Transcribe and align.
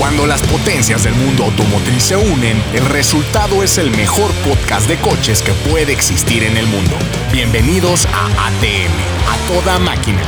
Cuando 0.00 0.26
las 0.26 0.40
potencias 0.44 1.04
del 1.04 1.14
mundo 1.14 1.44
automotriz 1.44 2.04
se 2.04 2.16
unen, 2.16 2.56
el 2.72 2.86
resultado 2.86 3.62
es 3.62 3.76
el 3.76 3.90
mejor 3.90 4.32
podcast 4.48 4.88
de 4.88 4.96
coches 4.96 5.42
que 5.42 5.52
puede 5.70 5.92
existir 5.92 6.42
en 6.42 6.56
el 6.56 6.66
mundo. 6.68 6.96
Bienvenidos 7.30 8.06
a 8.06 8.46
ATM, 8.46 8.94
a 9.28 9.36
toda 9.46 9.78
máquina. 9.78 10.22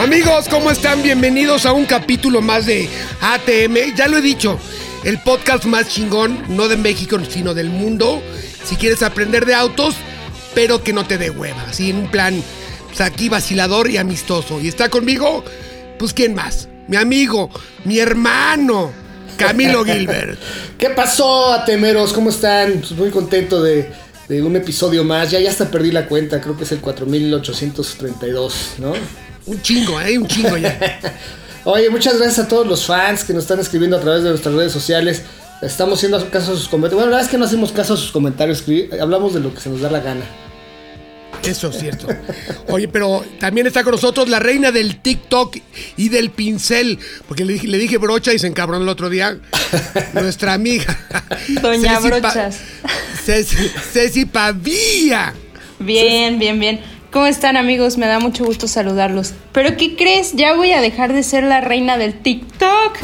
Amigos, 0.00 0.46
¿cómo 0.48 0.70
están? 0.70 1.02
Bienvenidos 1.02 1.66
a 1.66 1.72
un 1.72 1.86
capítulo 1.86 2.40
más 2.40 2.66
de 2.66 2.88
ATM. 3.20 3.96
Ya 3.96 4.06
lo 4.06 4.18
he 4.18 4.22
dicho, 4.22 4.56
el 5.02 5.18
podcast 5.18 5.64
más 5.64 5.88
chingón, 5.88 6.40
no 6.50 6.68
de 6.68 6.76
México, 6.76 7.18
sino 7.28 7.52
del 7.52 7.68
mundo. 7.68 8.22
Si 8.64 8.76
quieres 8.76 9.02
aprender 9.02 9.44
de 9.44 9.56
autos, 9.56 9.96
pero 10.54 10.84
que 10.84 10.92
no 10.92 11.04
te 11.04 11.18
dé 11.18 11.30
hueva. 11.30 11.62
Así 11.62 11.90
en 11.90 11.96
un 11.96 12.10
plan, 12.12 12.40
pues 12.86 13.00
aquí 13.00 13.28
vacilador 13.28 13.90
y 13.90 13.96
amistoso. 13.96 14.60
Y 14.60 14.68
está 14.68 14.88
conmigo, 14.88 15.42
pues 15.98 16.14
¿quién 16.14 16.36
más? 16.36 16.68
Mi 16.88 16.96
amigo, 16.96 17.50
mi 17.84 17.98
hermano, 17.98 18.92
Camilo 19.36 19.84
Gilbert. 19.84 20.38
¿Qué 20.78 20.90
pasó, 20.90 21.52
Atemeros? 21.52 22.12
¿Cómo 22.12 22.30
están? 22.30 22.74
Pues 22.78 22.92
muy 22.92 23.10
contento 23.10 23.60
de, 23.60 23.90
de 24.28 24.42
un 24.42 24.54
episodio 24.54 25.02
más. 25.02 25.32
Ya, 25.32 25.40
ya 25.40 25.50
hasta 25.50 25.68
perdí 25.68 25.90
la 25.90 26.06
cuenta, 26.06 26.40
creo 26.40 26.56
que 26.56 26.62
es 26.62 26.70
el 26.70 26.80
4832, 26.80 28.74
¿no? 28.78 28.92
Un 29.46 29.62
chingo, 29.62 30.00
¿eh? 30.00 30.16
Un 30.16 30.28
chingo 30.28 30.56
ya. 30.56 30.78
Oye, 31.64 31.90
muchas 31.90 32.18
gracias 32.18 32.46
a 32.46 32.48
todos 32.48 32.64
los 32.66 32.86
fans 32.86 33.24
que 33.24 33.34
nos 33.34 33.42
están 33.42 33.58
escribiendo 33.58 33.96
a 33.96 34.00
través 34.00 34.22
de 34.22 34.30
nuestras 34.30 34.54
redes 34.54 34.70
sociales. 34.70 35.22
Estamos 35.62 35.98
haciendo 35.98 36.18
caso 36.30 36.52
a 36.52 36.56
sus 36.56 36.68
comentarios. 36.68 36.94
Bueno, 36.94 37.10
la 37.10 37.16
verdad 37.16 37.26
es 37.26 37.30
que 37.30 37.38
no 37.38 37.46
hacemos 37.46 37.72
caso 37.72 37.94
a 37.94 37.96
sus 37.96 38.12
comentarios, 38.12 38.62
hablamos 39.00 39.34
de 39.34 39.40
lo 39.40 39.52
que 39.52 39.60
se 39.60 39.70
nos 39.70 39.80
da 39.80 39.90
la 39.90 39.98
gana. 39.98 40.24
Eso 41.46 41.68
es 41.70 41.78
cierto. 41.78 42.08
Oye, 42.68 42.88
pero 42.88 43.24
también 43.38 43.66
está 43.66 43.82
con 43.84 43.92
nosotros 43.92 44.28
la 44.28 44.38
reina 44.38 44.72
del 44.72 45.00
TikTok 45.00 45.56
y 45.96 46.08
del 46.08 46.30
pincel. 46.30 46.98
Porque 47.28 47.44
le 47.44 47.54
dije, 47.54 47.66
le 47.68 47.78
dije 47.78 47.98
brocha 47.98 48.32
y 48.32 48.38
se 48.38 48.46
encabronó 48.46 48.82
el 48.82 48.88
otro 48.88 49.08
día. 49.08 49.38
Nuestra 50.14 50.54
amiga. 50.54 50.98
Doña 51.62 51.96
Ceci 52.00 52.08
Pa- 52.08 52.18
Brochas. 52.20 52.60
Ceci, 53.24 53.56
Ceci 53.92 54.24
Pavía. 54.24 55.34
Bien, 55.78 56.38
bien, 56.38 56.58
bien. 56.58 56.80
¿Cómo 57.16 57.28
están 57.28 57.56
amigos? 57.56 57.96
Me 57.96 58.06
da 58.06 58.18
mucho 58.20 58.44
gusto 58.44 58.68
saludarlos. 58.68 59.32
Pero 59.52 59.74
¿qué 59.78 59.96
crees? 59.96 60.34
Ya 60.34 60.52
voy 60.54 60.72
a 60.72 60.82
dejar 60.82 61.14
de 61.14 61.22
ser 61.22 61.44
la 61.44 61.62
reina 61.62 61.96
del 61.96 62.12
TikTok. 62.12 62.98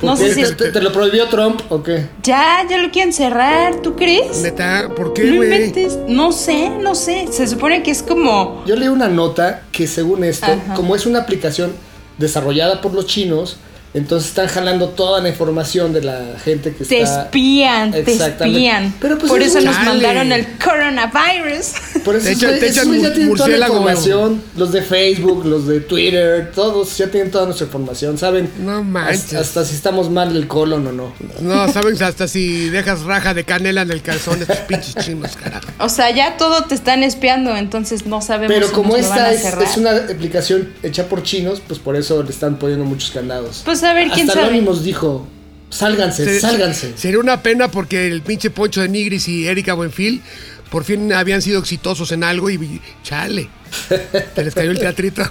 No 0.00 0.16
sé 0.16 0.32
si... 0.34 0.40
¿Te, 0.42 0.52
te- 0.54 0.70
te 0.72 0.80
lo 0.80 0.90
prohibió 0.90 1.28
Trump 1.28 1.60
o 1.68 1.82
qué? 1.82 2.06
Ya, 2.22 2.64
ya 2.66 2.78
lo 2.78 2.90
quieren 2.90 3.12
cerrar, 3.12 3.82
¿tú 3.82 3.94
crees? 3.94 4.38
Neta, 4.38 4.88
¿por 4.96 5.12
qué, 5.12 5.24
No 5.24 5.36
güey? 5.36 5.74
No 6.08 6.32
sé, 6.32 6.70
no 6.70 6.94
sé. 6.94 7.26
Se 7.30 7.46
supone 7.46 7.82
que 7.82 7.90
es 7.90 8.02
como... 8.02 8.64
Yo 8.64 8.74
leí 8.74 8.88
una 8.88 9.08
nota 9.08 9.64
que 9.70 9.86
según 9.86 10.24
esto, 10.24 10.46
Ajá. 10.46 10.72
como 10.72 10.96
es 10.96 11.04
una 11.04 11.18
aplicación 11.18 11.74
desarrollada 12.16 12.80
por 12.80 12.94
los 12.94 13.04
chinos, 13.04 13.58
entonces 13.94 14.28
están 14.30 14.48
jalando 14.48 14.90
toda 14.90 15.20
la 15.22 15.28
información 15.30 15.92
de 15.92 16.02
la 16.02 16.36
gente 16.44 16.74
que 16.74 16.84
Te 16.84 17.02
está... 17.02 17.22
espían, 17.22 17.90
te 17.92 18.00
espían. 18.12 18.94
Pero 19.00 19.18
pues 19.18 19.30
Por 19.30 19.40
es 19.42 19.54
eso 19.54 19.60
nos 19.64 19.76
mandaron 19.84 20.30
el 20.32 20.46
coronavirus. 20.62 21.72
Por 22.04 22.16
eso 22.16 22.26
Te 22.26 22.32
echan- 22.34 22.50
güeyes- 22.50 22.60
te 22.60 22.66
echan 22.68 23.00
ya 23.00 23.12
tienen 23.12 23.34
toda 23.34 23.48
la 23.48 23.66
información. 23.66 24.42
Los 24.56 24.72
de 24.72 24.82
Facebook, 24.82 25.44
los 25.46 25.66
de 25.66 25.80
Twitter, 25.80 26.52
todos 26.54 26.96
ya 26.96 27.08
tienen 27.10 27.30
toda 27.30 27.44
nuestra 27.46 27.66
información, 27.66 28.18
¿saben? 28.18 28.50
No 28.58 28.82
manches. 28.82 29.24
Hasta, 29.24 29.40
hasta 29.40 29.64
si 29.64 29.74
estamos 29.74 30.10
mal 30.10 30.32
del 30.34 30.46
colon 30.48 30.86
o 30.86 30.92
no. 30.92 31.12
No, 31.40 31.72
saben 31.72 32.00
hasta 32.02 32.28
si 32.28 32.68
dejas 32.70 33.02
raja 33.02 33.34
de 33.34 33.44
canela 33.44 33.82
en 33.82 33.90
el 33.90 34.02
calzón, 34.02 34.40
estos 34.40 34.58
pinches 34.58 34.94
chinos, 34.96 35.36
carajo. 35.36 35.66
O 35.78 35.88
sea, 35.88 36.10
ya 36.10 36.36
todo 36.36 36.64
te 36.64 36.74
están 36.74 37.02
espiando, 37.02 37.56
entonces 37.56 38.06
no 38.06 38.20
sabemos 38.22 38.54
Pero 38.54 38.68
si 38.68 38.74
como 38.74 38.96
nos 38.96 39.02
lo 39.04 39.08
van 39.10 39.18
esta 39.34 39.58
a 39.58 39.62
es, 39.62 39.70
es 39.70 39.76
una 39.76 39.90
aplicación 39.96 40.68
hecha 40.82 41.04
por 41.08 41.22
chinos, 41.22 41.62
pues 41.66 41.78
por 41.78 41.96
eso 41.96 42.22
le 42.22 42.30
están 42.30 42.58
poniendo 42.58 42.84
muchos 42.84 43.10
candados. 43.10 43.62
Pues 43.64 43.77
a 43.82 43.92
ver, 43.94 44.08
¿quién 44.10 44.28
Hasta 44.28 44.40
sabe? 44.40 44.54
Anonymous 44.54 44.82
dijo, 44.84 45.26
sálganse, 45.70 46.24
Se- 46.24 46.40
sálganse. 46.40 46.96
Sería 46.96 47.18
una 47.20 47.42
pena 47.42 47.70
porque 47.70 48.06
el 48.06 48.22
pinche 48.22 48.50
Poncho 48.50 48.80
de 48.80 48.88
Nigris 48.88 49.28
y 49.28 49.46
Erika 49.46 49.74
Buenfil 49.74 50.22
por 50.70 50.84
fin 50.84 51.12
habían 51.14 51.40
sido 51.40 51.60
exitosos 51.60 52.12
en 52.12 52.22
algo 52.24 52.50
y 52.50 52.80
chale. 53.02 53.48
Te 54.34 54.44
les 54.44 54.54
cayó 54.54 54.70
el 54.70 54.78
teatrito. 54.78 55.22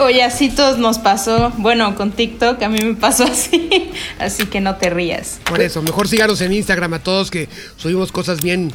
Oye, 0.00 0.22
así 0.22 0.48
todos 0.50 0.78
nos 0.78 0.98
pasó. 0.98 1.52
Bueno, 1.58 1.94
con 1.96 2.10
TikTok 2.12 2.60
a 2.62 2.68
mí 2.68 2.78
me 2.82 2.94
pasó 2.94 3.24
así. 3.30 3.90
Así 4.18 4.46
que 4.46 4.60
no 4.60 4.76
te 4.76 4.90
rías. 4.90 5.40
Por 5.44 5.60
eso, 5.60 5.82
mejor 5.82 6.08
síganos 6.08 6.40
en 6.40 6.52
Instagram 6.52 6.94
a 6.94 6.98
todos 7.00 7.30
que 7.30 7.48
subimos 7.76 8.10
cosas 8.12 8.40
bien, 8.40 8.72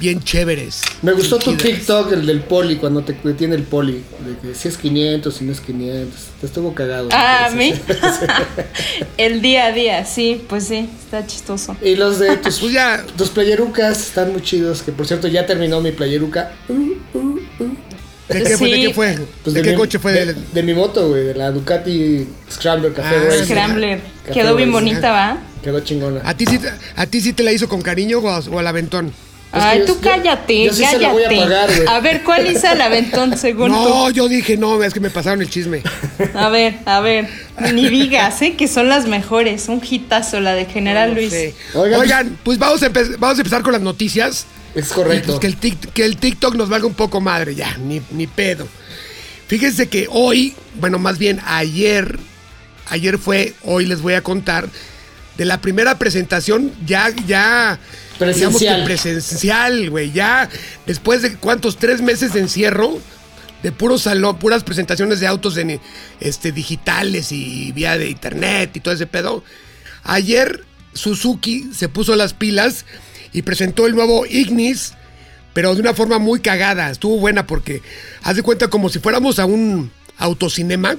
bien 0.00 0.22
chéveres. 0.22 0.80
Me 1.02 1.12
gustó 1.12 1.38
tu 1.38 1.54
Chidas. 1.56 1.62
TikTok, 1.78 2.12
el 2.12 2.26
del 2.26 2.40
poli, 2.40 2.76
cuando 2.76 3.04
te 3.04 3.14
detiene 3.22 3.54
el 3.54 3.62
poli. 3.62 4.02
De 4.26 4.36
que 4.48 4.54
si 4.54 4.68
es 4.68 4.76
500, 4.78 5.32
si 5.34 5.44
no 5.44 5.52
es 5.52 5.60
500. 5.60 6.18
Te 6.40 6.46
estuvo 6.46 6.74
cagado. 6.74 7.08
Ah, 7.12 7.44
¿a 7.46 7.50
Sí, 7.50 7.56
mí? 7.56 7.72
sí. 7.88 8.26
El 9.18 9.42
día 9.42 9.66
a 9.66 9.72
día, 9.72 10.04
sí, 10.04 10.42
pues 10.48 10.64
sí, 10.66 10.88
está 11.04 11.26
chistoso. 11.26 11.76
Y 11.82 11.94
los 11.96 12.18
de 12.18 12.36
tus, 12.38 12.58
Pues 12.58 12.72
ya. 12.72 13.04
tus 13.16 13.28
playerucas 13.28 14.00
están 14.00 14.32
muy 14.32 14.42
chidos. 14.42 14.82
Que 14.82 14.90
por 14.92 15.06
cierto, 15.06 15.28
ya 15.28 15.46
terminó 15.46 15.80
mi 15.80 15.92
playeruca. 15.92 16.52
¿De 18.28 18.42
qué 18.44 18.56
fue? 18.56 18.68
¿De 18.70 18.76
Sí. 18.76 18.86
qué 18.86 18.94
fue? 18.94 19.18
Pues 19.42 19.54
¿De, 19.54 19.62
qué 19.62 19.70
mi, 19.72 19.76
coche 19.76 19.98
fue? 19.98 20.12
De, 20.12 20.34
De, 20.52 20.62
mi 20.62 20.72
moto, 20.72 21.08
güey. 21.08 21.24
De 21.24 21.34
la 21.34 21.50
Ducati 21.50 22.26
Scrambler 22.50 22.92
Café 22.92 23.16
Ah. 23.16 23.44
Scrambler. 23.44 24.00
Café 24.24 24.40
Quedó 24.40 24.54
bien 24.54 24.70
bonita, 24.70 25.10
¿va? 25.10 25.38
Quedó 25.62 25.80
chingona. 25.80 26.20
¿A 26.24 26.34
ti, 26.34 26.46
sí, 26.46 26.58
te- 26.58 26.72
¿A 26.96 27.06
ti 27.06 27.20
sí 27.20 27.32
te 27.32 27.42
la 27.42 27.52
hizo 27.52 27.68
con 27.68 27.82
cariño 27.82 28.18
o, 28.20 28.28
a- 28.30 28.38
o 28.38 28.58
al 28.58 28.66
aventón? 28.66 29.12
Es 29.52 29.60
Ay, 29.62 29.80
tú 29.84 29.94
yo- 29.94 30.00
cállate, 30.00 30.64
yo 30.66 30.72
sí 30.72 30.78
se 30.78 30.84
cállate. 30.84 31.02
la 31.02 31.12
voy 31.12 31.24
a 31.24 31.28
pagar, 31.28 31.74
güey. 31.74 31.88
a 31.88 31.98
ver, 32.00 32.22
¿cuál 32.22 32.46
hizo 32.46 32.68
el 32.70 32.80
aventón 32.80 33.36
según 33.36 33.72
No, 33.72 34.08
yo 34.10 34.28
dije, 34.28 34.56
no, 34.56 34.80
es 34.84 34.94
que 34.94 35.00
me 35.00 35.10
pasaron 35.10 35.42
el 35.42 35.50
chisme. 35.50 35.80
tú? 35.82 36.38
A 36.38 36.48
ver, 36.50 36.76
a 36.86 37.00
ver. 37.00 37.28
Ni 37.72 37.88
digas, 37.88 38.40
¿eh? 38.42 38.54
Que 38.54 38.68
son 38.68 38.88
las 38.88 39.06
mejores. 39.08 39.68
Un 39.68 39.82
hitazo, 39.84 40.38
la 40.40 40.54
de 40.54 40.66
General 40.66 41.12
Luis. 41.14 41.34
Oigan, 41.74 42.00
Oigan, 42.00 42.38
pues 42.44 42.58
vamos 42.58 42.80
a, 42.84 42.90
empe- 42.92 43.16
vamos 43.18 43.38
a 43.38 43.40
empezar 43.40 43.62
con 43.62 43.72
las 43.72 43.82
noticias. 43.82 44.46
Es 44.76 44.88
correcto. 44.92 45.38
pues, 45.38 45.40
que, 45.40 45.46
el 45.48 45.58
tic- 45.60 45.92
que 45.92 46.04
el 46.04 46.16
TikTok 46.16 46.54
nos 46.54 46.68
valga 46.68 46.86
un 46.86 46.94
poco 46.94 47.20
madre, 47.20 47.56
ya, 47.56 47.76
ni, 47.78 48.00
ni 48.12 48.28
pedo. 48.28 48.68
Fíjense 49.48 49.88
que 49.88 50.06
hoy, 50.10 50.54
bueno, 50.76 51.00
más 51.00 51.18
bien 51.18 51.40
ayer, 51.44 52.20
ayer 52.88 53.18
fue, 53.18 53.54
hoy 53.64 53.86
les 53.86 54.00
voy 54.00 54.14
a 54.14 54.22
contar 54.22 54.68
de 55.36 55.44
la 55.44 55.60
primera 55.60 55.98
presentación 55.98 56.72
ya, 56.86 57.08
ya, 57.26 57.80
Presencial. 58.20 58.84
presencial, 58.84 59.88
güey, 59.88 60.12
ya 60.12 60.48
después 60.86 61.22
de 61.22 61.36
cuántos, 61.36 61.78
tres 61.78 62.02
meses 62.02 62.34
de 62.34 62.40
encierro, 62.40 63.00
de 63.62 63.72
puro 63.72 63.96
salón, 63.96 64.38
puras 64.38 64.62
presentaciones 64.62 65.20
de 65.20 65.26
autos 65.26 65.58
este, 66.20 66.52
digitales 66.52 67.32
y 67.32 67.72
vía 67.72 67.96
de 67.96 68.10
internet 68.10 68.76
y 68.76 68.80
todo 68.80 68.92
ese 68.92 69.06
pedo. 69.06 69.42
Ayer 70.02 70.64
Suzuki 70.92 71.70
se 71.74 71.88
puso 71.88 72.14
las 72.14 72.34
pilas 72.34 72.84
y 73.32 73.40
presentó 73.40 73.86
el 73.86 73.94
nuevo 73.94 74.26
Ignis, 74.26 74.92
pero 75.54 75.74
de 75.74 75.80
una 75.80 75.94
forma 75.94 76.18
muy 76.18 76.40
cagada. 76.40 76.90
Estuvo 76.90 77.18
buena 77.18 77.46
porque 77.46 77.80
haz 78.22 78.36
de 78.36 78.42
cuenta 78.42 78.68
como 78.68 78.90
si 78.90 78.98
fuéramos 78.98 79.38
a 79.38 79.46
un 79.46 79.90
autocinema. 80.18 80.96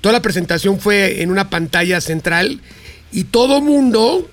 Toda 0.00 0.14
la 0.14 0.22
presentación 0.22 0.80
fue 0.80 1.22
en 1.22 1.30
una 1.30 1.50
pantalla 1.50 2.00
central 2.00 2.60
y 3.12 3.24
todo 3.24 3.60
mundo 3.60 4.28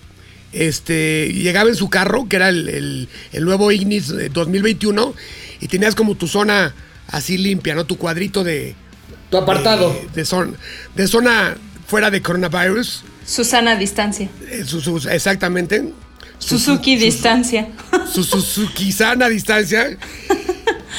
este, 0.66 1.32
llegaba 1.34 1.70
en 1.70 1.76
su 1.76 1.90
carro, 1.90 2.28
que 2.30 2.36
era 2.38 2.50
el, 2.50 2.68
el- 2.70 3.10
el 3.34 3.46
nuevo 3.46 3.72
Ignis 3.72 4.10
eh, 4.10 4.30
2021, 4.34 5.14
y 5.62 5.68
tenías 5.68 5.96
como 5.96 6.16
tu 6.16 6.28
zona 6.28 6.74
así 7.08 7.38
limpia, 7.38 7.76
¿no? 7.76 7.86
Tu 7.86 7.98
cuadrito 7.98 8.44
de, 8.44 8.76
Tu 9.30 9.38
apartado. 9.38 9.94
de, 9.94 10.08
de 10.22 10.26
zona, 10.26 10.54
de 10.96 11.08
zona 11.08 11.56
fuera 11.88 12.10
de 12.12 12.22
coronavirus. 12.22 13.04
Susana 13.26 13.76
Distancia. 13.76 14.30
Eh, 14.50 14.64
su- 14.66 14.82
su- 14.82 15.08
exactamente. 15.10 15.84
Su- 16.40 16.60
Suzuki 16.60 16.98
su- 16.98 17.06
Distancia. 17.06 17.68
su 18.12 18.24
Suzuki 18.24 18.92
sana 18.92 19.26
a 19.26 19.30
distancia. 19.30 19.98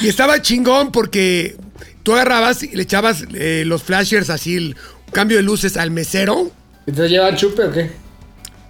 Y 0.02 0.08
estaba 0.08 0.40
chingón 0.42 0.90
porque 0.92 1.56
tú 2.02 2.12
agarrabas 2.14 2.62
y 2.62 2.74
le 2.74 2.82
echabas 2.82 3.24
eh, 3.34 3.62
los 3.66 3.82
flashers 3.82 4.30
así, 4.30 4.56
el 4.56 4.76
cambio 5.12 5.36
de 5.36 5.42
luces 5.42 5.76
al 5.76 5.90
mesero. 5.90 6.50
¿Y 6.86 6.92
te 6.92 7.08
llevan 7.08 7.36
chupe 7.36 7.62
o 7.64 7.72
qué? 7.72 7.90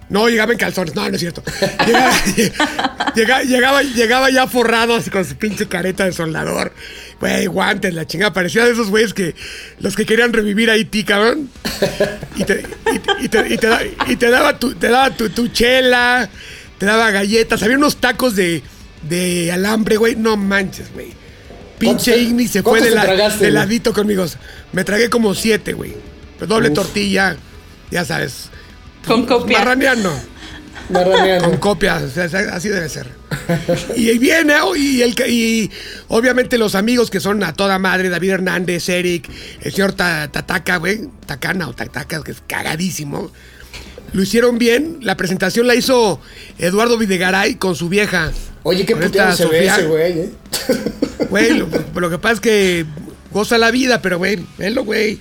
No, 0.09 0.27
llegaba 0.27 0.51
en 0.53 0.57
calzones, 0.57 0.95
no, 0.95 1.07
no 1.07 1.13
es 1.15 1.19
cierto. 1.19 1.43
Llegaba, 1.85 2.11
llegaba, 3.15 3.43
llegaba, 3.43 3.83
llegaba 3.83 4.29
ya 4.31 4.47
forrado 4.47 4.95
así 4.95 5.09
con 5.11 5.23
su 5.23 5.35
pinche 5.35 5.67
careta 5.67 6.05
de 6.05 6.13
soldador. 6.13 6.73
Güey, 7.19 7.45
guantes, 7.45 7.93
la 7.93 8.07
chingada. 8.07 8.33
Parecía 8.33 8.65
de 8.65 8.71
esos 8.71 8.89
güeyes 8.89 9.13
que 9.13 9.35
los 9.79 9.95
que 9.95 10.05
querían 10.05 10.33
revivir 10.33 10.69
a 10.69 10.73
Haití, 10.73 11.03
cabrón. 11.03 11.49
Y 12.35 12.43
te, 12.43 12.63
y, 12.91 13.25
y 13.25 13.29
te, 13.29 13.53
y 13.53 13.57
te 13.57 13.67
da- 13.67 13.81
y 14.07 14.15
te 14.15 14.29
daba, 14.31 14.57
tu, 14.57 14.73
te 14.73 14.89
daba 14.89 15.11
tu, 15.15 15.29
tu 15.29 15.47
chela, 15.49 16.27
te 16.79 16.85
daba 16.87 17.11
galletas. 17.11 17.61
Había 17.61 17.77
unos 17.77 17.97
tacos 17.97 18.35
de, 18.35 18.63
de 19.07 19.51
alambre, 19.51 19.97
güey. 19.97 20.15
No 20.15 20.37
manches, 20.37 20.91
güey. 20.93 21.09
Pinche 21.77 21.85
¿Cuántos 21.87 22.05
te- 22.05 22.19
Igni 22.21 22.47
se 22.47 22.63
fue 22.63 22.81
de, 22.81 22.91
la, 22.91 23.03
tragaste, 23.03 23.45
de 23.45 23.51
ladito 23.51 23.93
conmigo. 23.93 24.25
Me 24.73 24.83
tragué 24.83 25.09
como 25.09 25.35
siete, 25.35 25.73
güey. 25.73 25.93
Doble 26.39 26.69
Uf. 26.69 26.75
tortilla, 26.75 27.35
ya 27.91 28.03
sabes. 28.05 28.49
Con 29.05 29.25
copia. 29.25 29.59
Marraneando. 29.59 30.13
Marraneando. 30.89 31.49
Con 31.49 31.57
copia, 31.57 31.97
o 31.97 32.09
sea, 32.09 32.25
así 32.53 32.69
debe 32.69 32.89
ser. 32.89 33.07
y 33.95 34.17
viene, 34.17 34.55
oh, 34.61 34.75
y, 34.75 35.01
el, 35.01 35.13
y 35.29 35.69
obviamente 36.07 36.57
los 36.57 36.73
amigos 36.75 37.09
que 37.11 37.19
son 37.19 37.43
a 37.43 37.53
toda 37.53 37.77
madre, 37.79 38.09
David 38.09 38.31
Hernández, 38.31 38.89
Eric, 38.89 39.29
el 39.61 39.71
señor 39.71 39.93
Ta- 39.93 40.29
Tataka, 40.31 40.77
güey, 40.77 41.01
Takana 41.25 41.67
o 41.67 41.73
Tataka, 41.73 42.23
que 42.23 42.31
es 42.31 42.41
cagadísimo. 42.47 43.31
Lo 44.13 44.23
hicieron 44.23 44.57
bien. 44.57 44.97
La 45.01 45.15
presentación 45.15 45.67
la 45.67 45.75
hizo 45.75 46.19
Eduardo 46.57 46.97
Videgaray 46.97 47.55
con 47.55 47.75
su 47.75 47.89
vieja. 47.89 48.31
Oye, 48.63 48.85
qué 48.85 48.93
esta 48.93 49.35
se 49.35 49.45
ve 49.45 49.67
ese 49.67 49.83
güey, 49.83 50.19
¿eh? 50.19 50.29
Güey, 51.29 51.53
lo, 51.53 51.67
lo 51.95 52.09
que 52.09 52.17
pasa 52.17 52.33
es 52.35 52.39
que 52.39 52.85
goza 53.31 53.57
la 53.59 53.69
vida, 53.69 54.01
pero 54.01 54.17
güey, 54.17 54.43
velo, 54.57 54.83
güey. 54.83 55.19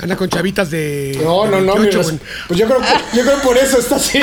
Anda 0.00 0.16
con 0.16 0.28
chavitas 0.28 0.70
de. 0.70 1.18
No, 1.22 1.44
de 1.44 1.50
no, 1.50 1.60
no, 1.60 1.74
28, 1.74 1.80
mi 1.80 1.90
res- 1.90 2.06
güey. 2.06 2.18
Pues 2.48 2.60
yo 2.60 2.66
creo, 2.66 2.80
que- 2.80 3.16
yo 3.16 3.22
creo 3.24 3.38
por 3.42 3.56
eso 3.58 3.78
está 3.78 3.96
así. 3.96 4.20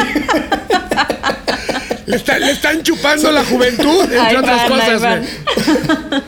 Le, 2.05 2.15
está- 2.15 2.39
le 2.39 2.51
están 2.51 2.81
chupando 2.83 3.31
la 3.31 3.43
juventud, 3.43 4.03
entre 4.03 4.37
otras 4.37 4.69
cosas, 4.69 5.01
güey. 5.01 6.21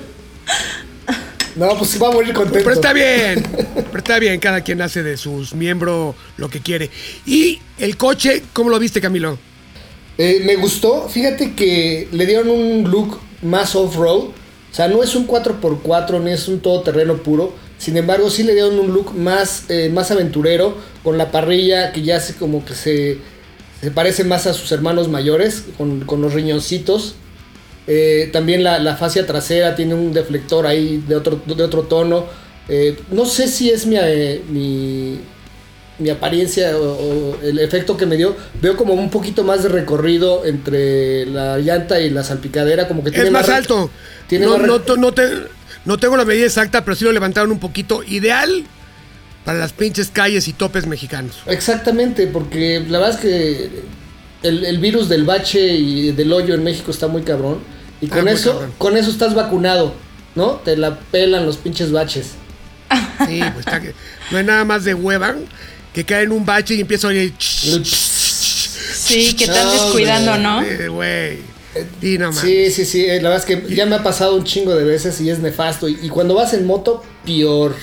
No, 1.56 1.76
pues 1.78 2.02
va 2.02 2.10
a 2.10 2.12
morir 2.12 2.34
contento. 2.34 2.60
Pero 2.64 2.74
está 2.76 2.94
bien, 2.94 3.44
pero 3.76 3.98
está 3.98 4.20
bien, 4.20 4.40
cada 4.40 4.62
quien 4.62 4.80
hace 4.82 5.02
de 5.02 5.18
sus 5.18 5.56
miembros 5.56 6.16
lo 6.38 6.50
que 6.50 6.60
quiere. 6.62 6.92
Y 7.26 7.60
el 7.80 7.98
coche, 7.98 8.44
¿cómo 8.54 8.70
lo 8.70 8.78
viste, 8.78 9.02
Camilo? 9.02 9.40
Eh, 10.20 10.42
me 10.46 10.56
gustó, 10.56 11.10
fíjate 11.10 11.54
que 11.54 12.08
le 12.12 12.26
dieron 12.28 12.50
un 12.50 12.90
look 12.92 13.20
más 13.42 13.76
off-road. 13.76 14.26
O 14.26 14.34
sea, 14.72 14.88
no 14.88 15.02
es 15.02 15.16
un 15.16 15.26
4x4 15.28 16.20
ni 16.22 16.32
es 16.32 16.48
un 16.48 16.60
todoterreno 16.60 17.16
puro. 17.18 17.56
Sin 17.78 17.96
embargo, 17.98 18.30
sí 18.30 18.44
le 18.44 18.54
dieron 18.54 18.80
un 18.80 18.94
look 18.94 19.14
más, 19.16 19.66
eh, 19.70 19.90
más 19.94 20.10
aventurero, 20.12 20.76
con 21.04 21.18
la 21.18 21.32
parrilla 21.32 21.92
que 21.92 22.02
ya 22.02 22.20
se 22.20 22.34
como 22.36 22.66
que 22.66 22.74
se, 22.74 23.18
se 23.82 23.92
parece 23.92 24.24
más 24.24 24.48
a 24.48 24.54
sus 24.54 24.72
hermanos 24.72 25.08
mayores, 25.10 25.64
con, 25.78 26.02
con 26.02 26.22
los 26.22 26.34
riñoncitos. 26.34 27.16
Eh, 27.86 28.30
también 28.34 28.64
la, 28.64 28.80
la 28.80 28.96
fascia 28.98 29.26
trasera 29.26 29.76
tiene 29.76 29.94
un 29.94 30.12
deflector 30.12 30.66
ahí 30.68 31.04
de 31.08 31.16
otro, 31.16 31.40
de 31.46 31.64
otro 31.64 31.84
tono. 31.84 32.26
Eh, 32.68 32.98
no 33.12 33.26
sé 33.26 33.48
si 33.48 33.70
es 33.70 33.86
mi, 33.86 33.96
eh, 33.98 34.42
mi, 34.50 35.20
mi 36.00 36.10
apariencia 36.10 36.76
o, 36.78 36.84
o 36.84 37.38
el 37.44 37.60
efecto 37.60 37.96
que 37.96 38.06
me 38.06 38.18
dio. 38.18 38.36
Veo 38.62 38.76
como 38.76 38.94
un 38.94 39.10
poquito 39.10 39.44
más 39.44 39.64
de 39.64 39.70
recorrido 39.70 40.46
entre 40.46 41.28
la 41.28 41.60
llanta 41.60 42.02
y 42.02 42.10
la 42.10 42.24
salpicadera. 42.24 42.88
Como 42.88 43.04
que 43.04 43.12
tiene 43.12 43.28
Es 43.28 43.32
más 43.32 43.48
alto. 43.50 43.90
Tiene 44.28 44.48
no, 44.48 44.58
más 44.58 44.68
no, 44.68 44.96
no 44.98 45.12
te- 45.14 45.57
no 45.88 45.98
tengo 45.98 46.16
la 46.18 46.26
medida 46.26 46.46
exacta, 46.46 46.86
pero 46.86 46.96
sí 46.96 47.04
lo 47.06 47.12
levantaron 47.12 47.52
un 47.52 47.60
poquito. 47.60 48.04
Ideal 48.04 48.66
para 49.46 49.58
las 49.58 49.74
pinches 49.74 50.10
calles 50.10 50.48
y 50.48 50.54
topes 50.54 50.86
mexicanos. 50.86 51.38
Exactamente, 51.48 52.28
porque 52.28 52.84
la 52.88 53.00
verdad 53.00 53.16
es 53.16 53.22
que 53.22 53.72
el, 54.44 54.66
el 54.66 54.78
virus 54.80 55.10
del 55.10 55.24
bache 55.24 55.60
y 55.76 56.12
del 56.12 56.32
hoyo 56.34 56.54
en 56.54 56.64
México 56.64 56.92
está 56.92 57.08
muy 57.08 57.24
cabrón. 57.24 57.60
Y 58.02 58.08
Ah, 58.12 58.16
con 58.18 58.28
eso, 58.28 58.52
cabrón. 58.54 58.74
con 58.78 58.98
eso 58.98 59.10
estás 59.10 59.34
vacunado, 59.34 59.96
¿no? 60.36 60.52
Te 60.64 60.78
la 60.78 61.00
pelan 61.00 61.46
los 61.46 61.58
pinches 61.58 61.92
baches. 61.92 62.34
Sí, 63.28 63.40
pues 63.40 63.60
está 63.60 63.82
que- 63.82 63.94
no 64.32 64.38
hay 64.38 64.44
nada 64.44 64.64
más 64.66 64.84
de 64.84 64.94
hueva 64.94 65.36
que 65.94 66.04
cae 66.06 66.24
en 66.24 66.32
un 66.32 66.46
bache 66.46 66.76
y 66.76 66.82
empieza 66.82 67.08
a 67.08 67.10
oír. 67.10 67.34
Sí, 67.40 69.34
que 69.36 69.46
están 69.46 69.66
No, 69.66 69.72
descuidando, 69.72 70.32
güey. 70.32 70.44
¿no? 70.44 70.62
Eh, 70.62 70.88
Güey. 70.90 71.57
Sí, 72.02 72.18
no. 72.18 72.34
Sí, 72.34 72.72
sí, 72.72 72.86
sí, 72.86 73.06
eh, 73.06 73.22
la 73.22 73.30
verdad 73.30 73.48
es 73.50 73.58
que 73.58 73.76
ya 73.76 73.86
me 73.86 73.96
ha 73.96 74.04
pasado 74.04 74.36
un 74.36 74.44
chingo 74.44 74.74
de 74.76 74.84
veces 74.84 75.20
y 75.22 75.30
es 75.30 75.40
nefasto. 75.40 75.88
Y, 75.88 76.00
y 76.02 76.10
cuando 76.10 76.34
vas 76.36 76.54
en 76.54 76.66
moto, 76.66 77.04
peor. 77.26 77.76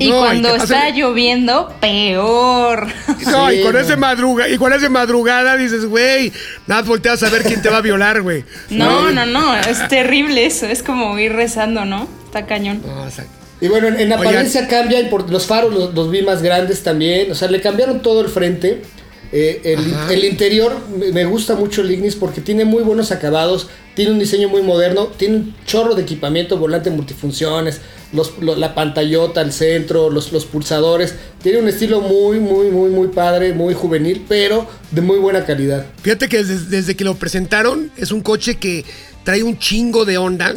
Y 0.00 0.08
No, 0.08 0.16
y 0.16 0.18
cuando 0.20 0.54
está 0.54 0.90
lloviendo, 0.90 1.74
peor. 1.80 2.86
No, 3.30 3.52
y 3.52 3.62
con 3.62 3.72
no. 3.72 3.78
ese 3.80 3.96
madruga, 3.96 4.48
y 4.48 4.56
con 4.56 4.72
ese 4.72 4.88
madrugada 4.88 5.56
dices, 5.56 5.84
güey, 5.84 6.32
nada, 6.66 6.82
más 6.82 6.88
volteas 6.88 7.22
a 7.24 7.30
ver 7.30 7.42
quién 7.42 7.60
te 7.60 7.68
va 7.68 7.78
a 7.78 7.82
violar, 7.82 8.22
güey. 8.22 8.44
No, 8.70 9.10
no, 9.10 9.26
no, 9.26 9.56
es 9.56 9.86
terrible 9.88 10.46
eso. 10.46 10.66
Es 10.66 10.82
como 10.82 11.18
ir 11.18 11.32
rezando, 11.32 11.84
¿no? 11.84 12.08
Está 12.26 12.46
cañón. 12.46 12.82
No, 12.86 13.02
o 13.02 13.10
sea, 13.10 13.26
Y 13.60 13.66
bueno, 13.68 13.88
en, 13.88 13.94
en 14.00 14.12
Oigan. 14.12 14.20
apariencia 14.20 14.68
cambia, 14.68 15.00
y 15.00 15.06
por, 15.06 15.28
los 15.30 15.46
faros 15.46 15.74
los, 15.74 15.94
los 15.94 16.10
vi 16.10 16.22
más 16.22 16.42
grandes 16.42 16.82
también. 16.84 17.30
O 17.32 17.34
sea, 17.34 17.48
le 17.50 17.60
cambiaron 17.60 18.00
todo 18.00 18.20
el 18.20 18.28
frente. 18.28 18.82
Eh, 19.30 19.60
el, 19.64 19.94
el 20.10 20.24
interior 20.24 20.74
me- 21.12 21.24
gusta 21.26 21.54
mucho 21.54 21.82
el 21.82 21.90
Ignis 21.90 22.16
porque 22.16 22.40
tiene 22.40 22.64
muy 22.64 22.82
buenos 22.82 23.12
acabados, 23.12 23.68
tiene 23.94 24.12
un 24.12 24.18
diseño 24.18 24.48
muy 24.48 24.62
moderno, 24.62 25.08
tiene 25.08 25.36
un 25.36 25.54
chorro 25.66 25.94
de 25.94 26.02
equipamiento, 26.02 26.56
volante 26.56 26.88
multifunciones, 26.90 27.80
los, 28.14 28.38
lo- 28.40 28.56
la 28.56 28.74
pantallota 28.74 29.42
al 29.42 29.52
centro, 29.52 30.08
los, 30.08 30.32
los 30.32 30.46
pulsadores. 30.46 31.14
Tiene 31.42 31.58
un 31.58 31.68
estilo 31.68 32.00
muy, 32.00 32.40
muy, 32.40 32.68
muy, 32.70 32.88
muy 32.90 33.08
padre, 33.08 33.52
muy 33.52 33.74
juvenil, 33.74 34.24
pero 34.26 34.66
de 34.92 35.02
muy 35.02 35.18
buena 35.18 35.44
calidad. 35.44 35.84
Fíjate 36.02 36.28
que 36.28 36.38
desde, 36.42 36.64
desde 36.66 36.94
que 36.96 37.04
lo 37.04 37.14
presentaron 37.16 37.90
es 37.98 38.12
un 38.12 38.22
coche 38.22 38.56
que 38.56 38.84
trae 39.24 39.42
un 39.42 39.58
chingo 39.58 40.06
de 40.06 40.16
onda, 40.16 40.54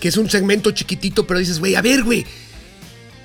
que 0.00 0.08
es 0.08 0.16
un 0.18 0.28
segmento 0.28 0.70
chiquitito, 0.72 1.26
pero 1.26 1.40
dices, 1.40 1.60
güey, 1.60 1.76
a 1.76 1.80
ver, 1.80 2.02
güey, 2.02 2.26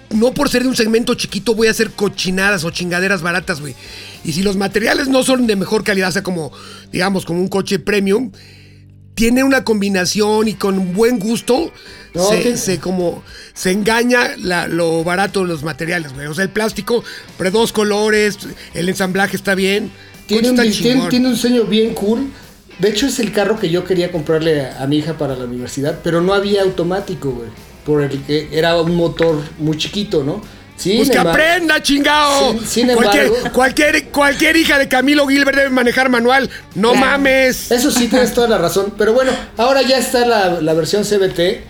no 0.09 0.33
por 0.33 0.50
ser 0.50 0.63
de 0.63 0.69
un 0.69 0.75
segmento 0.75 1.13
chiquito 1.15 1.54
voy 1.56 1.68
a 1.68 1.71
hacer 1.71 1.92
cochinadas 1.92 2.63
o 2.63 2.71
chingaderas 2.71 3.21
baratas, 3.21 3.59
güey. 3.62 3.75
Y 4.24 4.33
si 4.33 4.42
los 4.44 4.56
materiales 4.57 5.07
no 5.07 5.24
son 5.24 5.48
de 5.48 5.56
mejor 5.56 5.83
calidad, 5.83 6.09
o 6.09 6.12
sea, 6.12 6.24
como, 6.24 6.51
digamos, 6.92 7.25
como 7.25 7.39
un 7.42 7.48
coche 7.48 7.80
premium, 7.80 8.31
tiene 9.15 9.44
una 9.44 9.63
combinación 9.63 10.48
y 10.48 10.54
con 10.54 10.94
buen 10.94 11.18
gusto 11.19 11.71
No, 12.13 12.30
se, 12.30 12.42
que- 12.42 12.57
se 12.57 12.80
como 12.80 13.24
se 13.54 13.71
engaña 13.71 14.36
la- 14.38 14.68
lo 14.68 15.04
barato 15.04 15.42
de 15.42 15.48
los 15.48 15.63
materiales, 15.63 16.13
güey. 16.13 16.27
O 16.27 16.33
sea, 16.33 16.44
el 16.44 16.50
plástico, 16.51 17.04
pero 17.38 17.51
dos 17.51 17.71
colores, 17.74 18.38
el 18.74 18.89
ensamblaje 18.89 19.36
está 19.36 19.56
bien. 19.56 19.92
Un, 21.00 21.09
tiene 21.09 21.27
un 21.27 21.33
diseño 21.33 21.63
bien 21.65 21.94
cool. 21.94 22.27
De 22.80 22.89
hecho, 22.89 23.07
es 23.07 23.19
el 23.19 23.31
carro 23.33 23.59
que 23.59 23.69
yo 23.69 23.83
quería 23.86 24.12
comprarle 24.12 24.62
a, 24.62 24.83
a 24.83 24.88
mi 24.88 24.98
hija 24.98 25.18
para 25.18 25.36
la 25.36 25.45
universidad, 25.45 26.00
pero 26.04 26.21
no 26.21 26.33
había 26.33 26.62
automático, 26.62 27.31
güey. 27.31 27.50
Por 27.88 28.04
el 28.04 28.22
que 28.24 28.50
era 28.51 28.80
un 28.80 28.94
motor 28.95 29.42
muy 29.57 29.78
chiquito, 29.78 30.24
¿no? 30.24 30.42
Sin 30.75 30.98
Pues 30.98 31.10
que 31.10 31.18
aprenda, 31.18 31.81
chingado. 31.81 32.51
Sin- 32.51 32.68
sin 32.68 32.94
cualquier, 32.94 33.25
embargo- 33.28 33.51
cualquier, 33.54 34.07
cualquier 34.10 34.57
hija 34.57 34.78
de 34.78 34.88
Camilo 34.88 35.25
Gilbert 35.25 35.57
debe 35.57 35.69
manejar 35.72 36.10
manual. 36.10 36.50
No 36.75 36.92
Claro. 36.92 37.06
mames. 37.07 37.72
Eso 37.72 37.89
sí, 37.89 38.07
tienes 38.10 38.31
toda 38.34 38.48
la 38.48 38.60
razón. 38.60 38.94
Pero 38.95 39.13
bueno, 39.13 39.31
ahora 39.57 39.81
ya 39.81 39.98
está 39.98 40.28
la, 40.28 40.62
la 40.62 40.74
versión 40.75 41.04
CBT. 41.04 41.63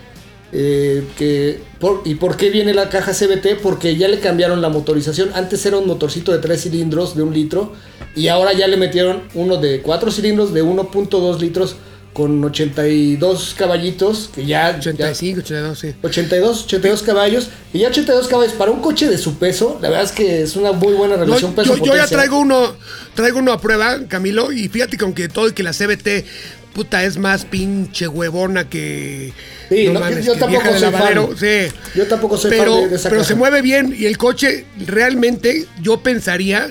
eh, 0.53 1.03
que, 1.17 1.59
por- 1.77 2.01
¿Y 2.05 2.15
por 2.15 2.37
qué 2.37 2.49
viene 2.49 2.73
la 2.73 2.87
caja 2.89 3.13
CBT? 3.13 3.55
Porque 3.61 3.97
ya 3.97 4.07
le 4.07 4.21
cambiaron 4.21 4.61
la 4.61 4.69
motorización. 4.69 5.29
Antes 5.35 5.65
era 5.65 5.77
un 5.77 5.85
motorcito 5.85 6.31
de 6.31 6.37
3 6.39 6.61
cilindros 6.63 7.15
de 7.17 7.23
un 7.23 7.33
litro. 7.33 7.73
Y 8.15 8.29
ahora 8.29 8.53
ya 8.53 8.65
le 8.67 8.77
metieron 8.77 9.23
uno 9.35 9.57
de 9.57 9.81
4 9.81 10.09
cilindros 10.09 10.53
de 10.53 10.63
1.2 10.63 11.39
litros 11.41 11.75
con 12.17 12.43
82 12.43 13.53
caballitos. 13.55 14.31
Que 14.33 14.43
ya, 14.43 14.71
ya- 14.79 14.89
85, 14.91 15.39
82, 15.41 15.79
sí. 15.79 15.93
82, 16.01 16.63
82 16.63 17.03
caballos. 17.03 17.49
Y 17.73 17.79
ya 17.79 17.89
82 17.89 18.27
caballos 18.27 18.53
para 18.53 18.71
un 18.71 18.81
coche 18.81 19.07
de 19.07 19.19
su 19.19 19.37
peso. 19.37 19.77
La 19.83 19.89
verdad 19.89 20.05
es 20.05 20.11
que 20.11 20.41
es 20.41 20.55
una 20.55 20.71
muy 20.71 20.93
buena 20.93 21.15
No, 21.15 21.25
relación 21.25 21.55
yo, 21.55 21.77
yo 21.77 21.95
ya 21.95 22.07
traigo 22.07 22.39
uno, 22.39 22.75
traigo 23.13 23.37
uno 23.37 23.51
a 23.51 23.61
prueba, 23.61 23.99
Camilo, 24.07 24.51
y 24.51 24.67
fíjate 24.67 24.97
que 24.97 25.03
aunque 25.05 25.27
todo 25.29 25.47
y 25.49 25.51
que 25.53 25.61
la 25.61 25.73
CBT, 25.73 26.25
puta, 26.73 27.03
es 27.03 27.17
más 27.17 27.45
pinche 27.45 28.07
huevona 28.07 28.67
que. 28.67 29.31
Sí, 29.69 29.89
no, 29.89 29.99
yo- 30.09 30.19
yo 30.19 30.33
que 30.33 30.39
tampoco 30.39 30.71
soy 30.71 30.81
lavadero, 30.81 31.27
fan. 31.27 31.37
sí. 31.37 31.75
Yo 31.95 32.07
tampoco 32.07 32.37
soy 32.37 32.49
pero, 32.49 32.73
fan 32.73 32.83
de- 32.85 32.89
de 32.89 32.95
esa 32.95 33.09
Pero 33.09 33.21
caja. 33.21 33.27
se 33.27 33.35
mueve 33.35 33.61
bien 33.61 33.95
y 33.95 34.05
el 34.07 34.17
coche, 34.17 34.65
realmente, 34.87 35.67
yo 35.83 35.99
pensaría 36.01 36.69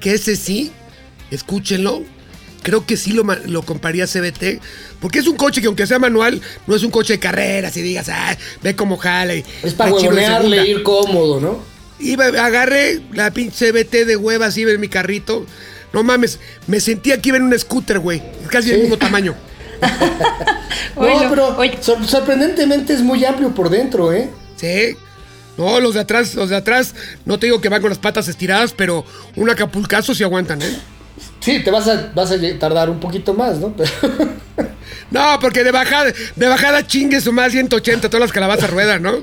que 0.00 0.12
ese 0.14 0.36
sí, 0.36 0.70
escúchenlo, 1.30 2.02
creo 2.62 2.86
que 2.86 2.96
sí 2.96 3.12
lo, 3.12 3.24
lo 3.46 3.62
compraría 3.62 4.04
a 4.04 4.06
CBT, 4.06 4.60
porque 5.00 5.18
es 5.18 5.26
un 5.26 5.36
coche 5.36 5.60
que 5.60 5.66
aunque 5.66 5.86
sea 5.86 5.98
manual, 5.98 6.40
no 6.66 6.74
es 6.76 6.82
un 6.82 6.90
coche 6.90 7.14
de 7.14 7.18
carreras 7.18 7.76
y 7.76 7.82
digas, 7.82 8.08
ah, 8.08 8.36
ve 8.62 8.74
cómo 8.76 8.96
jala. 8.96 9.34
y 9.34 9.44
Es 9.62 9.74
para 9.74 9.92
huevonearle, 9.92 10.56
segunda". 10.56 10.66
ir 10.66 10.82
cómodo, 10.82 11.40
¿no? 11.40 11.58
Iba, 12.00 12.26
agarré 12.26 13.00
la 13.12 13.30
pinche 13.30 13.70
CBT 13.72 14.04
de 14.06 14.16
huevas, 14.16 14.56
iba 14.56 14.72
en 14.72 14.80
mi 14.80 14.88
carrito. 14.88 15.46
No 15.92 16.02
mames, 16.02 16.40
me 16.66 16.80
sentía 16.80 17.20
que 17.20 17.28
iba 17.28 17.36
en 17.38 17.44
un 17.44 17.58
scooter, 17.58 17.98
güey. 17.98 18.22
Casi 18.50 18.68
del 18.70 18.76
Sí. 18.78 18.82
mismo 18.82 18.96
tamaño. 18.98 19.34
No, 20.96 21.30
pero 21.30 21.56
sor- 21.80 22.06
sorprendentemente 22.06 22.92
es 22.92 23.00
muy 23.00 23.24
amplio 23.24 23.54
por 23.54 23.70
dentro, 23.70 24.12
¿eh? 24.12 24.30
Sí. 24.56 24.96
No, 25.56 25.80
los 25.80 25.94
de 25.94 26.00
atrás, 26.00 26.34
los 26.34 26.48
de 26.50 26.56
atrás, 26.56 26.94
no 27.24 27.38
te 27.38 27.46
digo 27.46 27.60
que 27.60 27.68
van 27.68 27.80
con 27.82 27.90
las 27.90 27.98
patas 27.98 28.28
estiradas, 28.28 28.72
pero 28.72 29.04
un 29.36 29.50
acapulcazo 29.50 30.14
sí 30.14 30.22
aguantan, 30.22 30.62
¿eh? 30.62 30.76
Sí, 31.42 31.60
te 31.60 31.70
vas 31.70 31.86
a, 31.88 32.10
vas 32.14 32.30
a 32.30 32.36
tardar 32.58 32.88
un 32.88 33.00
poquito 33.00 33.34
más, 33.34 33.58
¿no? 33.58 33.74
Pero- 33.76 33.90
No, 35.10 35.38
porque 35.42 35.62
de 35.62 35.72
bajada, 35.72 36.10
de 36.36 36.48
bajada 36.48 36.86
chingues 36.86 37.26
o 37.26 37.32
más 37.32 37.52
180, 37.52 38.08
todas 38.08 38.20
las 38.22 38.32
calabazas 38.32 38.70
ruedan, 38.70 39.02
¿no? 39.02 39.18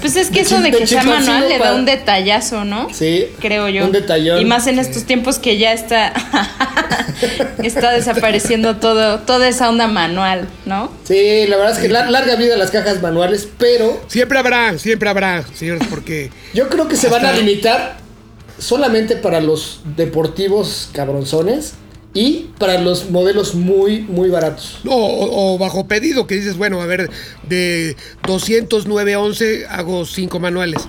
Pues 0.00 0.16
es 0.16 0.28
que 0.28 0.36
De 0.36 0.40
eso 0.40 0.60
de 0.60 0.70
que 0.70 0.86
sea 0.86 1.02
manual 1.02 1.46
le 1.48 1.58
da 1.58 1.74
un 1.74 1.84
detallazo, 1.84 2.64
¿no? 2.64 2.88
Sí, 2.94 3.26
Creo 3.40 3.68
yo. 3.68 3.84
un 3.84 3.92
detallón. 3.92 4.40
Y 4.40 4.44
más 4.46 4.66
en 4.66 4.78
estos 4.78 5.04
tiempos 5.04 5.38
que 5.38 5.58
ya 5.58 5.72
está 5.74 6.12
está 7.62 7.92
desapareciendo 7.92 8.76
todo 8.76 9.20
toda 9.20 9.48
esa 9.48 9.68
onda 9.68 9.86
manual, 9.88 10.48
¿no? 10.64 10.90
sí, 11.04 11.46
la 11.48 11.56
verdad 11.56 11.72
es 11.74 11.78
que 11.80 11.90
lar- 11.92 12.08
larga 12.08 12.36
vida 12.36 12.56
las 12.56 12.70
cajas 12.70 13.02
manuales, 13.02 13.46
pero 13.58 14.02
Siempre 14.08 14.38
habrá, 14.38 14.78
siempre 14.78 15.08
habrá, 15.08 15.44
señores, 15.54 15.82
porque 15.90 16.30
yo 16.54 16.68
creo 16.68 16.88
que 16.88 16.96
se 16.96 17.08
van 17.08 17.24
a 17.26 17.32
limitar 17.32 17.98
solamente 18.58 19.16
para 19.16 19.40
los 19.40 19.80
deportivos 19.96 20.88
cabronzones 20.92 21.74
y 22.14 22.50
para 22.58 22.80
los 22.80 23.10
modelos 23.10 23.54
muy, 23.54 24.00
muy 24.00 24.30
baratos. 24.30 24.78
No, 24.84 24.92
o, 24.94 25.54
o 25.54 25.58
bajo 25.58 25.86
pedido, 25.86 26.26
que 26.26 26.36
dices, 26.36 26.56
bueno, 26.56 26.80
a 26.80 26.86
ver, 26.86 27.10
de 27.48 27.94
209.11 28.24 29.66
hago 29.68 30.04
5 30.06 30.38
manuales. 30.40 30.82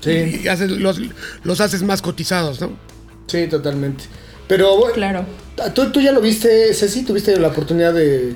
Sí, 0.00 0.40
Y 0.44 0.48
haces, 0.48 0.70
los, 0.70 0.98
los 1.44 1.60
haces 1.60 1.82
más 1.82 2.00
cotizados, 2.00 2.60
¿no? 2.60 2.70
sí, 3.26 3.46
totalmente. 3.48 4.04
Pero 4.48 4.76
bueno, 4.78 4.94
Claro. 4.94 5.26
¿tú, 5.74 5.90
tú 5.92 6.00
ya 6.00 6.10
lo 6.10 6.20
viste, 6.20 6.72
Ceci, 6.74 7.02
tuviste 7.04 7.38
la 7.38 7.48
oportunidad 7.48 7.92
de, 7.92 8.34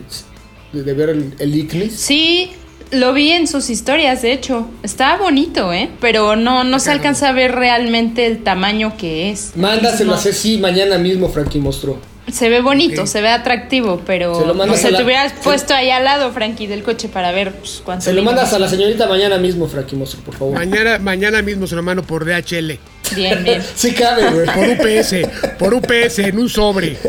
de, 0.73 0.83
de 0.83 0.93
ver 0.93 1.09
el, 1.09 1.35
el. 1.39 1.91
Sí, 1.91 2.53
lo 2.91 3.13
vi 3.13 3.33
en 3.33 3.47
sus 3.47 3.71
historias, 3.71 4.23
de 4.23 4.33
hecho. 4.33 4.69
Está 4.83 5.17
bonito, 5.17 5.73
¿eh? 5.73 5.91
Pero 6.01 6.37
no, 6.37 6.65
no 6.65 6.79
se 6.79 6.91
alcanza 6.91 7.29
a 7.29 7.33
ver 7.33 7.53
realmente 7.53 8.27
el 8.27 8.43
tamaño 8.43 8.97
que 8.97 9.31
es. 9.31 9.53
Mándaselo 9.57 10.13
No. 10.13 10.17
a 10.17 10.21
Ceci 10.21 10.59
mañana 10.59 10.99
mismo, 10.99 11.29
Frankie 11.29 11.59
Monstruo. 11.59 11.99
Se 12.33 12.49
ve 12.49 12.63
bonito, 12.63 13.07
se 13.07 13.21
ve 13.21 13.29
atractivo, 13.29 14.01
pero 14.07 14.35
Se 14.41 14.47
lo 14.47 14.55
mandas 14.55 14.79
o 14.79 14.81
sea, 14.81 14.89
a 14.89 14.93
la- 14.93 14.99
te 14.99 15.05
hubieras 15.05 15.33
se- 15.33 15.43
puesto 15.43 15.75
ahí 15.75 15.91
al 15.91 16.05
lado, 16.05 16.33
Frankie, 16.33 16.67
del 16.67 16.83
coche 16.83 17.09
para 17.09 17.33
ver 17.33 17.53
pues, 17.53 17.83
cuánto. 17.85 18.05
Se 18.07 18.15
lo 18.15 18.23
mandas 18.23 18.51
a 18.55 18.59
la 18.59 18.67
señorita 18.67 19.07
mañana 19.07 19.37
mismo, 19.37 19.69
Frankie 19.69 19.95
Monstruo, 19.95 20.25
por 20.25 20.35
favor. 20.35 20.55
Mañana, 20.55 20.99
mañana 20.99 21.43
mismo 21.43 21.67
se 21.67 21.75
lo 21.77 21.83
mando 21.83 22.03
por 22.03 22.25
DHL. 22.25 22.79
Bien, 23.15 23.45
bien. 23.45 23.63
Sí 23.75 23.93
cabe, 23.93 24.23
güey. 24.31 24.47
Por 24.47 24.69
UPS, 24.69 25.15
por 25.59 25.75
UPS, 25.75 26.19
en 26.21 26.39
un 26.39 26.49
sobre. 26.49 26.97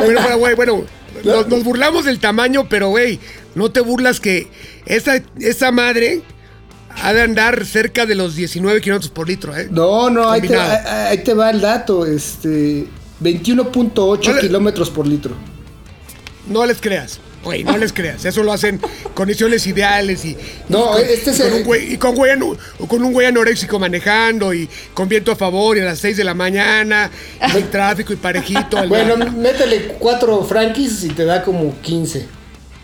Bueno, 0.00 0.20
bueno, 0.22 0.38
güey, 0.38 0.54
bueno, 0.56 0.84
nos, 1.22 1.46
nos 1.48 1.62
burlamos 1.64 2.04
del 2.04 2.18
tamaño, 2.18 2.66
pero 2.68 2.88
güey, 2.88 3.20
no 3.54 3.70
te 3.70 3.80
burlas 3.80 4.20
que 4.20 4.48
esa, 4.86 5.22
esa 5.40 5.70
madre 5.72 6.22
ha 7.02 7.12
de 7.12 7.22
andar 7.22 7.64
cerca 7.64 8.04
de 8.06 8.14
los 8.14 8.36
19 8.36 8.80
kilómetros 8.80 9.10
por 9.10 9.28
litro, 9.28 9.56
¿eh? 9.56 9.68
No, 9.70 10.10
no, 10.10 10.30
ahí 10.30 10.42
te, 10.42 10.56
ahí- 10.56 11.18
te 11.24 11.34
va 11.34 11.50
el 11.50 11.60
dato. 11.60 12.04
Este, 12.06 12.86
21.8 13.22 14.26
Vale. 14.28 14.40
kilómetros 14.40 14.90
por 14.90 15.06
litro. 15.06 15.34
No 16.46 16.66
les 16.66 16.80
creas. 16.80 17.20
Güey, 17.44 17.64
no 17.64 17.76
les 17.76 17.92
creas. 17.92 18.24
Eso 18.24 18.44
lo 18.44 18.52
hacen 18.52 18.80
condiciones 19.14 19.66
ideales 19.66 20.24
y. 20.24 20.36
No, 20.68 20.96
y 20.98 21.02
este 21.12 21.30
y 21.30 21.32
es 21.32 21.40
con 21.40 21.46
el- 21.48 21.54
un 21.54 21.62
güey, 21.64 21.92
y 21.94 21.96
con, 21.96 22.14
güey 22.14 22.32
anu- 22.32 22.56
con 22.86 23.02
un 23.02 23.12
güey 23.12 23.26
anoréxico 23.26 23.80
manejando 23.80 24.54
y 24.54 24.68
con 24.94 25.08
viento 25.08 25.32
a 25.32 25.36
favor 25.36 25.76
y 25.76 25.80
a 25.80 25.84
las 25.86 25.98
6 25.98 26.16
de 26.18 26.22
la 26.24 26.34
mañana 26.34 27.10
y 27.48 27.50
sin 27.50 27.68
tráfico 27.68 28.12
y 28.12 28.16
parejito. 28.16 28.86
Bueno, 28.86 29.16
métele 29.32 29.96
cuatro 29.98 30.44
Frankies 30.44 31.02
y 31.02 31.08
te 31.08 31.24
da 31.24 31.42
como 31.42 31.74
15. 31.80 32.28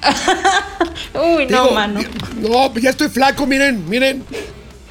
Uy, 1.15 1.47
no, 1.47 1.63
Digo, 1.65 1.71
mano. 1.75 2.01
No, 2.41 2.75
ya 2.75 2.91
estoy 2.91 3.09
flaco, 3.09 3.47
miren, 3.47 3.89
miren. 3.89 4.23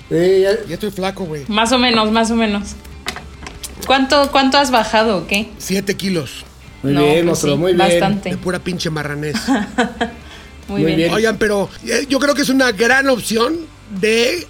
Eh, 0.09 0.41
ya- 0.43 0.67
Ya 0.67 0.73
estoy 0.75 0.91
flaco, 0.91 1.25
güey. 1.25 1.43
Más 1.47 1.71
o 1.71 1.77
menos, 1.77 2.11
más 2.11 2.31
o 2.31 2.35
menos. 2.35 2.69
¿Cuánto, 3.85 4.29
cuánto 4.31 4.57
has 4.57 4.71
bajado 4.71 5.17
o 5.17 5.27
qué? 5.27 5.49
7 5.59 5.95
kilos 5.95 6.43
muy 6.83 6.93
No, 6.93 7.03
bien, 7.03 7.25
pues 7.25 7.39
sí, 7.39 7.47
muy 7.55 7.73
bien. 7.73 7.77
Bastante. 7.77 8.29
de 8.31 8.37
pura 8.37 8.59
pinche 8.59 8.89
marranés. 8.89 9.35
Muy, 10.67 10.81
Muy 10.81 10.85
bien. 10.87 10.97
bien. 10.97 11.13
Oigan, 11.13 11.37
pero 11.37 11.69
eh, 11.85 12.05
yo 12.09 12.19
creo 12.19 12.35
que 12.35 12.41
es 12.41 12.49
una 12.49 12.73
gran 12.73 13.07
opción 13.07 13.55
de, 14.01 14.45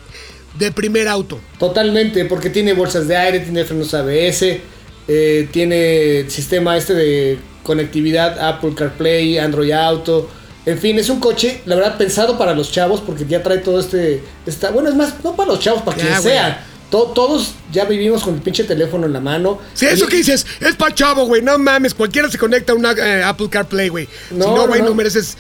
de 0.57 0.71
primer 0.71 1.07
auto. 1.07 1.39
Totalmente, 1.59 2.25
porque 2.25 2.49
tiene 2.49 2.73
bolsas 2.73 3.07
de 3.07 3.15
aire, 3.15 3.39
tiene 3.41 3.63
frenos 3.65 3.93
ABS, 3.93 4.59
eh, 5.07 5.47
tiene 5.51 6.27
sistema 6.27 6.75
este 6.75 6.95
de 6.95 7.37
conectividad 7.61 8.39
Apple 8.49 8.73
CarPlay, 8.73 9.37
Android 9.37 9.71
Auto. 9.73 10.27
En 10.67 10.77
fin, 10.77 11.00
es 11.00 11.09
un 11.09 11.19
coche, 11.19 11.62
la 11.65 11.75
verdad, 11.75 11.97
pensado 11.97 12.38
para 12.38 12.53
los 12.53 12.71
chavos, 12.71 13.01
porque 13.01 13.25
ya 13.25 13.41
trae 13.41 13.57
todo 13.59 13.79
este. 13.79 14.21
Esta, 14.45 14.69
bueno, 14.69 14.89
es 14.89 14.95
más, 14.95 15.13
no 15.24 15.36
para 15.36 15.50
los 15.51 15.59
chavos, 15.59 15.81
para 15.81 15.97
Ya, 15.97 16.03
quien 16.03 16.21
güey. 16.21 16.33
sea. 16.36 16.65
To- 16.91 17.07
todos 17.15 17.53
ya 17.71 17.83
vivimos 17.86 18.24
con 18.24 18.36
el 18.36 18.41
pinche 18.41 18.63
teléfono 18.63 19.07
en 19.07 19.13
la 19.13 19.19
mano. 19.19 19.59
Sí, 19.74 19.86
eso 19.88 20.05
Y- 20.05 20.07
que 20.09 20.17
dices, 20.17 20.45
es 20.62 20.75
pa' 20.75 20.93
chavo, 20.93 21.25
güey. 21.25 21.41
No 21.41 21.57
mames, 21.57 21.93
cualquiera 21.93 22.29
se 22.29 22.38
conecta 22.38 22.71
a 22.74 22.75
una 22.75 22.91
eh, 22.91 23.24
Apple 23.24 23.50
CarPlay, 23.50 23.89
güey. 23.89 24.07
No, 24.31 24.45
si 24.45 24.51
no, 24.51 24.67
güey, 24.67 24.81
no, 24.81 24.93
mereces 24.93 25.38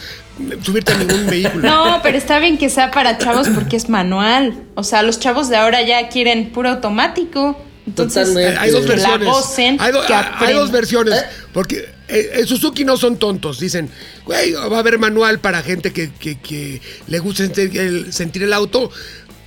subirte 0.63 0.91
a 0.93 0.97
ningún 0.97 1.25
vehículo. 1.29 1.67
No, 1.69 1.99
pero 2.03 2.17
está 2.17 2.39
bien 2.39 2.57
que 2.57 2.69
sea 2.69 2.91
para 2.91 3.17
chavos 3.17 3.47
porque 3.53 3.77
es 3.77 3.87
manual. 3.89 4.63
O 4.75 4.83
sea, 4.83 5.03
los 5.03 5.19
chavos 5.19 5.47
de 5.49 5.55
ahora 5.57 5.81
ya 5.83 6.09
quieren 6.09 6.51
puro 6.51 6.69
automático. 6.69 7.57
Entonces, 7.85 8.27
Totalmente. 8.27 8.59
Hay 8.59 8.71
dos 8.71 8.85
versiones. 8.87 9.27
gocen, 9.29 9.77
hay, 9.79 9.91
do- 9.93 10.05
que 10.05 10.13
hay 10.13 10.23
aprendan. 10.25 10.57
dos 10.57 10.71
versiones. 10.71 11.13
¿Eh? 11.15 11.25
Porque 11.53 11.89
eh, 12.09 12.29
en 12.35 12.47
Suzuki 12.47 12.83
no 12.85 12.97
son 12.97 13.17
tontos. 13.17 13.59
Dicen, 13.59 13.89
güey, 14.25 14.53
va 14.53 14.77
a 14.77 14.79
haber 14.79 14.97
manual 14.99 15.39
para 15.39 15.61
gente 15.61 15.91
que, 15.91 16.11
que- 16.11 16.39
que 16.39 16.81
le 17.07 17.19
gusta 17.19 17.43
sentir 17.45 17.77
el, 17.79 18.13
sentir 18.13 18.43
el 18.43 18.53
auto. 18.53 18.89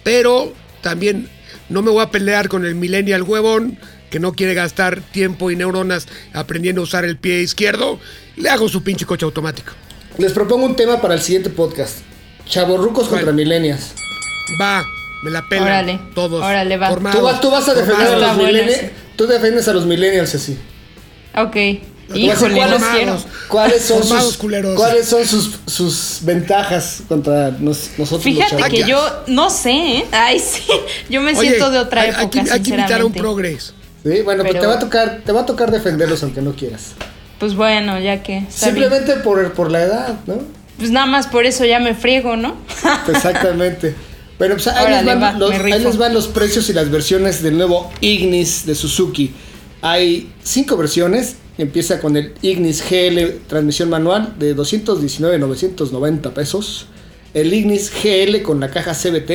Pero 0.03 0.53
también 0.83 1.29
no 1.69 1.83
me 1.83 1.91
voy 1.91 2.03
a 2.03 2.11
pelear 2.11 2.49
con 2.49 2.65
el 2.65 2.75
millennial 2.75 3.23
huevón 3.23 3.79
que 4.11 4.19
no 4.19 4.33
quiere 4.33 4.55
gastar 4.55 5.01
tiempo 5.01 5.51
y 5.51 5.57
neuronas 5.57 6.09
aprendiendo 6.33 6.81
a 6.81 6.85
usar 6.85 7.05
el 7.05 7.17
pie 7.17 7.43
izquierdo. 7.43 8.01
Le 8.37 8.49
hago 8.51 8.69
su 8.69 8.83
pinche 8.83 9.07
coche 9.07 9.25
automático. 9.25 9.73
Les 10.19 10.33
propongo 10.33 10.67
un 10.67 10.75
tema 10.77 11.01
para 11.01 11.15
el 11.15 11.21
siguiente 11.21 11.51
podcast: 11.51 11.99
Chavorrucos 12.47 13.09
contra 13.09 13.33
millennials. 13.33 13.93
Va, 14.61 14.85
me 15.23 15.31
la 15.31 15.47
pelan 15.49 15.65
Órale, 15.67 16.01
todos. 16.15 16.43
órale, 16.43 16.77
va. 16.77 16.89
formados, 16.89 17.19
Tú, 17.21 17.25
vas- 17.25 17.41
tú 17.41 17.51
vas 17.51 17.69
a 17.69 17.75
defender 17.75 18.09
a 18.09 18.19
los 18.19 18.37
millennials. 18.37 18.81
Tú 19.17 19.27
defiendes 19.27 19.69
a 19.69 19.73
los 19.73 19.87
millennials 19.87 20.35
así. 20.35 20.59
ok. 21.37 21.57
Híjole, 22.15 22.55
no 22.55 22.61
¿cuáles- 22.61 22.83
quiero. 22.95 23.23
¿Cuáles 23.49 23.83
son 23.85 24.05
sus, 24.05 24.37
culeros. 24.37 24.77
¿cuáles 24.77 25.07
son 25.09 25.27
sus, 25.27 25.51
sus 25.67 26.19
ventajas 26.23 27.03
contra 27.09 27.51
nos- 27.59 27.91
nosotros 27.99 28.23
Fíjate 28.23 28.57
que 28.71 28.85
yo 28.85 29.01
no 29.27 29.51
sé, 29.51 29.71
¿eh? 29.73 30.07
Ay, 30.13 30.39
sí. 30.39 30.63
Yo 31.09 31.21
me 31.21 31.33
Oye, 31.33 31.49
siento 31.51 31.71
de 31.71 31.79
otra 31.79 32.03
hay- 32.03 32.11
época, 32.11 32.23
hay, 32.23 32.29
que- 32.29 32.41
invitar 32.41 32.53
a 32.53 32.55
un 32.55 32.63
sinceramente. 33.13 33.19
progres. 33.21 33.75
Sí, 34.05 34.23
bueno, 34.23 34.43
pues 34.43 34.53
Pero- 34.55 34.61
te 34.61 34.67
va 34.67 34.75
a 34.75 34.79
tocar, 34.79 35.21
te 35.25 35.33
va 35.33 35.41
a 35.43 35.47
tocar 35.47 35.71
defenderlos 35.71 36.23
aunque 36.23 36.41
no 36.43 36.53
quieras. 36.55 36.93
Pues 37.39 37.55
bueno, 37.55 37.99
ya 38.01 38.23
que. 38.23 38.33
bien. 38.33 38.47
Simplemente 38.51 39.15
por, 39.17 39.53
por 39.53 39.71
la 39.71 39.83
edad, 39.83 40.15
¿no? 40.27 40.39
Pues 40.79 40.91
nada 40.91 41.07
más 41.07 41.27
por 41.27 41.45
eso 41.47 41.65
ya 41.65 41.79
me 41.81 41.95
friego, 41.95 42.37
¿no? 42.37 42.57
Exactamente. 43.09 43.95
Bueno, 44.39 44.55
pues 44.55 44.67
ahí, 44.69 44.87
Órale, 44.87 44.97
les 44.97 45.07
van 45.07 45.23
va, 45.23 45.33
los, 45.39 45.51
me 45.51 45.57
ahí 45.57 45.63
rifo. 45.63 45.89
les 45.89 45.97
van 45.99 46.15
los 46.15 46.29
precios 46.29 46.69
y 46.71 46.73
las 46.73 46.91
versiones 46.91 47.43
del 47.43 47.57
nuevo 47.59 47.91
Ignis 48.01 48.65
de 48.65 48.75
Suzuki. 48.75 49.33
Hay 49.83 50.33
cinco 50.43 50.77
versiones. 50.79 51.37
Empieza 51.59 52.01
con 52.01 52.17
el 52.17 52.33
Ignis 52.43 52.83
GL 52.89 53.47
transmisión 53.47 53.91
manual 53.91 54.35
de 54.39 54.55
219,990 54.55 56.33
pesos. 56.33 56.87
El 57.35 57.53
Ignis 57.53 57.91
GL 57.91 58.43
con 58.43 58.61
la 58.61 58.71
caja 58.71 58.95
CBT 58.95 59.31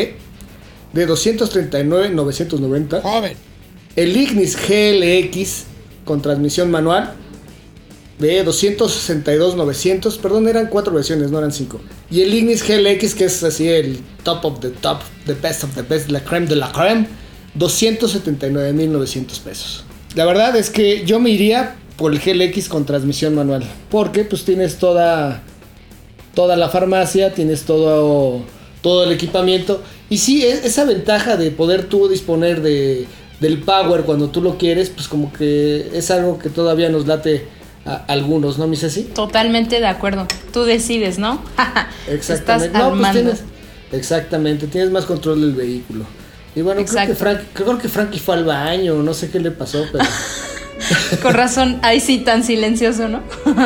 de 0.94 1.06
239,990. 1.06 3.02
Joven. 3.02 3.34
El 3.96 4.18
Ignis 4.18 4.58
GLX 4.58 5.66
con 6.04 6.22
transmisión 6.22 6.72
manual 6.72 7.14
de 8.20 8.44
262,900. 8.44 10.18
Perdón, 10.18 10.48
eran 10.48 10.68
cuatro 10.68 10.94
versiones, 10.94 11.32
no 11.32 11.40
eran 11.40 11.52
cinco. 11.52 11.80
Y 12.10 12.22
el 12.22 12.34
Ignis 12.34 12.64
GLX, 12.66 13.14
que 13.14 13.26
es 13.26 13.44
así 13.44 13.68
el 13.68 14.00
top 14.24 14.46
of 14.46 14.60
the 14.62 14.70
top, 14.70 15.02
the 15.26 15.34
best 15.34 15.64
of 15.64 15.76
the 15.76 15.82
best, 15.82 16.10
la 16.10 16.24
creme 16.24 16.48
de 16.48 16.56
la 16.56 16.72
creme, 16.72 17.08
279,900 17.56 19.40
pesos. 19.40 19.84
La 20.16 20.26
verdad 20.26 20.56
es 20.56 20.70
que 20.70 21.06
yo 21.06 21.20
me 21.20 21.30
iría 21.30 21.76
por 21.98 22.14
el 22.14 22.20
GLX 22.20 22.70
con 22.70 22.86
transmisión 22.86 23.36
manual. 23.36 23.64
Porque 23.90 24.24
pues 24.24 24.44
tienes 24.46 24.78
toda 24.78 25.42
toda 26.36 26.56
la 26.58 26.70
farmacia, 26.70 27.34
tienes 27.34 27.64
todo, 27.64 28.44
todo 28.82 29.06
el 29.06 29.12
equipamiento. 29.12 29.82
Y 30.10 30.20
sí, 30.20 30.44
e- 30.44 30.68
esa 30.68 30.84
ventaja 30.86 31.38
de 31.38 31.50
poder 31.50 31.86
tú 31.86 32.08
disponer 32.08 32.62
de, 32.62 33.08
del 33.40 33.60
power 33.60 34.02
cuando 34.02 34.30
tú 34.30 34.42
lo 34.42 34.58
quieres, 34.58 34.90
pues 34.90 35.08
como 35.08 35.34
que 35.34 35.90
es 35.94 36.12
algo 36.12 36.38
que 36.38 36.50
todavía 36.50 36.90
nos 36.90 37.08
late 37.08 37.48
a 37.86 37.96
algunos, 38.08 38.58
¿no, 38.58 38.68
mi 38.68 38.76
Ceci? 38.76 39.04
Totalmente 39.04 39.80
de 39.80 39.88
acuerdo. 39.88 40.28
Tú 40.52 40.64
decides, 40.64 41.18
¿no? 41.18 41.42
Exactamente. 42.08 42.68
Estás 42.68 42.92
No, 42.92 43.00
pues 43.00 43.12
tienes, 43.14 43.44
exactamente, 43.92 44.68
tienes 44.68 44.92
más 44.92 45.06
control 45.06 45.42
del 45.42 45.54
vehículo. 45.54 46.06
Y 46.56 46.62
bueno, 46.62 46.84
creo 46.86 47.08
que. 47.08 47.16
Frank, 47.16 47.40
creo 47.54 47.78
que 47.78 47.90
Frankie 47.90 48.20
fue 48.20 48.36
al 48.36 48.46
baño, 48.46 48.96
no 48.96 49.14
sé 49.14 49.30
qué 49.30 49.40
le 49.40 49.52
pasó, 49.52 49.86
pero... 49.92 50.04
Con 51.22 51.34
razón, 51.34 51.80
ahí 51.82 52.00
sí 52.00 52.20
tan 52.20 52.44
silencioso, 52.44 53.08
¿no? 53.08 53.22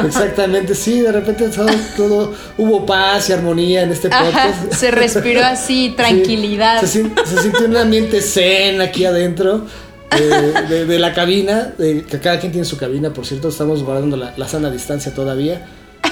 Exactamente, 0.05 0.75
sí, 0.75 1.01
de 1.01 1.11
repente 1.11 1.49
todo, 1.49 1.67
todo- 1.97 2.33
hubo 2.57 2.85
paz 2.85 3.29
y 3.29 3.33
armonía 3.33 3.81
en 3.83 3.91
este 3.91 4.07
Ajá, 4.09 4.25
podcast. 4.25 4.73
se 4.73 4.91
respiró 4.91 5.43
así, 5.43 5.89
Sí, 5.89 5.93
tranquilidad. 5.97 6.79
se, 6.81 6.87
sin- 6.87 7.13
se 7.25 7.41
sintió 7.41 7.65
un 7.65 7.77
ambiente 7.77 8.21
zen 8.21 8.81
aquí 8.81 9.05
adentro 9.05 9.65
de, 10.11 10.51
de- 10.67 10.85
de 10.85 10.99
la 10.99 11.13
cabina, 11.13 11.73
de- 11.77 12.03
que 12.03 12.19
cada 12.19 12.39
quien 12.39 12.51
tiene 12.51 12.65
su 12.65 12.77
cabina, 12.77 13.11
por 13.11 13.25
cierto, 13.25 13.49
estamos 13.49 13.83
guardando 13.83 14.15
la, 14.15 14.33
la 14.37 14.47
sana 14.47 14.69
distancia 14.69 15.13
todavía. 15.13 15.65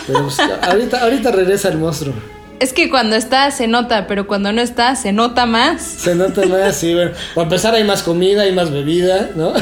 Pero 0.06 0.24
pues, 0.24 0.38
ahorita, 0.40 1.02
ahorita 1.02 1.32
regresa 1.32 1.70
el 1.70 1.78
monstruo. 1.78 2.14
Es 2.60 2.74
que 2.74 2.90
cuando 2.90 3.16
está 3.16 3.52
se 3.52 3.68
nota, 3.68 4.08
pero 4.08 4.26
cuando 4.28 4.52
no 4.52 4.62
está 4.62 4.96
se 4.96 5.14
nota 5.14 5.46
más. 5.46 5.82
Se 5.84 6.16
nota 6.16 6.46
más, 6.48 6.76
sí, 6.76 6.94
bueno. 6.94 7.12
Para 7.36 7.44
empezar 7.46 7.76
hay 7.76 7.84
más 7.84 8.02
comida, 8.04 8.42
hay 8.44 8.52
más 8.54 8.72
bebida, 8.72 9.30
¿no? 9.36 9.54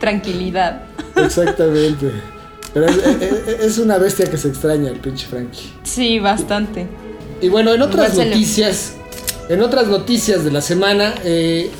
Tranquilidad. 0.00 0.82
Exactamente. 1.16 2.10
Pero 2.74 2.86
es, 2.86 2.96
es- 2.98 3.60
es 3.60 3.78
una 3.78 3.98
bestia 3.98 4.26
que 4.30 4.36
se 4.36 4.48
extraña 4.48 4.90
el 4.90 4.98
pinche 5.00 5.26
Frankie. 5.26 5.72
Sí, 5.82 6.18
bastante. 6.18 6.86
Y 7.40 7.48
bueno, 7.48 7.72
en 7.72 7.82
otras 7.82 8.12
Igual 8.12 8.30
noticias, 8.30 8.94
en 9.48 9.62
otras 9.62 9.86
noticias 9.86 10.44
de 10.44 10.50
la 10.50 10.60
semana, 10.60 11.14
eh, 11.24 11.70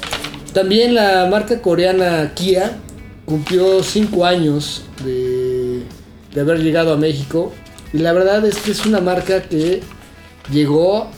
también 0.55 0.95
la 0.95 1.27
marca 1.31 1.61
coreana 1.61 2.33
Kia 2.35 2.73
cumplió 3.27 3.83
cinco 3.83 4.25
años 4.25 4.85
de, 5.05 5.83
de 6.35 6.41
haber 6.41 6.59
llegado 6.61 6.93
a 6.93 6.97
México. 6.97 7.53
Y 7.93 7.99
la 7.99 8.13
verdad 8.13 8.45
es 8.45 8.57
que 8.59 8.71
es 8.71 8.85
una 8.87 9.01
marca 9.01 9.43
que 9.43 9.83
llegó. 10.53 11.11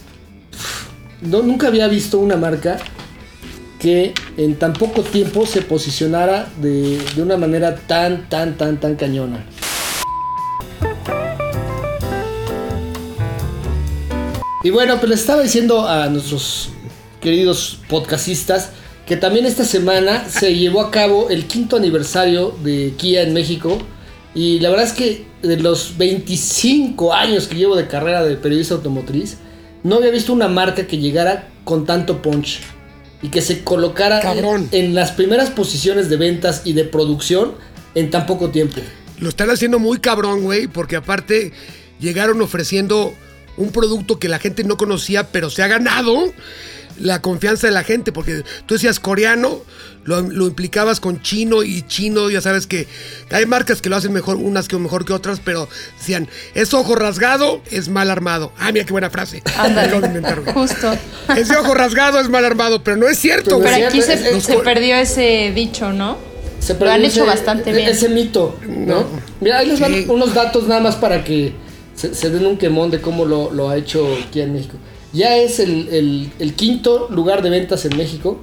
No, 1.21 1.43
nunca 1.43 1.67
había 1.67 1.89
visto 1.89 2.19
una 2.19 2.37
marca 2.37 2.79
que 3.79 4.15
en 4.37 4.57
tan 4.57 4.75
poco 4.75 5.03
tiempo 5.03 5.47
se 5.47 5.63
posicionara 5.63 6.49
de, 6.61 6.99
de 7.15 7.23
una 7.23 7.37
manera 7.37 7.77
tan, 7.77 8.29
tan, 8.29 8.57
tan, 8.57 8.79
tan 8.79 8.97
cañona. 8.97 9.45
Y 14.63 14.71
bueno, 14.71 14.99
pues 14.99 15.09
les 15.09 15.21
estaba 15.21 15.43
diciendo 15.43 15.89
a 15.89 16.09
nuestros 16.09 16.69
queridos 17.21 17.79
podcastistas 17.89 18.71
que 19.07 19.17
también 19.17 19.47
esta 19.47 19.65
semana 19.65 20.29
se 20.29 20.55
llevó 20.55 20.83
a 20.83 20.91
cabo 20.91 21.31
el 21.31 21.47
quinto 21.47 21.77
aniversario 21.77 22.55
de 22.63 22.95
Kia 22.97 23.23
en 23.23 23.33
México. 23.33 23.79
Y 24.35 24.61
la 24.61 24.69
verdad 24.69 24.87
es 24.87 24.93
que 24.93 25.30
de 25.43 25.57
los 25.57 25.97
25 25.97 27.15
años 27.15 27.47
que 27.47 27.57
llevo 27.57 27.77
de 27.77 27.87
carrera 27.87 28.25
de 28.25 28.37
periodista 28.37 28.75
automotriz, 28.75 29.39
no 29.83 29.97
había 29.97 30.11
visto 30.11 30.33
una 30.33 30.49
marca 30.49 30.87
que 30.87 30.99
llegara 30.99 31.49
con 31.65 31.87
tanto 31.87 32.21
punch 32.23 32.61
y 33.23 33.29
que 33.29 33.41
se 33.41 33.63
colocara 33.63 34.21
Cabrón. 34.21 34.69
en, 34.73 34.87
en 34.87 34.95
las 34.95 35.13
primeras 35.13 35.51
posiciones 35.51 36.09
de 36.09 36.17
ventas 36.17 36.63
y 36.65 36.73
de 36.73 36.85
producción 36.85 37.55
en 37.95 38.11
tan 38.11 38.27
poco 38.27 38.51
tiempo. 38.51 38.81
Lo 39.19 39.29
están 39.29 39.51
haciendo 39.51 39.79
muy 39.79 39.99
cabrón, 39.99 40.43
güey, 40.43 40.67
porque 40.67 40.97
aparte 40.97 41.53
llegaron 41.99 42.41
ofreciendo 42.41 43.13
un 43.57 43.71
producto 43.71 44.19
que 44.19 44.29
la 44.29 44.39
gente 44.39 44.65
no 44.65 44.77
conocía, 44.77 45.29
pero 45.29 45.51
se 45.51 45.63
ha 45.63 45.69
ganado 45.69 46.33
la 47.01 47.21
confianza 47.23 47.67
de 47.67 47.73
la 47.73 47.83
gente, 47.83 48.13
porque 48.13 48.43
tú 48.67 48.75
decías 48.75 49.01
coreano, 49.01 49.63
lo, 50.05 50.21
lo 50.23 50.47
implicabas 50.47 51.01
con 51.01 51.21
chino 51.23 51.63
y 51.63 51.83
chino, 51.83 52.31
ya 52.31 52.41
sabes 52.41 52.67
que 52.67 52.87
hay 53.31 53.45
marcas 53.47 53.83
que 53.83 53.89
lo 53.89 53.97
hacen 53.97 54.13
mejor, 54.13 54.37
unas 54.37 54.69
que 54.69 54.77
mejor 54.79 55.05
que 55.05 55.13
otras, 55.13 55.41
pero 55.45 55.69
decían, 55.99 56.29
es 56.55 56.73
ojo 56.75 56.95
rasgado, 56.95 57.61
es 57.71 57.89
mal 57.89 58.11
armado. 58.11 58.53
Ah, 58.59 58.71
mira 58.73 58.85
qué 58.85 58.93
buena 58.93 59.11
frase. 59.11 59.43
Justo. 60.55 60.93
Ese 61.37 61.57
ojo 61.57 61.75
rasgado 61.75 62.21
es 62.21 62.29
mal 62.29 62.45
armado, 62.45 62.83
pero 62.83 62.97
no 62.97 63.09
es 63.09 63.19
cierto, 63.19 63.59
Pero 63.59 63.59
güey. 63.61 63.75
Pero 63.75 63.89
aquí 63.89 64.03
se, 64.03 64.15
es- 64.15 64.25
es- 64.25 64.45
se 64.45 64.59
perdió 64.59 64.97
ese 64.97 65.53
dicho, 65.55 65.93
¿no? 65.93 66.17
Se 66.61 66.75
Lo 66.75 66.91
han 66.91 67.03
hecho 67.05 67.25
bastante 67.25 67.71
e- 67.71 67.75
bien. 67.75 67.89
Ese 67.89 68.09
mito, 68.11 68.59
¿no? 68.69 69.07
Mira, 69.41 69.59
ahí 69.59 69.67
les 69.69 69.81
van 69.81 69.95
Sí. 69.95 70.05
unos 70.09 70.35
datos 70.35 70.67
nada 70.69 70.81
más 70.81 70.97
para 70.97 71.25
que 71.25 71.55
se, 71.95 72.15
se 72.15 72.29
den 72.31 72.45
un 72.47 72.59
quemón 72.59 72.91
de 72.91 73.01
cómo 73.01 73.25
lo, 73.25 73.51
lo 73.51 73.71
ha 73.71 73.77
hecho 73.77 74.07
Kia 74.31 74.45
en 74.45 74.53
México. 74.53 74.77
Ya 75.13 75.37
es 75.37 75.59
el, 75.61 75.89
el- 75.89 76.33
el 76.39 76.55
quinto 76.55 77.09
lugar 77.11 77.43
de 77.43 77.51
ventas 77.51 77.85
en 77.85 77.97
México. 77.97 78.41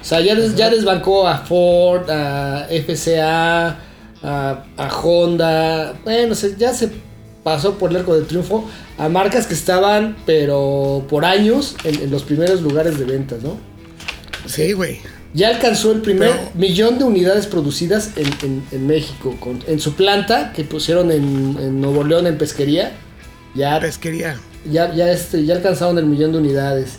O 0.00 0.04
sea, 0.04 0.20
ya, 0.20 0.34
des- 0.34 0.56
ya 0.56 0.70
desbancó 0.70 1.28
a 1.28 1.38
Ford, 1.38 2.08
a 2.08 2.66
FCA, 2.70 3.78
a, 4.22 4.64
a 4.76 4.88
Honda. 5.02 5.94
Bueno, 6.04 6.34
se- 6.34 6.56
ya 6.56 6.72
se 6.72 6.90
pasó 7.44 7.74
por 7.78 7.90
el 7.90 7.98
arco 7.98 8.14
de 8.14 8.22
triunfo 8.22 8.64
a 8.98 9.08
marcas 9.08 9.46
que 9.46 9.54
estaban, 9.54 10.16
pero 10.26 11.04
por 11.08 11.24
años, 11.24 11.76
en, 11.84 11.96
en 12.02 12.10
los 12.10 12.22
primeros 12.22 12.62
lugares 12.62 12.98
de 12.98 13.04
ventas, 13.04 13.42
¿no? 13.42 13.56
Sí, 14.46 14.72
güey. 14.72 15.00
Ya 15.32 15.48
alcanzó 15.48 15.92
el 15.92 16.00
primer 16.00 16.30
Pero- 16.30 16.50
millón 16.54 16.98
de 16.98 17.04
unidades 17.04 17.46
producidas 17.46 18.12
en, 18.16 18.26
en- 18.42 18.64
en 18.72 18.86
México. 18.86 19.36
con- 19.38 19.62
en 19.66 19.78
su 19.80 19.94
planta 19.94 20.52
que 20.54 20.64
pusieron 20.64 21.10
en, 21.12 21.56
en 21.60 21.80
Nuevo 21.80 22.04
León 22.04 22.26
en 22.26 22.38
pesquería. 22.38 22.92
Ya, 23.54 23.78
Pesquería. 23.80 24.38
Ya, 24.70 24.94
ya, 24.94 25.10
este, 25.12 25.44
ya 25.44 25.54
alcanzaron 25.56 25.98
el 25.98 26.06
millón 26.06 26.32
de 26.32 26.38
unidades. 26.38 26.94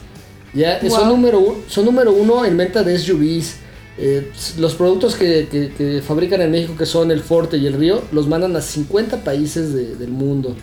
Ya 0.54 0.80
son, 0.90 1.08
número, 1.10 1.58
son 1.68 1.86
número 1.86 2.12
uno 2.12 2.44
en 2.46 2.58
venta 2.58 2.84
de 2.84 2.98
SUVs. 2.98 3.56
Eh, 3.98 4.32
los 4.58 4.74
productos 4.76 5.16
que, 5.16 5.48
que- 5.52 5.72
que 5.78 6.02
fabrican 6.02 6.42
en 6.42 6.52
México, 6.52 6.74
que 6.78 6.86
son 6.86 7.12
el 7.12 7.22
Forte 7.22 7.58
y 7.58 7.68
el 7.68 7.74
Río, 7.74 8.02
los 8.12 8.28
mandan 8.28 8.56
a 8.56 8.62
50 8.62 9.24
países 9.24 9.74
de- 9.74 9.96
del 9.96 10.10
mundo. 10.10 10.56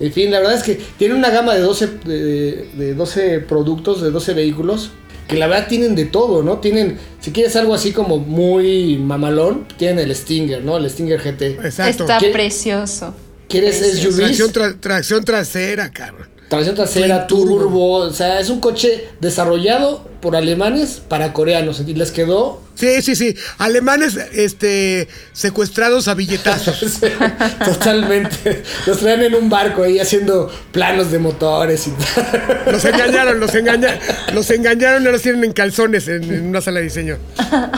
En 0.00 0.12
fin, 0.12 0.30
la 0.30 0.38
verdad 0.40 0.54
es 0.56 0.62
que 0.62 0.80
tienen 0.98 1.16
una 1.16 1.30
gama 1.30 1.54
de 1.54 1.60
12, 1.60 1.88
de, 2.04 2.68
de 2.76 2.94
12 2.94 3.40
productos, 3.40 4.02
de 4.02 4.10
12 4.10 4.34
vehículos, 4.34 4.90
que 5.28 5.36
la 5.36 5.46
verdad 5.46 5.66
tienen 5.68 5.94
de 5.94 6.04
todo, 6.04 6.42
¿no? 6.42 6.58
Tienen, 6.58 6.98
si 7.20 7.30
quieres 7.32 7.56
algo 7.56 7.74
así 7.74 7.92
como 7.92 8.18
muy 8.18 8.98
mamalón, 8.98 9.66
tienen 9.78 9.98
el 10.00 10.14
Stinger, 10.14 10.62
¿no? 10.64 10.76
El 10.76 10.88
Stinger 10.90 11.20
GT. 11.20 11.42
Exacto. 11.64 12.04
Está 12.04 12.18
¿Qué- 12.18 12.28
precioso. 12.30 13.14
¿Quieres 13.48 13.76
SUVs? 13.78 14.16
Tracción, 14.16 14.52
tra- 14.52 14.80
tracción 14.80 15.24
trasera, 15.24 15.90
cabrón. 15.90 16.28
Tracción 16.48 16.74
trasera, 16.74 17.26
turbo. 17.26 17.58
turbo. 17.58 17.94
O 17.96 18.12
sea, 18.12 18.40
es 18.40 18.50
un 18.50 18.60
coche 18.60 19.08
desarrollado 19.20 20.08
por 20.20 20.36
alemanes 20.36 21.02
para 21.06 21.32
coreanos. 21.32 21.82
Y 21.86 21.94
les 21.94 22.10
quedó. 22.10 22.62
Sí, 22.74 23.02
sí, 23.02 23.14
sí. 23.14 23.36
Alemanes 23.58 24.16
este, 24.32 25.08
secuestrados 25.32 26.08
a 26.08 26.14
billetazos. 26.14 27.00
totalmente. 27.64 28.62
Los 28.86 28.98
traen 28.98 29.22
en 29.22 29.34
un 29.34 29.48
barco 29.48 29.82
ahí 29.82 29.98
haciendo 29.98 30.50
planos 30.72 31.10
de 31.10 31.18
motores 31.18 31.86
y 31.86 31.90
tal. 31.90 32.72
Los 32.72 32.84
engañaron, 32.84 33.40
los 33.40 33.54
engañaron. 33.54 33.98
Los 34.32 34.50
engañaron 34.50 35.02
y 35.02 35.06
los 35.06 35.22
tienen 35.22 35.44
en 35.44 35.52
calzones 35.52 36.08
en, 36.08 36.24
en 36.24 36.46
una 36.46 36.60
sala 36.60 36.80
de 36.80 36.84
diseño. 36.84 37.18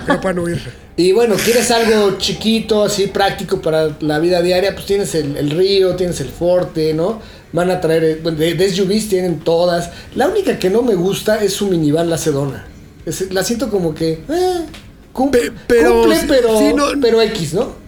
Que 0.07 0.13
no 0.13 0.21
puedan 0.21 0.39
huir. 0.39 0.87
Y 0.99 1.13
bueno, 1.13 1.35
quieres 1.35 1.71
algo 1.71 2.17
chiquito, 2.17 2.85
así 2.85 3.09
práctico 3.09 3.61
para 3.61 3.91
la 4.01 4.19
vida 4.19 4.41
diaria, 4.41 4.73
pues 4.73 4.87
tienes 4.87 5.15
el, 5.15 5.37
el 5.37 5.51
río, 5.51 5.95
tienes 5.95 6.21
el 6.23 6.31
forte, 6.31 6.95
¿no? 6.95 7.21
Van 7.53 7.71
a 7.71 7.81
traer, 7.81 8.05
eh, 8.05 8.15
de, 8.31 8.55
de 8.55 8.71
SUVs 8.71 9.09
tienen 9.09 9.39
todas. 9.41 9.91
La 10.15 10.29
única 10.29 10.59
que 10.59 10.69
no 10.71 10.83
me 10.83 10.95
gusta 10.95 11.43
es 11.43 11.53
su 11.55 11.69
minivan, 11.69 12.11
la 12.11 12.19
Sedona. 12.19 12.67
Es- 13.07 13.33
la 13.33 13.45
siento 13.45 13.71
como 13.71 13.95
que, 13.95 14.13
eh, 14.29 14.67
cum- 15.13 15.31
Pe- 15.31 15.53
pero- 15.67 16.03
cumple, 16.03 16.19
pero, 16.29 16.59
sí, 16.59 16.73
no- 16.75 17.01
pero 17.01 17.23
X, 17.23 17.55
¿no? 17.55 17.87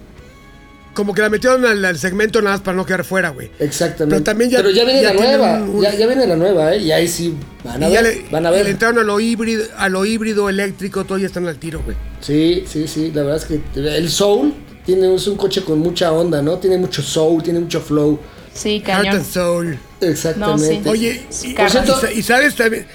Como 0.93 1.13
que 1.13 1.21
la 1.21 1.29
metieron 1.29 1.63
al, 1.65 1.85
al 1.85 1.97
segmento 1.97 2.41
nada 2.41 2.55
más 2.55 2.61
para 2.61 2.75
no 2.75 2.85
quedar 2.85 3.03
fuera, 3.05 3.29
güey. 3.29 3.51
Exactamente. 3.59 4.15
Pero 4.15 4.23
también 4.23 4.49
ya- 4.49 4.61
ya 4.69 4.83
viene 4.83 5.01
ya 5.01 5.13
la 5.13 5.19
nueva. 5.21 5.53
un- 5.63 5.69
un- 5.75 5.81
Ya, 5.81 5.93
ya 5.95 6.07
viene 6.07 6.25
la 6.27 6.35
nueva, 6.35 6.73
¿eh? 6.73 6.79
Y 6.79 6.91
ahí 6.91 7.07
sí 7.07 7.35
van 7.63 7.83
a 7.83 7.89
Y 7.89 7.93
ver. 7.93 8.03
le, 8.03 8.25
van 8.31 8.45
a 8.45 8.51
le 8.51 8.57
ver. 8.57 8.67
entraron 8.67 8.97
a 8.99 9.03
lo 9.03 9.19
híbrido, 9.19 9.63
a 9.77 9.87
lo 9.87 10.03
híbrido 10.05 10.49
eléctrico, 10.49 11.05
todo 11.05 11.17
ya 11.17 11.27
están 11.27 11.47
al 11.47 11.57
tiro, 11.57 11.81
güey. 11.85 11.95
Sí, 12.21 12.63
sí, 12.67 12.87
sí. 12.87 13.11
La 13.13 13.23
verdad 13.23 13.37
es 13.37 13.45
que 13.45 13.61
el 13.97 14.09
Soul 14.09 14.53
tiene, 14.85 15.13
es 15.13 15.27
un 15.27 15.37
coche 15.37 15.63
con 15.63 15.79
mucha 15.79 16.11
onda, 16.11 16.41
¿no? 16.41 16.57
Tiene 16.57 16.77
mucho 16.77 17.01
soul, 17.01 17.43
tiene 17.43 17.59
mucho 17.59 17.79
flow. 17.79 18.19
Sí, 18.53 18.79
Heart 18.85 19.03
cañón. 19.03 19.15
and 19.17 19.25
Soul. 19.25 19.79
Exactamente. 20.01 20.81
No, 20.83 20.91
Oye, 20.91 21.21
y, 21.43 21.53
Por 21.53 21.69
cierto- 21.69 21.97
y 21.97 22.01
sa- 22.01 22.11
y 22.11 22.23
sabes 22.23 22.55
también, 22.55 22.85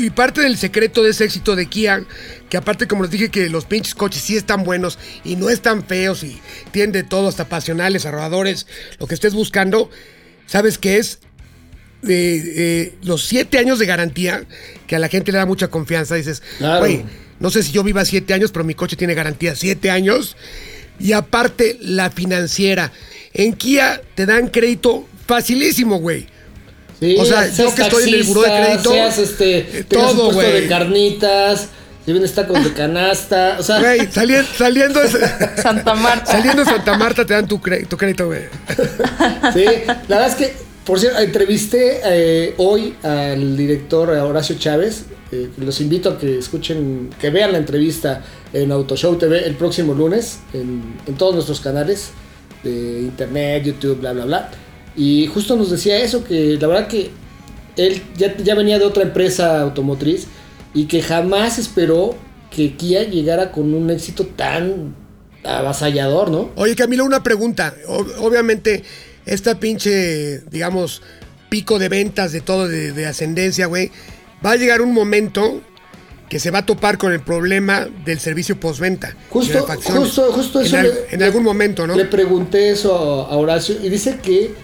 y 0.00 0.10
parte 0.10 0.40
del 0.40 0.56
secreto 0.56 1.02
de 1.02 1.10
ese 1.10 1.24
éxito 1.24 1.54
de 1.54 1.66
Kia, 1.66 2.04
que 2.50 2.56
aparte 2.56 2.88
como 2.88 3.02
les 3.04 3.12
dije 3.12 3.28
que 3.30 3.48
los 3.48 3.64
pinches 3.66 3.94
coches 3.94 4.22
sí 4.22 4.36
están 4.36 4.64
buenos 4.64 4.98
y 5.24 5.36
no 5.36 5.48
están 5.50 5.84
feos 5.86 6.24
y 6.24 6.40
tienen 6.72 6.92
de 6.92 7.02
todo, 7.04 7.28
hasta 7.28 7.48
pasionales, 7.48 8.04
arrobadores, 8.06 8.66
lo 8.98 9.06
que 9.06 9.14
estés 9.14 9.32
buscando, 9.34 9.90
¿sabes 10.46 10.78
qué 10.78 10.96
es? 10.98 11.20
De, 12.02 12.82
eh, 12.82 12.94
los 13.02 13.24
siete 13.24 13.58
años 13.58 13.78
de 13.78 13.86
garantía, 13.86 14.44
que 14.86 14.96
a 14.96 14.98
la 14.98 15.08
gente 15.08 15.32
le 15.32 15.38
da 15.38 15.46
mucha 15.46 15.68
confianza, 15.68 16.16
dices, 16.16 16.42
Claro. 16.58 16.86
no 17.40 17.50
sé 17.50 17.62
si 17.62 17.72
yo 17.72 17.82
viva 17.82 18.04
siete 18.04 18.34
años, 18.34 18.50
pero 18.52 18.64
mi 18.64 18.74
coche 18.74 18.96
tiene 18.96 19.14
garantía 19.14 19.54
siete 19.54 19.90
años. 19.90 20.36
Y 21.00 21.12
aparte, 21.12 21.76
la 21.80 22.10
financiera. 22.10 22.92
En 23.34 23.52
Kia 23.52 24.00
te 24.14 24.26
dan 24.26 24.48
crédito 24.48 25.06
facilísimo, 25.26 25.98
güey. 25.98 26.26
Sí, 27.00 27.16
o 27.18 27.24
sea, 27.24 27.50
yo 27.52 27.74
que 27.74 27.82
estoy 27.82 28.08
en 28.08 28.14
el 28.14 28.22
buró 28.24 28.42
de 28.42 28.48
crédito, 28.48 28.90
Seas 28.90 29.18
este. 29.18 29.58
eh, 29.80 29.84
todo, 29.84 30.32
güey. 30.32 30.62
de 30.62 30.68
carnitas. 30.68 31.68
Si 32.06 32.12
vienes 32.12 32.32
tacos 32.34 32.62
de 32.62 32.72
canasta. 32.72 33.56
O 33.58 33.62
sea. 33.62 33.80
Güey, 33.80 34.06
sali- 34.12 34.46
saliendo, 34.56 35.00
de, 35.00 35.08
Santa 35.62 35.94
Marta. 35.94 36.26
saliendo 36.32 36.64
de 36.64 36.70
Santa 36.70 36.96
Marta 36.96 37.24
te 37.26 37.34
dan 37.34 37.48
tu, 37.48 37.60
tu 37.88 37.96
crédito, 37.96 38.26
güey. 38.26 38.42
Sí, 39.52 39.64
la 40.08 40.18
verdad 40.18 40.28
es 40.28 40.34
que, 40.34 40.54
por 40.84 41.00
cierto, 41.00 41.18
entrevisté 41.18 42.00
eh, 42.04 42.54
hoy 42.58 42.94
al 43.02 43.56
director 43.56 44.10
Horacio 44.10 44.56
Chávez. 44.58 45.04
eh, 45.32 45.48
los 45.56 45.80
invito 45.80 46.10
a 46.10 46.18
que 46.18 46.38
escuchen, 46.38 47.10
que 47.20 47.30
vean 47.30 47.52
la 47.52 47.58
entrevista 47.58 48.22
en 48.52 48.70
Autoshow 48.70 49.16
TV 49.16 49.44
el 49.46 49.54
próximo 49.56 49.94
lunes 49.94 50.38
en, 50.52 50.94
en 51.06 51.14
todos 51.16 51.34
nuestros 51.34 51.60
canales 51.60 52.10
de 52.64 53.02
internet, 53.02 53.64
YouTube, 53.64 54.00
bla, 54.00 54.12
bla, 54.12 54.24
bla. 54.24 54.50
Y 54.96 55.26
justo 55.26 55.56
nos 55.56 55.70
decía 55.70 55.98
eso, 55.98 56.24
que 56.24 56.56
la 56.60 56.66
verdad 56.66 56.88
que 56.88 57.10
él 57.76 58.02
ya, 58.16 58.36
ya 58.36 58.54
venía 58.54 58.78
de 58.78 58.84
otra 58.84 59.02
empresa 59.02 59.60
automotriz 59.60 60.26
y 60.72 60.86
que 60.86 61.02
jamás 61.02 61.58
esperó 61.58 62.16
que 62.50 62.74
Kia 62.74 63.04
llegara 63.04 63.52
con 63.52 63.74
un 63.74 63.90
éxito 63.90 64.26
tan 64.26 64.94
avasallador, 65.42 66.30
¿no? 66.30 66.50
Oye, 66.56 66.74
Camilo, 66.76 67.04
una 67.04 67.22
pregunta. 67.22 67.74
Obviamente, 68.18 68.84
esta 69.26 69.58
pinche, 69.58 70.40
digamos, 70.50 71.02
pico 71.48 71.78
de 71.78 71.88
ventas 71.88 72.32
de 72.32 72.40
todo, 72.40 72.68
de, 72.68 72.92
de 72.92 73.06
ascendencia, 73.06 73.66
güey, 73.66 73.90
va 74.44 74.52
a 74.52 74.56
llegar 74.56 74.82
un 74.82 74.92
momento 74.92 75.60
que 76.28 76.40
se 76.40 76.50
va 76.50 76.60
a 76.60 76.66
topar 76.66 76.98
con 76.98 77.12
el 77.12 77.20
problema 77.20 77.86
del 78.04 78.18
servicio 78.18 78.58
postventa. 78.58 79.14
Justo, 79.30 79.52
justo, 80.00 80.32
justo 80.32 80.60
eso. 80.60 80.76
En, 80.78 80.86
al- 80.86 80.92
le- 80.92 81.14
en 81.14 81.18
le- 81.20 81.24
algún 81.26 81.42
momento, 81.44 81.86
¿no? 81.86 81.94
Le 81.94 82.04
pregunté 82.06 82.70
eso 82.70 82.94
a, 82.96 83.36
Horacio 83.36 83.76
y 83.82 83.88
dice 83.88 84.18
que 84.22 84.54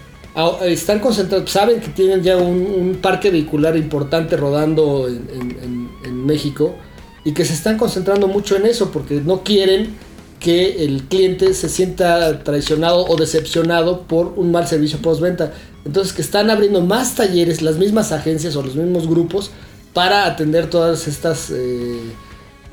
están 0.65 0.99
concentrados, 0.99 1.49
saben 1.51 1.79
que 1.81 1.89
tienen 1.89 2.23
ya 2.23 2.37
un, 2.37 2.61
un 2.61 2.95
parque 3.01 3.29
vehicular 3.31 3.75
importante 3.77 4.37
rodando 4.37 5.07
en, 5.07 5.27
en- 5.33 5.51
en- 5.63 5.89
en 6.05 6.25
México 6.25 6.75
y 7.23 7.33
que 7.33 7.45
se 7.45 7.53
están 7.53 7.77
concentrando 7.77 8.27
mucho 8.27 8.55
en 8.55 8.65
eso 8.65 8.91
porque 8.91 9.21
no 9.23 9.43
quieren 9.43 9.95
que 10.39 10.83
el 10.83 11.03
cliente 11.03 11.53
se 11.53 11.69
sienta 11.69 12.43
traicionado 12.43 13.05
o 13.05 13.15
decepcionado 13.15 14.01
por 14.03 14.33
un 14.37 14.51
mal 14.51 14.67
servicio 14.67 14.97
postventa. 14.99 15.53
Entonces 15.85 16.13
que 16.13 16.23
están 16.23 16.49
abriendo 16.49 16.81
más 16.81 17.13
talleres, 17.15 17.61
las 17.61 17.77
mismas 17.77 18.11
agencias 18.11 18.55
o 18.55 18.63
los 18.63 18.75
mismos 18.75 19.07
grupos 19.07 19.51
para 19.93 20.25
atender 20.25 20.69
todas 20.69 21.07
estas 21.07 21.49
eh, 21.51 21.99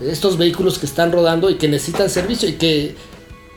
estos 0.03 0.39
vehículos 0.39 0.79
que 0.79 0.87
están 0.87 1.11
rodando 1.13 1.51
y 1.51 1.57
que 1.57 1.69
necesitan 1.69 2.09
servicio 2.09 2.49
y 2.49 2.53
que 2.53 2.95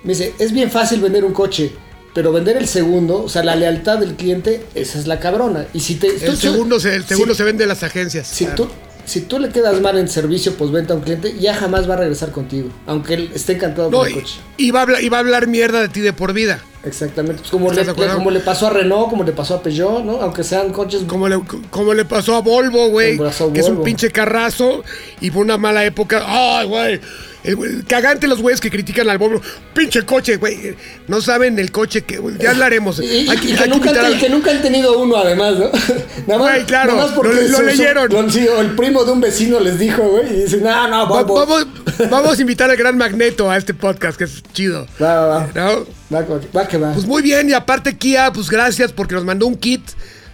me 0.03 0.13
dice, 0.13 0.33
es 0.39 0.51
bien 0.51 0.71
fácil 0.71 0.99
vender 0.99 1.23
un 1.23 1.33
coche, 1.33 1.71
pero 2.13 2.31
vender 2.31 2.57
el 2.57 2.67
segundo, 2.67 3.23
o 3.23 3.29
sea, 3.29 3.43
la 3.43 3.55
lealtad 3.55 3.99
del 3.99 4.15
cliente, 4.15 4.65
esa 4.73 4.99
es 4.99 5.07
la 5.07 5.19
cabrona. 5.19 5.67
Y 5.73 5.81
si 5.81 5.95
te 5.95 6.07
El 6.07 6.37
segundo, 6.37 6.79
se, 6.79 6.95
el 6.95 7.05
segundo 7.05 7.35
se 7.35 7.43
vende 7.43 7.63
en 7.63 7.69
las 7.69 7.83
agencias. 7.83 8.27
si 8.27 8.45
claro. 8.45 8.63
tú 8.63 8.69
si 9.05 9.21
tú 9.21 9.39
le 9.39 9.49
quedas 9.49 9.81
mal 9.81 9.97
en 9.97 10.07
servicio 10.07 10.53
postventa 10.55 10.93
a 10.93 10.97
un 10.97 11.03
cliente, 11.03 11.35
ya 11.39 11.53
jamás 11.53 11.89
va 11.89 11.95
a 11.95 11.97
regresar 11.97 12.31
contigo, 12.31 12.69
aunque 12.87 13.13
él 13.15 13.31
esté 13.33 13.53
encantado 13.53 13.89
No, 13.91 13.99
con 13.99 14.07
el 14.07 14.13
coche. 14.13 14.35
y 14.57 14.71
va 14.71 14.79
a 14.79 14.81
hablar, 14.83 15.03
y 15.03 15.09
va 15.09 15.17
a 15.17 15.19
hablar 15.21 15.47
mierda 15.47 15.81
de 15.81 15.89
ti 15.89 16.01
de 16.01 16.13
por 16.13 16.33
vida. 16.33 16.61
Exactamente, 16.83 17.39
pues 17.41 17.51
como, 17.51 17.71
le, 17.71 17.85
como 17.85 18.31
le 18.31 18.39
pasó 18.39 18.67
a 18.67 18.69
Renault, 18.71 19.09
como 19.09 19.23
le 19.23 19.33
pasó 19.33 19.55
a 19.55 19.61
Peugeot, 19.61 20.03
¿no? 20.03 20.19
Aunque 20.21 20.43
sean 20.43 20.71
coches 20.71 21.03
Como 21.05 21.29
le, 21.29 21.39
como 21.69 21.93
le 21.93 22.05
pasó 22.05 22.35
a 22.35 22.41
Volvo, 22.41 22.89
güey. 22.89 23.19
Que 23.53 23.59
es 23.59 23.69
un 23.69 23.83
pinche 23.83 24.09
carrazo 24.09 24.83
y 25.19 25.29
fue 25.29 25.43
una 25.43 25.57
mala 25.59 25.85
época. 25.85 26.23
¡Ay, 26.25 26.67
güey! 26.67 26.99
El 27.43 27.57
güey- 27.57 27.85
Cagante 27.87 28.27
los 28.27 28.39
güeyes 28.41 28.61
que 28.61 28.69
critican 28.69 29.09
al 29.09 29.17
Volvo. 29.17 29.41
Pinche 29.73 30.03
coche, 30.05 30.37
güey. 30.37 30.75
No 31.07 31.21
saben 31.21 31.57
el 31.57 31.71
coche 31.71 32.03
que. 32.03 32.21
Ya 32.39 32.51
hablaremos. 32.51 32.99
Y, 32.99 33.05
y- 33.05 33.29
Hay 33.29 33.37
que- 33.37 33.49
y 33.49 33.69
nunca, 33.69 33.89
han- 33.89 33.97
a- 34.05 34.09
y 34.11 34.17
que 34.19 34.29
nunca 34.29 34.51
han 34.51 34.61
tenido 34.61 34.99
uno 34.99 35.17
además, 35.17 35.55
¿no? 35.57 35.69
nada 36.27 36.39
más, 36.39 36.59
claro, 36.65 36.93
nada 36.95 37.07
más 37.07 37.15
porque 37.15 37.33
lo- 37.35 37.41
lo 37.41 37.47
su- 37.47 37.55
su- 37.55 37.61
leyeron. 37.63 38.09
lo- 38.11 38.19
o 38.57 38.61
el 38.61 38.75
primo 38.75 39.03
de 39.05 39.11
un 39.11 39.21
vecino 39.21 39.59
les 39.59 39.79
dijo, 39.79 40.03
güey, 40.03 40.29
y 40.31 40.43
dicen, 40.43 40.63
no, 40.63 40.87
no, 40.87 41.09
Va- 41.09 41.23
Volvo". 41.23 41.35
vamos, 41.45 41.67
vamos 42.11 42.37
a 42.37 42.41
invitar 42.41 42.69
al 42.69 42.77
gran 42.77 42.95
Magneto 42.97 43.49
a 43.49 43.57
este 43.57 43.73
podcast, 43.73 44.17
que 44.17 44.25
es 44.25 44.43
chido. 44.53 44.85
Va, 45.01 45.15
va, 45.15 45.27
va. 45.27 45.49
¿No? 45.55 45.85
Va, 46.13 46.25
co- 46.25 46.41
va 46.55 46.67
que 46.67 46.77
va. 46.77 46.93
Pues 46.93 47.05
muy 47.05 47.21
bien, 47.23 47.49
y 47.49 47.53
aparte 47.53 47.97
Kia, 47.97 48.31
pues 48.31 48.49
gracias 48.49 48.91
porque 48.91 49.15
nos 49.15 49.25
mandó 49.25 49.47
un 49.47 49.55
kit 49.55 49.81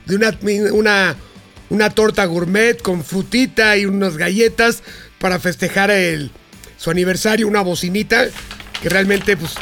de 0.07 0.15
una, 0.17 0.37
una, 0.73 1.15
una 1.69 1.89
torta 1.89 2.25
gourmet 2.25 2.81
con 2.81 3.03
frutita 3.03 3.77
y 3.77 3.85
unas 3.85 4.17
galletas 4.17 4.83
para 5.19 5.39
festejar 5.39 5.89
el, 5.91 6.31
su 6.77 6.89
aniversario, 6.91 7.47
una 7.47 7.61
bocinita, 7.61 8.27
que 8.81 8.89
realmente 8.89 9.35
pues, 9.35 9.53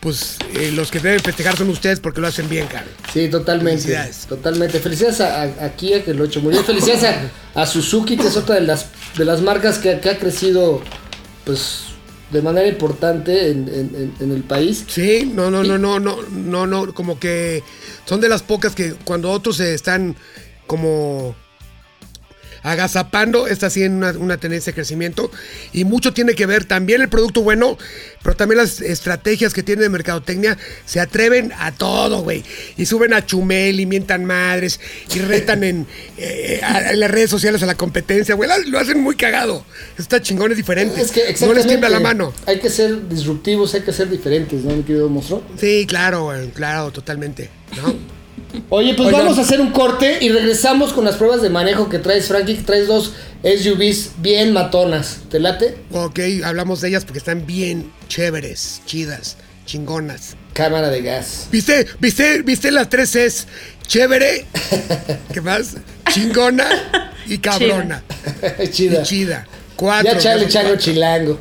pues 0.00 0.36
eh, 0.54 0.70
los 0.72 0.90
que 0.90 1.00
deben 1.00 1.20
festejar 1.20 1.56
son 1.56 1.68
ustedes 1.70 2.00
porque 2.00 2.20
lo 2.20 2.26
hacen 2.26 2.48
bien, 2.48 2.66
cara. 2.66 2.86
Sí, 3.12 3.28
totalmente. 3.28 3.82
Felicidades. 3.82 4.26
Totalmente. 4.28 4.80
Felicidades 4.80 5.20
a, 5.20 5.42
a- 5.42 5.64
a 5.66 5.76
Kia 5.76 6.04
que 6.04 6.14
lo 6.14 6.24
ha 6.24 6.26
hecho 6.26 6.40
muy 6.40 6.52
bien. 6.52 6.64
Felicidades 6.64 7.04
a, 7.54 7.60
a 7.62 7.66
Suzuki, 7.66 8.16
que 8.16 8.26
es 8.28 8.36
otra 8.36 8.54
de 8.56 8.62
las, 8.62 8.86
de 9.16 9.24
las 9.24 9.40
marcas 9.42 9.78
que, 9.78 9.98
que 10.00 10.10
ha 10.10 10.18
crecido 10.18 10.82
pues 11.44 11.84
de 12.30 12.42
manera 12.42 12.68
importante 12.68 13.50
en, 13.50 13.68
en- 13.68 14.14
en- 14.20 14.30
el 14.32 14.42
país. 14.44 14.84
Sí, 14.86 15.30
no, 15.34 15.50
no, 15.50 15.64
no, 15.64 15.78
no, 15.78 15.98
no, 15.98 16.22
no, 16.30 16.66
no, 16.66 16.94
como 16.94 17.18
que 17.18 17.62
son 18.06 18.20
de 18.20 18.28
las 18.28 18.42
pocas 18.42 18.74
que 18.74 18.92
cuando 19.04 19.30
otros 19.32 19.58
están 19.60 20.14
como 20.68 21.34
agazapando, 22.62 23.46
está 23.46 23.66
así 23.66 23.82
en 23.82 23.92
una, 23.94 24.10
una 24.12 24.36
tendencia 24.38 24.70
de 24.70 24.74
crecimiento 24.74 25.30
y 25.72 25.84
mucho 25.84 26.12
tiene 26.12 26.34
que 26.34 26.46
ver 26.46 26.64
también 26.64 27.00
el 27.00 27.08
producto 27.08 27.42
bueno, 27.42 27.78
pero 28.22 28.36
también 28.36 28.58
las 28.58 28.80
estrategias 28.80 29.54
que 29.54 29.62
tiene 29.62 29.82
de 29.82 29.88
mercadotecnia 29.88 30.58
se 30.84 31.00
atreven 31.00 31.52
a 31.58 31.72
todo, 31.72 32.22
güey, 32.22 32.44
y 32.76 32.86
suben 32.86 33.12
a 33.14 33.24
Chumel 33.24 33.80
y 33.80 33.86
mientan 33.86 34.24
madres 34.24 34.78
y 35.14 35.18
retan 35.20 35.64
en, 35.64 35.86
eh, 36.18 36.60
a- 36.62 36.92
en 36.92 37.00
las 37.00 37.10
redes 37.10 37.30
sociales 37.30 37.62
a 37.62 37.66
la 37.66 37.74
competencia, 37.76 38.34
güey, 38.34 38.50
lo 38.66 38.78
hacen 38.78 39.00
muy 39.00 39.16
cagado, 39.16 39.64
está 39.98 40.20
chingón, 40.20 40.50
es 40.50 40.56
diferente, 40.56 41.00
Es 41.00 41.10
que 41.12 41.34
no 41.46 41.54
les 41.54 41.66
tiembla 41.66 41.88
la 41.88 42.00
mano. 42.00 42.32
Hay 42.46 42.58
que 42.60 42.70
ser 42.70 43.08
disruptivos, 43.08 43.74
hay 43.74 43.82
que 43.82 43.92
ser 43.92 44.08
diferentes, 44.10 44.62
¿no, 44.64 44.76
mi 44.76 44.82
querido 44.82 45.08
monstruo? 45.08 45.42
Sí, 45.58 45.86
claro, 45.88 46.24
güey, 46.24 46.48
claro, 46.50 46.90
totalmente, 46.90 47.48
¿no? 47.76 47.94
Oye, 48.68 48.94
pues 48.94 49.08
Oigan. 49.08 49.22
vamos 49.24 49.38
a 49.38 49.42
hacer 49.42 49.60
un 49.60 49.70
corte 49.70 50.18
y 50.20 50.28
regresamos 50.28 50.92
con 50.92 51.04
las 51.04 51.16
pruebas 51.16 51.42
de 51.42 51.50
manejo 51.50 51.88
que 51.88 51.98
traes, 51.98 52.28
Frankie, 52.28 52.56
que 52.56 52.62
traes 52.62 52.86
dos 52.88 53.12
SUVs 53.42 54.12
bien 54.18 54.52
matonas. 54.52 55.18
¿Te 55.30 55.40
late? 55.40 55.76
Ok, 55.92 56.18
hablamos 56.44 56.80
de 56.80 56.88
ellas 56.88 57.04
porque 57.04 57.18
están 57.18 57.46
bien 57.46 57.90
chéveres, 58.08 58.82
chidas, 58.86 59.36
chingonas. 59.66 60.36
Cámara 60.52 60.90
de 60.90 61.02
gas. 61.02 61.48
¿Viste, 61.50 61.86
viste, 62.00 62.42
viste 62.42 62.70
las 62.70 62.88
tres 62.88 63.14
es 63.16 63.46
chévere? 63.86 64.46
¿Qué 65.32 65.40
más? 65.40 65.76
Chingona 66.12 67.12
y 67.26 67.38
cabrona. 67.38 68.02
Chida. 68.70 69.02
Y 69.02 69.04
chida. 69.04 69.46
Cuatro. 69.76 70.12
Ya 70.12 70.18
chale, 70.18 70.48
chango 70.48 70.76
chilango. 70.76 71.38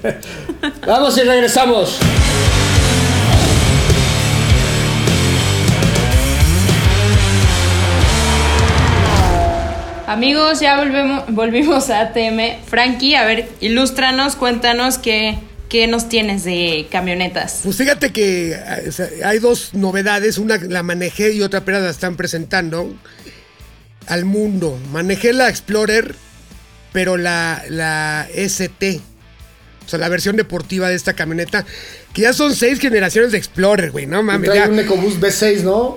Vamos 0.86 1.16
y 1.16 1.20
regresamos. 1.22 1.98
Amigos, 10.12 10.60
ya 10.60 10.76
volvemos, 10.76 11.24
volvimos 11.28 11.88
a 11.88 12.02
ATM. 12.02 12.62
Frankie, 12.66 13.14
a 13.14 13.24
ver, 13.24 13.48
ilústranos, 13.60 14.36
cuéntanos 14.36 14.98
qué, 14.98 15.38
qué 15.70 15.86
nos 15.86 16.10
tienes 16.10 16.44
de 16.44 16.86
camionetas. 16.90 17.60
Pues 17.64 17.76
fíjate 17.76 18.12
que 18.12 18.52
eh, 18.52 18.88
o 18.88 18.92
sea, 18.92 19.08
hay 19.24 19.38
dos 19.38 19.72
novedades, 19.72 20.36
una 20.36 20.58
la 20.58 20.82
manejé 20.82 21.32
y 21.32 21.40
otra 21.40 21.60
apenas 21.60 21.80
la 21.80 21.88
están 21.88 22.16
presentando 22.16 22.94
al 24.06 24.26
mundo. 24.26 24.78
Manejé 24.92 25.32
la 25.32 25.48
Explorer, 25.48 26.14
pero 26.92 27.16
la, 27.16 27.62
la 27.70 28.28
ST, 28.34 29.00
o 29.86 29.88
sea, 29.88 29.98
la 29.98 30.10
versión 30.10 30.36
deportiva 30.36 30.90
de 30.90 30.94
esta 30.94 31.14
camioneta, 31.14 31.64
que 32.12 32.20
ya 32.20 32.34
son 32.34 32.54
seis 32.54 32.78
generaciones 32.80 33.32
de 33.32 33.38
Explorer, 33.38 33.92
güey, 33.92 34.04
no 34.04 34.22
mames. 34.22 34.50
Trae 34.50 34.66
ya. 34.66 34.68
un 34.68 34.78
EcoBoost 34.78 35.22
B6, 35.22 35.62
¿no? 35.62 35.96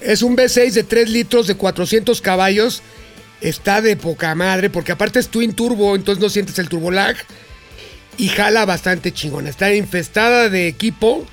Es 0.00 0.22
un 0.22 0.36
V6 0.36 0.72
de 0.72 0.82
3 0.82 1.08
litros 1.10 1.46
de 1.46 1.54
400 1.54 2.20
caballos. 2.20 2.82
Está 3.44 3.82
de 3.82 3.94
poca 3.96 4.34
madre, 4.34 4.70
porque 4.70 4.92
aparte 4.92 5.18
es 5.18 5.28
twin 5.28 5.52
turbo, 5.52 5.94
entonces 5.94 6.22
no 6.22 6.30
sientes 6.30 6.58
el 6.58 6.70
turbo 6.70 6.90
lag. 6.90 7.14
Y 8.16 8.28
jala 8.28 8.64
bastante 8.64 9.12
chingona. 9.12 9.50
Está 9.50 9.74
infestada 9.74 10.48
de 10.48 10.66
equipo. 10.66 11.26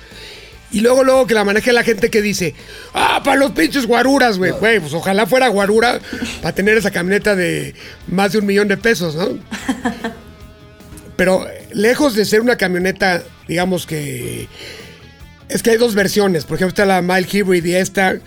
Y 0.70 0.80
luego, 0.80 1.04
luego 1.04 1.26
que 1.26 1.32
la 1.32 1.42
maneje 1.42 1.72
la 1.72 1.84
gente 1.84 2.10
que 2.10 2.20
dice, 2.20 2.54
ah, 2.92 3.22
para 3.24 3.38
los 3.38 3.52
pinches 3.52 3.86
guaruras, 3.86 4.36
güey. 4.36 4.52
Pues 4.52 4.92
ojalá 4.92 5.24
fuera 5.24 5.48
guarura 5.48 6.00
para 6.42 6.54
tener 6.54 6.76
esa 6.76 6.90
camioneta 6.90 7.34
de 7.34 7.74
más 8.08 8.32
de 8.32 8.40
un 8.40 8.46
millón 8.46 8.68
de 8.68 8.76
pesos, 8.76 9.14
¿no? 9.14 9.38
Pero 11.16 11.48
eh, 11.48 11.66
lejos 11.72 12.14
de 12.14 12.26
ser 12.26 12.42
una 12.42 12.56
camioneta, 12.56 13.22
digamos 13.48 13.86
que... 13.86 14.48
Es 15.48 15.62
que 15.62 15.70
hay 15.70 15.78
dos 15.78 15.94
versiones. 15.94 16.44
Por 16.44 16.56
ejemplo, 16.56 16.72
está 16.72 16.84
la 16.84 17.00
Mile 17.00 17.26
Hybrid 17.30 17.64
y 17.64 17.74
esta... 17.74 18.18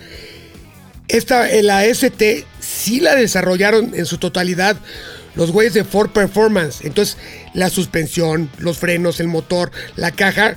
Esta, 1.08 1.48
en 1.48 1.68
la 1.68 1.84
ST, 1.84 2.44
sí 2.76 3.00
la 3.00 3.14
desarrollaron 3.14 3.92
en 3.94 4.06
su 4.06 4.18
totalidad 4.18 4.76
los 5.34 5.50
güeyes 5.52 5.74
de 5.74 5.84
Ford 5.84 6.10
Performance. 6.10 6.84
Entonces, 6.84 7.16
la 7.54 7.68
suspensión, 7.70 8.48
los 8.58 8.78
frenos, 8.78 9.20
el 9.20 9.28
motor, 9.28 9.70
la 9.96 10.10
caja, 10.10 10.56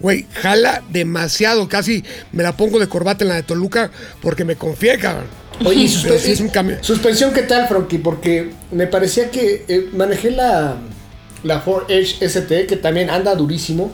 güey, 0.00 0.26
jala 0.34 0.82
demasiado. 0.90 1.68
Casi 1.68 2.04
me 2.32 2.42
la 2.42 2.56
pongo 2.56 2.78
de 2.78 2.88
corbata 2.88 3.24
en 3.24 3.28
la 3.30 3.36
de 3.36 3.42
Toluca 3.42 3.90
porque 4.20 4.44
me 4.44 4.56
confié, 4.56 4.98
cabrón. 4.98 5.26
Oye, 5.64 5.82
¿y 5.84 5.88
Pero 6.02 6.14
suspe- 6.16 6.18
sí 6.18 6.32
es 6.32 6.40
un 6.40 6.48
cambio. 6.48 6.78
suspensión 6.82 7.32
qué 7.32 7.42
tal, 7.42 7.68
Frankie? 7.68 7.98
Porque 7.98 8.50
me 8.72 8.86
parecía 8.88 9.30
que 9.30 9.64
eh, 9.68 9.88
manejé 9.92 10.30
la, 10.32 10.76
la 11.44 11.60
Ford 11.60 11.90
Edge 11.90 12.16
ST, 12.20 12.66
que 12.66 12.76
también 12.76 13.08
anda 13.10 13.34
durísimo, 13.36 13.92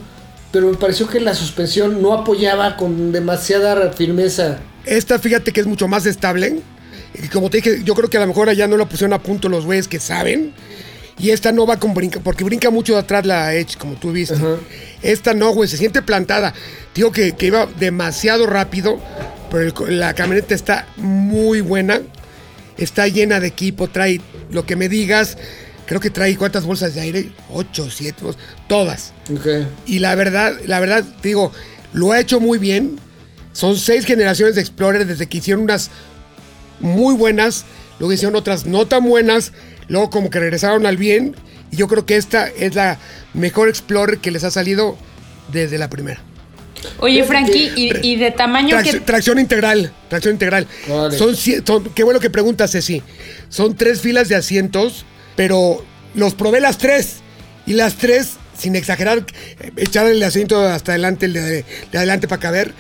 pero 0.53 0.69
me 0.71 0.77
pareció 0.77 1.07
que 1.07 1.21
la 1.21 1.35
suspensión 1.35 2.01
no 2.03 2.13
apoyaba 2.15 2.77
con 2.77 3.13
demasiada 3.13 3.93
firmeza. 3.93 4.59
Esta, 4.87 5.19
fíjate 5.19 5.53
que 5.53 5.61
es 5.61 5.67
mucho 5.67 5.87
más 5.87 6.07
estable. 6.07 6.61
Y 7.23 7.29
como 7.29 7.51
te 7.51 7.59
dije, 7.59 7.83
yo 7.85 7.95
creo 7.95 8.09
que 8.09 8.17
a 8.17 8.21
lo 8.21 8.27
mejor 8.27 8.49
allá 8.49 8.67
no 8.67 8.77
la 8.77 8.89
pusieron 8.89 9.13
a 9.13 9.23
punto 9.23 9.49
los 9.49 9.65
güeyes 9.65 9.89
que 9.89 10.01
saben. 10.01 10.53
Y 11.19 11.31
esta 11.31 11.53
no 11.53 11.67
va 11.67 11.79
con 11.79 11.93
brinca, 11.93 12.21
porque 12.21 12.45
brinca 12.45 12.71
mucho 12.71 12.95
de 12.95 13.01
atrás 13.01 13.27
la 13.27 13.55
Edge, 13.55 13.77
como 13.77 13.95
tú 13.95 14.11
viste. 14.11 14.37
Esta 15.03 15.35
no, 15.35 15.51
güey, 15.51 15.69
se 15.69 15.77
siente 15.77 16.01
plantada. 16.01 16.55
Digo 16.95 17.13
que, 17.13 17.33
que 17.33 17.47
iba 17.47 17.67
demasiado 17.79 18.47
rápido, 18.47 18.99
pero 19.51 19.87
el 19.87 19.99
la 19.99 20.15
camioneta 20.15 20.55
está 20.55 20.87
muy 20.97 21.61
buena. 21.61 22.01
Está 22.79 23.07
llena 23.07 23.39
de 23.39 23.49
equipo, 23.49 23.89
trae 23.89 24.23
lo 24.51 24.65
que 24.65 24.77
me 24.77 24.89
digas. 24.89 25.37
Creo 25.85 26.01
que 26.01 26.09
trae 26.09 26.37
cuántas 26.37 26.65
bolsas 26.65 26.95
de 26.95 27.03
aire, 27.03 27.33
ocho, 27.51 27.91
siete, 27.91 28.25
bolsas, 28.25 28.43
todas. 28.67 29.13
Y 29.85 29.99
la 29.99 30.15
verdad, 30.15 30.55
la 30.65 30.81
verdad, 30.81 31.05
te 31.21 31.29
digo, 31.29 31.53
lo 31.93 32.13
ha 32.13 32.21
hecho 32.21 32.41
muy 32.41 32.59
bien. 32.59 32.99
Son 33.53 33.77
seis 33.77 34.07
generaciones 34.07 34.55
de 34.55 34.63
Explorer 34.63 35.07
desde 35.07 35.27
que 35.27 35.39
hicieron 35.39 35.65
unas 35.65 35.91
muy 36.81 37.15
buenas, 37.15 37.65
luego 37.99 38.13
hicieron 38.13 38.37
otras 38.37 38.67
no 38.67 38.87
tan 38.87 39.05
buenas, 39.05 39.53
luego 39.89 40.11
como 40.11 40.31
que 40.31 40.41
regresaron 40.41 40.87
al 40.87 40.97
bien. 40.97 41.37
Y 41.71 41.77
yo 41.77 41.87
creo 41.89 42.05
que 42.05 42.17
esta 42.17 42.49
es 42.49 42.75
la 42.75 42.99
mejor 43.35 43.69
Explorer 43.69 44.19
que 44.19 44.31
les 44.31 44.45
ha 44.45 44.51
salido 44.51 44.97
desde 45.53 45.79
la 45.79 45.89
primera. 45.89 46.21
Oye, 46.99 47.23
Frankie, 47.25 47.73
¿y, 47.77 48.13
y 48.13 48.17
de 48.17 48.31
tamaño 48.31 48.71
Tracción, 48.71 48.99
que 48.99 49.05
tracción 49.05 49.39
integral, 49.39 49.93
tracción 50.09 50.35
integral. 50.35 50.67
Vale. 50.89 51.17
Son, 51.17 51.35
qué 51.95 52.03
bueno 52.03 52.21
que 52.21 52.31
preguntas, 52.31 52.73
Ceci. 52.73 53.03
Son 53.49 53.77
tres 53.77 54.01
filas 54.01 54.29
de 54.29 54.37
asientos, 54.37 55.05
pero 55.37 55.85
los 56.15 56.35
probé 56.35 56.61
las 56.61 56.79
tres. 56.79 57.17
Y 57.67 57.75
las 57.75 57.97
tres 57.97 58.39
sin 58.57 58.77
exagerar, 58.77 59.25
eh, 59.61 59.73
echar 59.77 60.07
el 60.07 60.23
asiento 60.23 60.61
hasta 60.67 60.93
adelante, 60.93 61.27
el 61.27 61.35
de, 61.35 61.65
de 61.93 61.99
adelante 61.99 62.29
para 62.29 62.41
caber, 62.41 62.73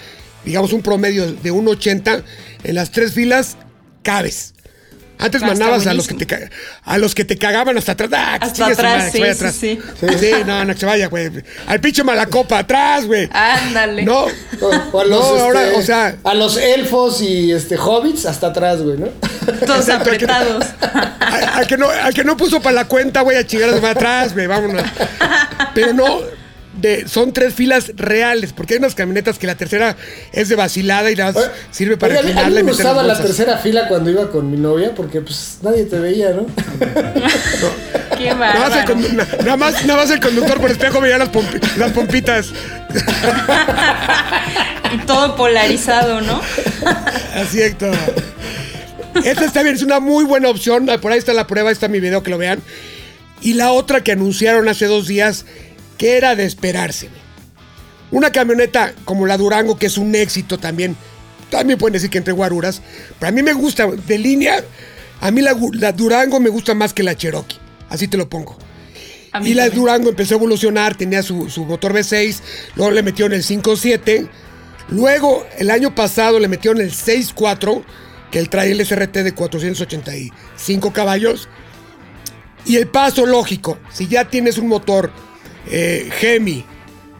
digamos 0.44 0.72
un 0.72 0.82
promedio 0.82 1.32
de 1.32 1.52
1.80, 1.52 2.22
en 2.64 2.74
las 2.74 2.90
tres 2.90 3.12
filas 3.12 3.56
cabes. 4.02 4.54
Antes 5.22 5.42
Ah, 5.42 5.48
mandabas 5.48 5.86
a 5.86 5.92
los, 5.92 6.08
que 6.08 6.14
te, 6.14 6.50
a 6.82 6.96
los 6.96 7.14
que 7.14 7.26
te 7.26 7.36
cagaban 7.36 7.76
hasta 7.76 7.92
atrás. 7.92 8.10
Ah, 8.14 8.38
que 8.38 8.46
Hasta 8.46 8.66
atrás, 8.68 9.12
sí, 9.12 9.22
atrás. 9.22 9.54
sí, 9.54 9.78
Sí, 10.18 10.30
no, 10.46 10.64
no, 10.64 10.72
que 10.72 10.80
se 10.80 10.86
vaya, 10.86 11.08
güey. 11.08 11.30
Al 11.66 11.78
pinche 11.78 12.02
malacopa, 12.02 12.60
atrás, 12.60 13.04
güey. 13.04 13.28
Ándale. 13.30 14.02
No, 14.02 14.20
O, 14.60 14.66
o 14.92 15.00
a 15.00 15.04
los, 15.04 15.20
No, 15.20 15.40
ahora, 15.42 15.66
este, 15.66 15.78
o 15.78 15.82
sea- 15.82 16.16
a 16.24 16.32
los 16.32 16.56
elfos 16.56 17.20
y 17.20 17.52
este 17.52 17.76
hobbits 17.76 18.24
hasta 18.24 18.46
atrás, 18.46 18.80
güey, 18.80 18.96
¿no? 18.96 19.08
Todos 19.66 19.90
apretados. 19.90 20.64
al, 21.20 21.44
al 21.44 21.66
que 21.66 21.76
no, 21.76 21.90
al 21.90 22.14
que 22.14 22.24
no 22.24 22.38
puso 22.38 22.62
para 22.62 22.76
la 22.76 22.84
cuenta, 22.88 23.20
güey, 23.20 23.36
a 23.36 23.46
chingar 23.46 23.78
de 23.78 23.86
atrás, 23.88 24.32
güey, 24.32 24.46
vámonos. 24.46 24.82
Pero 25.74 25.92
no, 25.92 26.20
de, 26.74 27.08
son 27.08 27.32
tres 27.32 27.54
filas 27.54 27.92
reales, 27.96 28.52
porque 28.52 28.74
hay 28.74 28.78
unas 28.78 28.94
camionetas 28.94 29.38
que 29.38 29.46
la 29.46 29.56
tercera 29.56 29.96
es 30.32 30.48
de 30.48 30.56
vacilada 30.56 31.10
y 31.10 31.16
la 31.16 31.30
Oye, 31.30 31.38
sirve 31.70 31.96
para 31.96 32.20
oye, 32.20 32.32
a 32.32 32.46
mí- 32.48 32.54
me 32.54 32.62
gustaba 32.62 33.02
la 33.02 33.20
tercera 33.20 33.58
fila 33.58 33.88
cuando 33.88 34.10
iba 34.10 34.30
con 34.30 34.50
mi 34.50 34.56
novia 34.56 34.94
porque 34.94 35.20
pues 35.20 35.58
nadie 35.62 35.84
te 35.84 35.98
veía, 35.98 36.30
¿no? 36.30 36.46
Qué 38.16 38.34
Nada 38.34 38.68
más, 38.68 38.90
el 38.90 39.16
nada 39.44 39.56
más, 39.56 39.86
nada 39.86 40.00
más 40.02 40.10
el 40.10 40.20
conductor 40.20 40.60
por 40.60 40.70
espejo 40.70 41.00
veía 41.00 41.18
las, 41.18 41.32
pompi- 41.32 41.76
las 41.76 41.92
pompitas. 41.92 42.48
Y 44.92 44.98
todo 45.06 45.36
polarizado, 45.36 46.20
¿no? 46.20 46.40
Así, 47.36 47.62
Héctor. 47.62 47.94
Esta 49.24 49.44
está 49.44 49.62
bien, 49.62 49.74
es 49.76 49.82
una 49.82 50.00
muy 50.00 50.24
buena 50.24 50.48
opción. 50.48 50.88
Por 51.00 51.12
ahí 51.12 51.18
está 51.18 51.32
la 51.32 51.46
prueba, 51.46 51.70
está 51.70 51.86
mi 51.88 52.00
video 52.00 52.22
que 52.22 52.30
lo 52.30 52.38
vean. 52.38 52.60
Y 53.40 53.54
la 53.54 53.70
otra 53.72 54.02
que 54.02 54.12
anunciaron 54.12 54.68
hace 54.68 54.86
dos 54.86 55.06
días, 55.06 55.46
que 56.00 56.16
era 56.16 56.34
de 56.34 56.46
esperarse. 56.46 57.10
Una 58.10 58.32
camioneta 58.32 58.94
como 59.04 59.26
la 59.26 59.36
Durango, 59.36 59.76
que 59.76 59.84
es 59.84 59.98
un 59.98 60.14
éxito 60.14 60.56
también. 60.56 60.96
También 61.50 61.78
pueden 61.78 61.92
decir 61.92 62.08
que 62.08 62.16
entre 62.16 62.32
guaruras. 62.32 62.80
Pero 63.18 63.28
a 63.28 63.32
mí 63.32 63.42
me 63.42 63.52
gusta, 63.52 63.86
de 63.86 64.18
línea, 64.18 64.64
a 65.20 65.30
mí 65.30 65.42
la, 65.42 65.52
Durango 65.92 66.40
me 66.40 66.48
gusta 66.48 66.72
más 66.72 66.94
que 66.94 67.02
la 67.02 67.14
Cherokee. 67.14 67.58
Así 67.90 68.08
te 68.08 68.16
lo 68.16 68.30
pongo. 68.30 68.56
Y 69.42 69.52
la 69.52 69.64
también. 69.64 69.78
Durango 69.78 70.08
empezó 70.08 70.36
a 70.36 70.38
evolucionar, 70.38 70.96
tenía 70.96 71.22
su, 71.22 71.50
su 71.50 71.66
motor 71.66 71.92
V6, 71.92 72.40
luego 72.76 72.92
le 72.92 73.02
metieron 73.02 73.34
el 73.34 73.44
5.7, 73.44 74.26
luego 74.88 75.46
el 75.58 75.70
año 75.70 75.94
pasado 75.94 76.40
le 76.40 76.48
metieron 76.48 76.80
el 76.80 76.92
6.4, 76.92 77.84
que 78.30 78.38
él 78.38 78.48
trae 78.48 78.72
el 78.72 78.80
SRT 78.80 79.18
de 79.18 79.34
485 79.34 80.92
caballos, 80.94 81.50
y 82.64 82.76
el 82.76 82.88
paso 82.88 83.26
lógico, 83.26 83.78
si 83.92 84.08
ya 84.08 84.24
tienes 84.30 84.56
un 84.56 84.66
motor 84.66 85.12
eh, 85.68 86.10
Hemi 86.20 86.64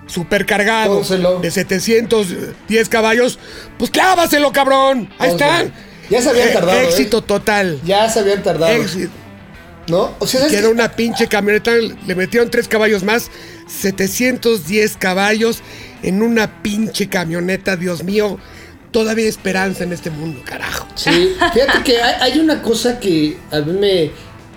supercargado 0.06 0.96
Pónselo. 0.96 1.38
de 1.40 1.50
710 1.50 2.88
caballos, 2.88 3.38
pues 3.78 3.90
clávaselo, 3.90 4.50
cabrón. 4.52 5.08
Ahí 5.18 5.30
Pónselo. 5.30 5.52
están. 5.52 5.74
Ya 6.10 6.20
se 6.22 6.30
habían 6.30 6.48
Eh, 6.48 6.52
tardado, 6.52 6.80
¿eh? 6.80 6.84
Éxito 6.88 7.22
total. 7.22 7.80
Ya 7.84 8.08
se 8.10 8.18
habían 8.20 8.42
tardado, 8.42 8.72
Éxito. 8.72 9.10
¿no? 9.88 10.14
O 10.18 10.26
sea, 10.26 10.40
¿sabes 10.40 10.52
Que 10.52 10.58
era 10.58 10.68
una 10.68 10.92
pinche 10.92 11.26
camioneta, 11.28 11.72
le 11.74 12.14
metieron 12.14 12.50
tres 12.50 12.68
caballos 12.68 13.02
más, 13.02 13.30
710 13.68 14.96
caballos 14.96 15.62
en 16.02 16.22
una 16.22 16.62
pinche 16.62 17.08
camioneta, 17.08 17.76
Dios 17.76 18.02
mío. 18.04 18.38
Todavía 18.90 19.24
hay 19.24 19.28
esperanza 19.30 19.84
en 19.84 19.92
este 19.92 20.10
mundo, 20.10 20.42
carajo. 20.44 20.86
Sí, 20.96 21.34
fíjate 21.54 21.82
que 21.84 22.02
hay, 22.02 22.32
hay 22.32 22.38
una 22.40 22.60
cosa 22.62 22.98
que 22.98 23.38
a 23.52 23.60
mí 23.60 23.72
me. 23.78 24.10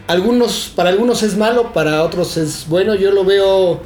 Algunos, 0.07 0.71
para 0.75 0.89
algunos 0.89 1.23
es 1.23 1.37
malo, 1.37 1.71
para 1.73 2.03
otros 2.03 2.37
es 2.37 2.67
bueno. 2.67 2.95
Yo 2.95 3.11
lo 3.11 3.23
veo. 3.23 3.81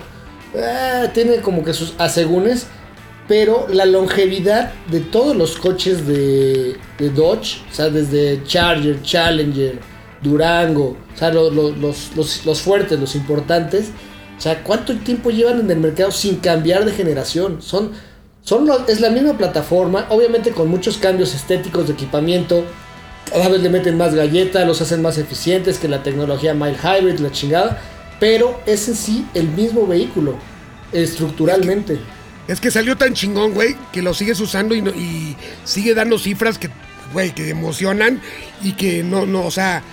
eh, 0.54 1.10
tiene 1.14 1.38
como 1.42 1.64
que 1.64 1.74
sus 1.74 1.94
asegúnes. 1.98 2.68
Pero 3.28 3.68
la 3.70 3.86
longevidad 3.86 4.72
de 4.90 5.02
todos 5.02 5.36
los 5.36 5.58
coches 5.58 6.08
de, 6.08 6.78
Dodge, 7.14 7.58
o 7.70 7.74
sea, 7.76 7.90
desde 7.90 8.42
Charger, 8.46 9.02
Challenger, 9.04 9.80
Durango, 10.24 10.96
o 11.14 11.18
sea, 11.18 11.30
lo- 11.34 11.52
lo- 11.52 11.72
los, 11.72 12.16
los- 12.16 12.46
los 12.46 12.62
fuertes, 12.62 12.98
los 12.98 13.16
importantes, 13.16 13.90
o 14.38 14.42
sea, 14.42 14.64
¿cuánto 14.64 14.96
tiempo 15.00 15.30
llevan 15.30 15.60
en 15.60 15.70
el 15.72 15.78
mercado 15.80 16.10
sin 16.12 16.38
cambiar 16.38 16.86
de 16.86 16.94
generación? 16.94 17.62
Son, 17.62 17.92
son 18.44 18.70
es 18.88 19.02
la 19.02 19.10
misma 19.10 19.38
plataforma, 19.38 20.06
obviamente 20.10 20.52
con 20.52 20.70
muchos 20.70 20.98
cambios 20.98 21.36
estéticos 21.36 21.88
de 21.88 21.94
equipamiento. 21.96 22.64
Cada 23.30 23.50
vez 23.50 23.62
le 23.62 23.70
meten 23.70 23.98
más 23.98 24.14
galleta, 24.16 24.66
los 24.66 24.82
hacen 24.82 25.02
más 25.02 25.18
eficientes 25.18 25.78
que 25.80 25.88
la 25.88 26.02
tecnología 26.04 26.54
Mile 26.54 26.78
Hybrid, 26.82 27.20
la 27.20 27.32
chingada. 27.32 27.82
Pero 28.20 28.60
es 28.66 28.88
en 28.88 28.96
sí 28.96 29.26
el 29.34 29.48
mismo 29.50 29.86
vehículo, 29.86 30.38
estructuralmente. 30.92 32.00
Es 32.48 32.60
que 32.62 32.72
salió 32.72 32.96
tan 32.96 33.14
chingón, 33.14 33.54
güey, 33.54 33.76
que 33.92 34.02
lo 34.02 34.14
sigues 34.14 34.40
usando 34.40 34.74
y, 34.74 34.82
no- 34.82 34.92
y 34.92 35.36
sigue 35.66 35.94
dando 35.94 36.18
cifras 36.18 36.58
que, 36.58 36.70
güey, 37.14 37.32
que 37.36 37.50
emocionan 37.50 38.22
y 38.64 38.74
que 38.74 39.04
no, 39.04 39.26
no, 39.26 39.46
o 39.46 39.52
sea, 39.52 39.84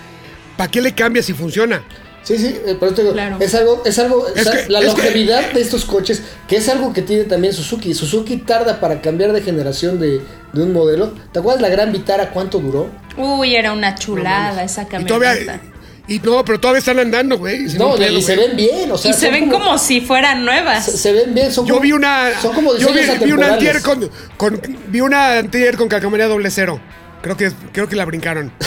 ¿para 0.57 0.71
qué 0.71 0.81
le 0.81 0.93
cambias 0.93 1.25
si 1.25 1.33
funciona? 1.33 1.83
Sí, 2.25 2.37
sí, 2.39 2.57
eh, 2.65 2.75
por 2.75 2.87
eso 2.87 2.95
te 2.95 3.01
digo, 3.03 3.13
Claro. 3.13 3.37
es 3.39 3.53
algo, 3.55 3.81
es 3.85 3.97
algo, 3.99 4.23
o 4.23 4.27
Es 4.35 4.43
sea, 4.43 4.65
que- 4.65 4.69
la 4.71 4.79
es 4.79 4.85
que- 4.85 4.91
longevidad 4.91 5.51
de 5.53 5.61
estos 5.61 5.85
coches, 5.85 6.23
que 6.47 6.57
es 6.57 6.67
algo 6.67 6.91
que 6.91 7.01
tiene 7.03 7.23
también 7.25 7.53
Suzuki. 7.53 7.93
Suzuki 7.93 8.37
tarda 8.37 8.79
para 8.79 8.99
cambiar 8.99 9.31
de 9.31 9.41
generación 9.43 9.99
de, 9.99 10.21
de 10.51 10.61
un 10.63 10.73
modelo. 10.73 11.13
¿Te 11.31 11.37
acuerdas 11.39 11.61
la 11.61 11.69
Gran 11.69 11.91
Vitara 11.93 12.31
cuánto 12.31 12.57
duró? 12.59 12.89
Uy, 13.15 13.55
era 13.55 13.71
una 13.73 13.95
chulada 13.95 14.63
esa 14.63 14.81
Y 14.81 14.85
camioneta. 14.87 15.15
todavía, 15.15 15.61
y 16.07 16.19
no, 16.19 16.43
pero 16.43 16.59
todavía 16.59 16.79
están 16.79 16.97
andando, 16.99 17.37
güey. 17.37 17.65
no, 17.77 17.95
pedo, 17.95 18.17
y 18.17 18.21
se 18.23 18.35
ven 18.35 18.55
bien, 18.55 18.91
o 18.91 18.97
sea, 18.97 19.11
y 19.11 19.13
se 19.13 19.29
ven 19.29 19.49
como, 19.49 19.77
si 19.77 20.01
fueran 20.01 20.43
nuevas. 20.45 20.83
se, 20.85 20.97
se 20.97 21.11
ven 21.13 21.33
bien, 21.33 21.51
son 21.51 21.65
Yo 21.67 21.75
como, 21.75 21.83
vi 21.83 21.91
una. 21.91 22.31
son 22.41 22.53
como 22.55 22.75
yo 22.75 22.89
vi, 23.23 23.31
una 23.31 23.53
antier 23.53 23.81
con, 23.83 24.09
con- 24.35 24.59
Vi 24.87 24.99
una 25.01 25.37
antier 25.37 25.77
con 25.77 25.87
calcomanía 25.87 26.27
doble 26.27 26.49
cero. 26.49 26.79
Creo 27.21 27.35
que, 27.37 27.51
creo 27.71 27.87
que 27.89 27.95
la 27.95 28.05
brincaron. 28.05 28.51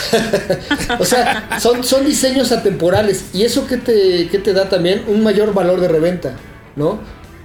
O 0.98 1.04
sea, 1.04 1.48
son, 1.61 1.84
son 1.84 2.04
diseños 2.04 2.50
atemporales. 2.50 3.26
Y 3.32 3.44
eso 3.44 3.66
que 3.66 3.76
te, 3.76 4.28
que 4.28 4.38
te 4.38 4.52
da 4.52 4.68
también 4.68 5.04
un 5.06 5.22
mayor 5.22 5.52
valor 5.54 5.80
de 5.80 5.87
reventa, 5.88 6.32
¿no? 6.76 6.98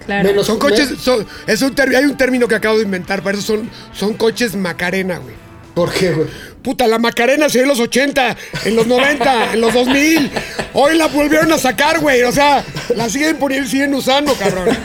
Claro. 0.06 0.28
Menos- 0.30 0.46
Son 0.48 0.58
coches. 0.60 0.92
me- 0.92 0.98
son- 0.98 1.26
es 1.46 1.62
un 1.62 1.76
ter- 1.76 1.96
hay 1.96 2.06
un 2.06 2.18
término 2.18 2.48
que 2.48 2.56
acabo 2.56 2.78
de 2.78 2.84
inventar. 2.84 3.22
Para 3.22 3.38
eso 3.38 3.46
son, 3.56 3.70
son 3.94 4.14
coches 4.16 4.56
Macarena, 4.56 5.18
güey. 5.20 5.36
¿Por 5.76 5.92
qué, 5.92 6.12
güey? 6.14 6.28
Puta, 6.62 6.88
la 6.88 6.98
Macarena 7.00 7.50
se 7.50 7.58
dio 7.60 7.64
en 7.64 7.70
los 7.70 7.80
80, 7.80 8.38
en 8.66 8.76
los 8.76 8.88
90, 8.88 9.54
en 9.54 9.62
los 9.62 9.74
2000. 9.74 10.32
Hoy 10.74 10.98
la 10.98 11.08
volvieron 11.08 11.52
a 11.52 11.58
sacar, 11.58 12.00
güey. 12.00 12.24
O 12.24 12.32
sea, 12.32 12.64
la 12.96 13.10
siguen 13.10 13.38
poniendo, 13.38 13.70
siguen 13.70 13.94
usando, 13.94 14.34
cabrón. 14.36 14.70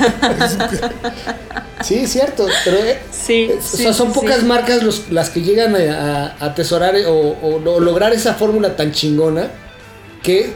Sí, 1.83 1.97
es 2.01 2.11
cierto, 2.13 2.47
pero 2.65 2.79
eh, 2.79 2.99
Sí, 3.11 3.51
o 3.57 3.63
sí, 3.63 3.83
sea, 3.85 3.93
son 3.93 4.09
sí, 4.09 4.15
pocas 4.21 4.43
marcas 4.43 4.83
los- 4.83 5.11
las 5.11 5.31
que 5.31 5.43
llegan 5.43 5.77
a, 5.77 6.37
atesorar 6.41 6.97
o, 7.07 7.37
o 7.43 7.59
lo- 7.61 7.81
lograr 7.81 8.13
esa 8.13 8.35
fórmula 8.35 8.77
tan 8.77 8.93
chingona 8.93 9.49
que 10.23 10.53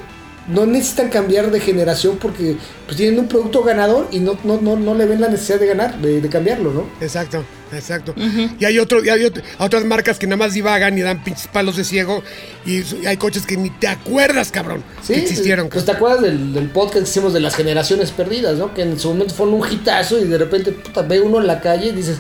no 0.49 0.67
necesitan 0.67 1.09
cambiar 1.09 1.51
de 1.51 1.61
generación 1.61 2.19
porque 2.21 2.57
pues, 2.93 2.97
tienen 2.99 3.19
un 3.21 3.29
producto 3.29 3.63
ganador 3.63 4.09
y 4.11 4.19
no, 4.21 4.39
no, 4.45 4.61
no, 4.61 4.77
no 4.77 4.95
le 4.95 5.07
ven 5.07 5.21
la 5.21 5.29
necesidad 5.29 5.59
de 5.61 5.67
ganar, 5.67 5.99
de, 5.99 6.21
de 6.21 6.29
cambiarlo, 6.29 6.73
¿no? 6.73 6.87
Exacto, 7.01 7.43
exacto. 7.73 8.15
Y 8.59 8.65
hay 8.65 8.79
otro, 8.79 9.03
y 9.05 9.09
hay 9.09 9.21
ot- 9.23 9.43
otras 9.59 9.85
marcas 9.85 10.19
que 10.19 10.27
nada 10.27 10.37
más 10.37 10.53
divagan 10.53 10.97
y 10.99 11.01
dan 11.03 11.25
pinches 11.25 11.47
palos 11.49 11.77
de 11.77 11.85
ciego. 11.85 12.23
Y 12.67 12.83
hay 13.07 13.17
coches 13.17 13.47
que 13.47 13.57
ni 13.57 13.71
te 13.71 13.89
acuerdas, 13.89 14.53
cabrón, 14.53 14.85
Sí, 15.03 15.15
que 15.15 15.21
existieron. 15.21 15.69
Pues 15.69 15.85
te 15.85 15.93
acuerdas 15.93 16.21
del, 16.23 16.53
del 16.53 16.69
podcast 16.69 17.05
que 17.05 17.11
hicimos 17.11 17.33
de 17.33 17.41
las 17.41 17.57
generaciones 17.57 18.11
perdidas, 18.11 18.57
¿no? 18.59 18.73
Que 18.75 18.83
en 18.83 18.99
su 19.01 19.09
momento 19.09 19.35
fueron 19.35 19.55
un 19.55 19.73
hitazo 19.73 20.19
y 20.21 20.25
de 20.25 20.39
repente 20.39 20.73
puta, 20.73 21.03
ve 21.03 21.21
uno 21.21 21.41
en 21.41 21.47
la 21.47 21.61
calle 21.61 21.89
y 21.89 21.93
dices, 21.93 22.19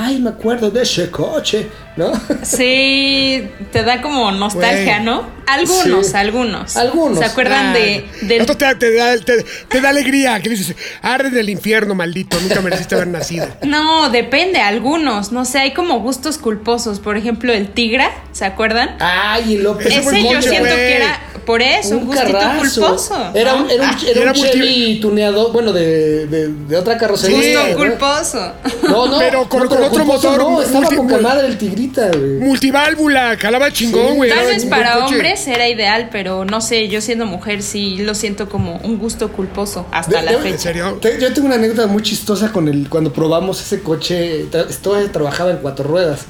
ay, 0.00 0.18
me 0.20 0.30
acuerdo 0.30 0.70
de 0.70 0.82
ese 0.82 1.10
coche, 1.10 1.68
¿no? 1.96 2.12
Sí, 2.42 3.48
te 3.72 3.82
da 3.84 4.02
como 4.02 4.30
nostalgia. 4.32 5.00
¿no? 5.00 5.26
Algunos, 5.46 6.06
Sí. 6.08 6.12
algunos. 6.16 6.76
Algunos. 6.76 7.18
¿Se 7.20 7.24
acuerdan 7.24 7.68
Ah, 7.68 7.72
de, 7.74 8.04
del 8.22 8.40
Esto 8.42 8.56
te, 8.56 8.74
te 8.74 8.94
da, 8.94 9.16
te- 9.16 9.44
te 9.68 9.80
da 9.80 9.92
alegría, 10.08 10.40
que 10.40 10.48
dices, 10.48 10.74
arde 11.02 11.30
del 11.30 11.50
infierno, 11.50 11.94
maldito, 11.94 12.38
nunca 12.40 12.60
mereciste 12.60 12.94
haber 12.94 13.08
nacido. 13.08 13.46
No, 13.68 14.08
depende, 14.10 14.60
algunos. 14.60 15.30
No 15.32 15.44
sé, 15.44 15.58
hay 15.58 15.74
como 15.74 16.00
gustos 16.00 16.38
culposos. 16.38 17.00
Por 17.00 17.16
ejemplo, 17.16 17.52
el 17.52 17.68
Tigra, 17.68 18.10
¿se 18.32 18.44
acuerdan? 18.46 18.96
Ay, 18.98 19.56
el 19.56 19.62
López. 19.64 19.86
Ese 19.86 20.02
fue 20.02 20.18
Ese 20.18 20.28
el 20.28 20.34
yo 20.34 20.42
siento 20.42 20.74
que 20.74 20.96
era 20.96 21.20
por 21.44 21.60
eso, 21.62 21.96
un, 21.96 22.06
gustito 22.06 22.32
carrazo. 22.32 22.80
culposo. 22.80 23.30
Era 23.34 23.54
un, 23.54 23.70
era 23.70 23.82
un, 23.84 23.88
Ah, 23.90 23.98
era 24.14 24.32
un 24.32 24.36
Chevy 24.36 24.98
tuneado, 25.00 25.52
bueno, 25.52 25.72
de, 25.72 26.26
de, 26.26 26.48
de 26.48 26.76
otra 26.76 26.96
carrocería. 26.98 27.62
Gusto 27.62 27.68
¿no? 27.70 27.76
culposo. 27.76 28.52
No, 28.88 29.06
no, 29.06 29.18
Pero 29.18 29.48
con- 29.48 29.62
no, 29.64 29.68
con 29.68 29.82
otro 29.82 30.04
motor, 30.04 30.38
No, 30.38 30.62
estaba 30.62 30.88
poca 30.88 31.18
madre 31.18 31.46
el 31.48 31.58
tigrita, 31.58 32.08
güey. 32.08 32.32
Multiválvula, 32.40 33.36
calaba 33.36 33.70
chingón, 33.72 34.08
Sí. 34.10 34.16
güey. 34.16 34.30
Tal 34.30 34.46
vez 34.46 34.64
un 34.64 34.70
para 34.70 35.06
hombres 35.06 35.46
era 35.46 35.68
ideal, 35.68 36.08
pero 36.12 36.44
no 36.44 36.60
sé, 36.60 36.88
yo 36.88 37.00
siendo 37.00 37.26
mujer 37.26 37.62
sí 37.62 37.98
lo 37.98 38.14
siento 38.14 38.48
como 38.48 38.76
un 38.78 38.98
gusto 38.98 39.30
culposo 39.32 39.86
hasta 39.98 40.18
De- 40.18 40.24
la 40.24 40.30
de- 40.32 40.36
¿En 40.38 40.42
fecha. 40.42 40.58
serio? 40.58 40.98
Te- 41.00 41.20
Yo 41.20 41.32
tengo 41.32 41.46
una 41.46 41.56
anécdota 41.56 41.86
muy 41.86 42.02
chistosa 42.02 42.52
con 42.52 42.68
el 42.68 42.88
cuando 42.88 43.12
probamos 43.12 43.60
ese 43.60 43.80
coche. 43.82 44.46
Tra- 44.50 45.10
trabajaba 45.12 45.50
en 45.50 45.58
cuatro 45.58 45.84
ruedas. 45.88 46.26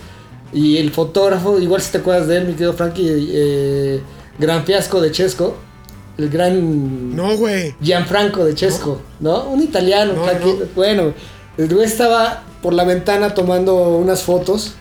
Y 0.52 0.78
el 0.78 0.90
fotógrafo, 0.92 1.58
igual 1.58 1.80
si 1.82 1.92
te 1.92 1.98
acuerdas 1.98 2.26
de 2.28 2.38
él, 2.38 2.44
mi 2.46 2.52
querido 2.52 2.72
Frankie, 2.72 3.28
eh, 3.32 4.00
Gran 4.38 4.64
Fiasco 4.64 5.00
de 5.00 5.10
Chesco. 5.12 5.56
El 6.16 6.30
gran 6.30 7.14
No, 7.14 7.36
güey. 7.36 7.74
Gianfranco 7.80 8.44
de 8.44 8.54
Chesco, 8.54 9.00
¿no? 9.20 9.44
Un 9.44 9.62
italiano. 9.62 10.14
No. 10.14 10.66
Bueno, 10.74 11.12
el 11.56 11.72
güey 11.72 11.86
estaba 11.86 12.42
por 12.62 12.72
la 12.72 12.84
ventana 12.84 13.34
tomando 13.34 13.96
unas 13.98 14.22
fotos. 14.22 14.72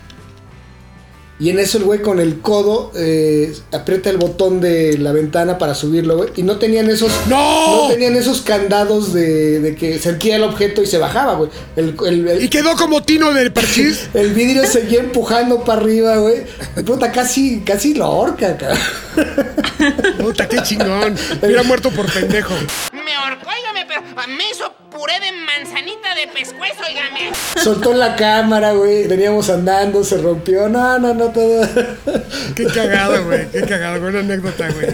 Y 1.40 1.50
en 1.50 1.60
eso 1.60 1.78
el 1.78 1.84
güey 1.84 2.02
con 2.02 2.18
el 2.18 2.40
codo 2.40 2.90
eh, 2.96 3.54
aprieta 3.72 4.10
el 4.10 4.16
botón 4.16 4.60
de 4.60 4.98
la 4.98 5.12
ventana 5.12 5.56
para 5.56 5.74
subirlo, 5.74 6.16
güey. 6.16 6.30
Y 6.36 6.42
no 6.42 6.58
tenían 6.58 6.90
esos. 6.90 7.12
¡No! 7.28 7.82
No 7.82 7.88
tenían 7.88 8.16
esos 8.16 8.42
candados 8.42 9.12
de, 9.12 9.60
de 9.60 9.76
que 9.76 10.00
sentía 10.00 10.34
el 10.36 10.42
objeto 10.42 10.82
y 10.82 10.86
se 10.86 10.98
bajaba, 10.98 11.34
güey. 11.34 11.50
El, 11.76 11.94
el- 12.06 12.28
el- 12.28 12.42
Y 12.42 12.48
quedó 12.48 12.74
como 12.76 13.02
Tino 13.04 13.32
del 13.32 13.52
parchís. 13.52 14.08
el 14.14 14.34
vidrio 14.34 14.66
seguía 14.66 14.98
empujando 14.98 15.62
para 15.62 15.80
arriba, 15.80 16.16
güey. 16.16 16.38
Puta, 16.84 17.12
casi, 17.12 17.60
casi 17.60 17.94
lo 17.94 18.06
ahorca, 18.06 18.56
cabrón. 18.56 18.78
Puta, 20.18 20.48
qué 20.48 20.62
chingón. 20.62 21.16
Hubiera 21.42 21.62
muerto 21.62 21.90
por 21.90 22.12
pendejo. 22.12 22.54
Me 22.92 23.14
ahorcó, 23.14 23.48
pero 23.86 24.02
me 24.36 24.50
hizo 24.50 24.70
puré 24.90 25.14
de 25.20 25.32
manzanita 25.32 25.97
de 26.14 26.26
pescuezo, 26.32 26.80
óigame. 26.86 27.32
Soltó 27.62 27.92
la 27.94 28.16
cámara, 28.16 28.72
güey. 28.72 29.06
Veníamos 29.06 29.48
andando, 29.50 30.02
se 30.04 30.18
rompió. 30.18 30.68
No, 30.68 30.98
no, 30.98 31.14
no, 31.14 31.26
todo. 31.28 31.66
Qué 32.54 32.64
cagado, 32.66 33.24
güey. 33.24 33.48
Qué 33.50 33.62
cagado. 33.62 34.00
Buena 34.00 34.20
anécdota, 34.20 34.68
güey. 34.70 34.88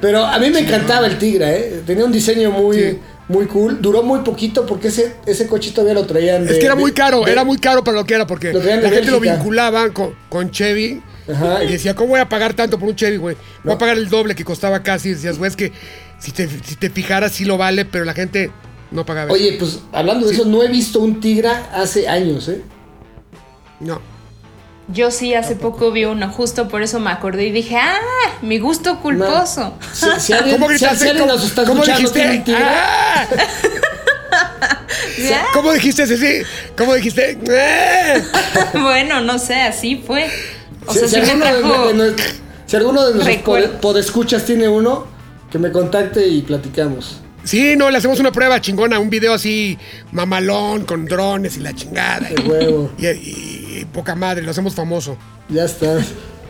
Pero 0.00 0.24
a 0.24 0.38
mí 0.38 0.50
me 0.50 0.60
encantaba 0.60 1.06
el 1.06 1.18
Tigra, 1.18 1.50
¿eh? 1.52 1.82
Tenía 1.86 2.04
un 2.04 2.12
diseño 2.12 2.50
muy, 2.50 2.76
Sí. 2.76 2.98
muy 3.28 3.46
cool. 3.46 3.80
Duró 3.80 4.02
muy 4.02 4.20
poquito 4.20 4.64
porque 4.66 4.88
ese, 4.88 5.14
ese 5.26 5.46
coche 5.46 5.70
todavía 5.72 5.94
lo 5.94 6.06
traían 6.06 6.44
de... 6.46 6.52
Es 6.52 6.58
que 6.58 6.66
era 6.66 6.74
muy 6.76 6.92
caro, 6.92 7.24
de- 7.24 7.32
era 7.32 7.44
muy 7.44 7.58
caro 7.58 7.82
para 7.84 7.96
lo 7.98 8.04
que 8.04 8.14
era, 8.14 8.26
porque 8.26 8.52
la 8.52 8.90
gente 8.90 9.10
lo 9.10 9.20
vinculaban 9.20 9.92
con, 9.92 10.14
con 10.28 10.50
Chevy. 10.50 11.02
Ajá. 11.30 11.62
Y 11.62 11.72
decía, 11.72 11.94
¿cómo 11.94 12.10
voy 12.10 12.20
a 12.20 12.28
pagar 12.28 12.54
tanto 12.54 12.78
por 12.78 12.88
un 12.88 12.96
Chevy, 12.96 13.18
güey? 13.18 13.36
Voy 13.62 13.74
a 13.74 13.78
pagar 13.78 13.98
el 13.98 14.08
doble 14.08 14.34
que 14.34 14.44
costaba 14.44 14.82
casi. 14.82 15.10
Y 15.10 15.12
decías, 15.14 15.36
güey, 15.38 15.50
es 15.50 15.56
que 15.56 15.72
si 16.18 16.32
te, 16.32 16.48
si 16.48 16.76
te 16.76 16.88
fijaras, 16.88 17.32
sí 17.32 17.44
lo 17.44 17.58
vale, 17.58 17.84
pero 17.84 18.04
la 18.06 18.14
gente 18.14 18.50
no 18.90 19.04
pagaba. 19.04 19.32
Oye, 19.32 19.56
pues 19.58 19.80
hablando 19.92 20.26
de 20.26 20.34
eso, 20.34 20.44
no 20.44 20.62
he 20.62 20.68
visto 20.68 21.00
un 21.00 21.20
Tigra 21.20 21.70
hace 21.74 22.08
años, 22.08 22.48
¿eh? 22.48 22.62
No. 23.80 24.00
Yo 24.90 25.10
sí 25.10 25.34
hace 25.34 25.54
poco 25.54 25.92
vi 25.92 26.06
uno, 26.06 26.30
justo 26.30 26.68
por 26.68 26.82
eso 26.82 26.98
me 26.98 27.10
acordé 27.10 27.44
y 27.48 27.50
dije, 27.52 27.76
ah, 27.76 27.98
mi 28.40 28.58
gusto 28.58 29.00
culposo. 29.00 29.74
Si, 29.92 30.06
si 30.18 30.32
alguien, 30.32 30.58
¿Cómo 30.58 30.72
si- 30.72 30.84
alguien 30.86 31.18
¿Cómo, 31.18 31.26
nos 31.32 31.44
está 31.44 31.64
cómo 31.64 31.82
escuchando, 31.84 32.10
tiene 32.10 32.28
un 32.30 32.32
dijiste? 32.44 32.52
Tigra, 32.56 33.22
¡Ah! 33.22 33.28
Ya. 35.18 35.46
¿Cómo 35.52 35.72
dijiste? 35.72 36.44
¿Cómo 36.76 36.94
dijiste? 36.94 37.38
¡Ah! 37.50 38.18
bueno, 38.80 39.20
no 39.20 39.38
sé, 39.38 39.56
así 39.56 40.02
fue. 40.06 40.30
O 40.86 40.92
si, 40.92 41.00
sea, 41.00 41.08
si 41.08 41.16
alguno 41.16 41.44
de, 41.44 41.52
de 41.92 41.94
nues- 42.16 42.22
si 42.66 42.76
alguno 42.76 43.06
de 43.08 43.14
nuestros 43.14 43.36
pod- 43.44 43.80
podescuchas 43.80 44.44
tiene 44.44 44.68
uno, 44.68 45.06
que 45.50 45.58
me 45.58 45.70
contacte 45.72 46.26
y 46.26 46.42
platicamos. 46.42 47.20
Sí, 47.48 47.76
no, 47.76 47.90
le 47.90 47.96
hacemos 47.96 48.20
una 48.20 48.30
prueba 48.30 48.60
chingona, 48.60 48.98
un 48.98 49.08
video 49.08 49.32
así 49.32 49.78
mamalón, 50.12 50.84
con 50.84 51.06
drones 51.06 51.56
y 51.56 51.60
la 51.60 51.72
chingada. 51.74 52.28
De 52.28 52.42
huevo. 52.42 52.90
Y, 52.98 53.06
y- 53.06 53.78
y 53.80 53.84
poca 53.86 54.14
madre, 54.14 54.42
lo 54.42 54.50
hacemos 54.50 54.74
famoso. 54.74 55.16
Ya 55.48 55.64
está. 55.64 55.98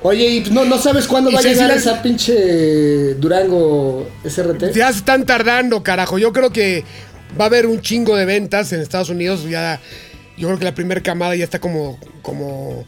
Oye, 0.02 0.26
y 0.28 0.40
no, 0.50 0.64
no 0.64 0.76
sabes 0.78 1.06
cuándo 1.06 1.30
va 1.30 1.38
a 1.38 1.42
llegar 1.42 1.70
esa 1.70 2.02
pinche 2.02 3.14
Durango 3.14 4.08
SRT. 4.24 4.72
Ya 4.74 4.90
se 4.92 4.98
están 4.98 5.24
tardando, 5.24 5.82
carajo. 5.84 6.18
Yo 6.18 6.32
creo 6.32 6.50
que 6.50 6.82
va 7.38 7.44
a 7.44 7.46
haber 7.46 7.66
un 7.66 7.80
chingo 7.80 8.16
de 8.16 8.24
ventas 8.24 8.72
en 8.72 8.80
Estados 8.80 9.08
Unidos. 9.10 9.44
Ya, 9.48 9.80
yo 10.36 10.48
creo 10.48 10.58
que 10.58 10.64
la 10.64 10.74
primera 10.74 11.00
camada 11.00 11.36
ya 11.36 11.44
está 11.44 11.60
como, 11.60 11.98
como 12.22 12.84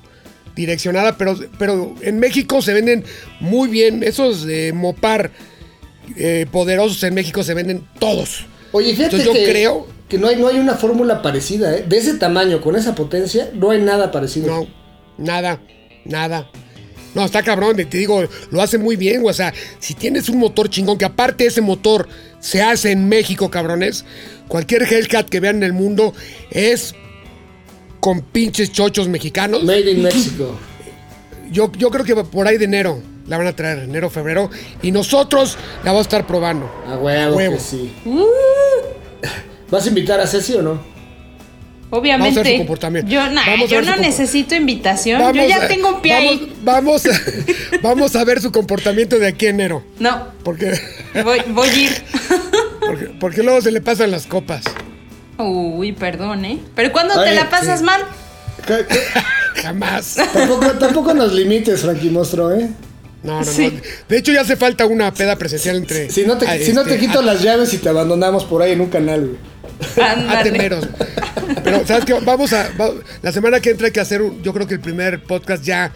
direccionada, 0.57 1.17
pero, 1.17 1.39
pero 1.59 1.95
en 2.01 2.19
México 2.19 2.61
se 2.61 2.73
venden 2.73 3.05
muy 3.39 3.69
bien. 3.69 4.03
Esos 4.03 4.45
de 4.45 4.73
Mopar 4.73 5.31
eh, 6.17 6.47
poderosos 6.51 7.03
en 7.05 7.15
México 7.15 7.43
se 7.43 7.55
venden 7.55 7.87
todos. 7.99 8.45
Oye, 8.73 8.91
fíjate 8.95 9.17
Entonces 9.17 9.27
yo 9.27 9.33
que, 9.33 9.45
creo- 9.51 9.87
que 10.09 10.19
no 10.19 10.29
hay, 10.29 10.37
no 10.37 10.49
hay 10.49 10.59
una 10.59 10.75
fórmula 10.75 11.23
parecida, 11.23 11.77
¿eh? 11.77 11.85
De 11.89 11.99
ese 11.99 12.15
tamaño, 12.15 12.61
con 12.61 12.77
esa 12.77 12.95
potencia, 12.95 13.51
no 13.55 13.71
hay 13.71 13.81
nada 13.81 14.11
parecido. 14.11 14.47
No, 14.49 14.67
nada, 15.19 15.61
nada. 16.05 16.51
No, 17.15 17.25
está 17.25 17.43
cabrón, 17.43 17.77
te 17.77 17.99
digo, 17.99 18.23
lo 18.53 18.63
hace 18.63 18.79
muy 18.79 18.95
bien. 18.97 19.23
O 19.25 19.33
sea, 19.33 19.53
si 19.81 19.95
tienes 19.95 20.29
un 20.29 20.39
motor 20.39 20.69
chingón, 20.71 20.97
que 20.99 21.05
aparte 21.05 21.47
ese 21.47 21.61
motor 21.61 22.09
se 22.39 22.63
hace 22.63 22.93
en 22.93 23.09
México, 23.09 23.51
cabrones, 23.51 24.05
cualquier 24.47 24.83
Hellcat 24.85 25.29
que 25.29 25.41
vean 25.41 25.57
en 25.57 25.63
el 25.65 25.73
mundo 25.73 26.15
es 26.51 26.95
con 27.99 28.21
pinches 28.23 28.71
chochos 28.73 29.09
mexicanos. 29.09 29.65
Made 29.65 29.91
in 29.91 30.03
Mexico. 30.03 30.57
Yo, 31.51 31.71
yo 31.77 31.91
creo 31.91 32.05
que 32.05 32.15
por 32.15 32.47
ahí 32.47 32.59
de 32.59 32.65
enero 32.67 33.03
la 33.31 33.39
van 33.39 33.47
a 33.47 33.53
traer, 33.55 33.79
enero, 33.79 34.11
febrero, 34.11 34.51
y 34.83 34.91
nosotros 34.91 35.57
la 35.85 35.93
vamos 35.93 36.01
a 36.01 36.03
estar 36.09 36.27
probando. 36.27 36.69
A 36.89 36.97
huevo, 36.97 37.37
Huevo. 37.37 37.55
que 37.55 37.61
sí. 37.61 37.93
¿Vas 39.71 39.85
a 39.87 39.89
invitar 39.89 40.19
a 40.21 40.27
Ceci 40.27 40.55
o 40.55 40.63
no? 40.63 40.81
Obviamente. 41.91 42.31
Vamos 42.35 42.39
a 42.39 42.43
ver 42.43 42.53
su 42.53 42.59
comportamiento. 42.59 43.11
Yo, 43.11 43.31
nah, 43.31 43.47
Vamos 43.47 43.71
a 43.71 43.75
yo 43.75 43.83
no 43.83 43.97
necesito 43.97 44.55
invitación. 44.57 45.21
Vamos 45.21 45.37
yo 45.37 45.49
ya 45.49 45.65
a- 45.65 45.69
tengo 45.69 45.89
un 45.95 46.03
pie 46.03 46.15
vamos, 46.15 46.31
ahí. 46.33 46.53
Vamos, 46.65 47.07
a- 47.07 47.11
vamos 47.83 48.17
a 48.17 48.25
ver 48.25 48.41
su 48.41 48.51
comportamiento 48.51 49.17
de 49.19 49.29
aquí 49.29 49.47
a 49.47 49.51
enero. 49.51 49.85
No, 50.01 50.27
Porque, 50.43 50.73
voy, 51.25 51.41
voy 51.51 51.69
a 51.69 51.77
ir. 51.77 51.91
porque, 52.81 53.05
porque 53.21 53.43
luego 53.45 53.61
se 53.61 53.71
le 53.71 53.81
pasan 53.81 54.11
las 54.11 54.27
copas. 54.27 54.65
Uy, 55.39 55.93
perdón, 55.93 56.45
¿eh? 56.45 56.59
Pero 56.75 56.91
cuando 56.93 57.23
te 57.23 57.33
la 57.33 57.49
pasas 57.49 57.79
sí. 57.79 57.85
mal, 57.85 58.03
¿Qué- 58.67 58.85
qué? 58.89 59.63
Jamás. 59.63 60.17
Tampoco, 60.33 60.67
tampoco 60.73 61.15
nos 61.15 61.33
limites, 61.33 61.81
Frankie 61.83 62.11
Monstruo, 62.11 62.53
¿eh? 62.53 62.69
No, 63.23 63.41
no, 63.41 63.45
Sí. 63.45 63.71
no. 63.75 63.81
De 64.09 64.17
hecho, 64.19 64.33
ya 64.33 64.41
hace 64.41 64.57
falta 64.57 64.87
una 64.87 65.13
peda 65.13 65.37
presencial 65.37 65.77
entre. 65.77 66.11
Si 66.11 66.25
no 66.25 66.39
te, 66.39 66.65
si 66.65 66.73
no 66.73 66.85
te 66.85 66.95
este, 66.95 67.07
quito 67.07 67.21
las 67.23 67.43
llaves 67.43 67.73
y 67.75 67.79
te 67.79 67.89
abandonamos 67.89 68.45
por 68.45 68.63
ahí 68.63 68.73
en 68.73 68.81
un 68.81 68.89
canal, 68.89 69.27
güey. 69.27 70.07
ándale. 70.09 70.39
ateneros. 70.39 70.89
Pero, 71.65 71.87
¿sabes 71.87 72.05
qué? 72.05 72.15
Vamos 72.15 72.53
a. 72.53 72.71
va- 72.81 72.93
la 73.23 73.33
semana 73.33 73.61
que 73.61 73.71
entra 73.71 73.87
hay 73.87 73.93
que 73.93 74.01
hacer, 74.01 74.23
un- 74.23 74.43
yo 74.43 74.53
creo 74.55 74.67
que 74.67 74.75
el 74.75 74.81
primer 74.81 75.23
podcast 75.23 75.63
ya 75.65 75.93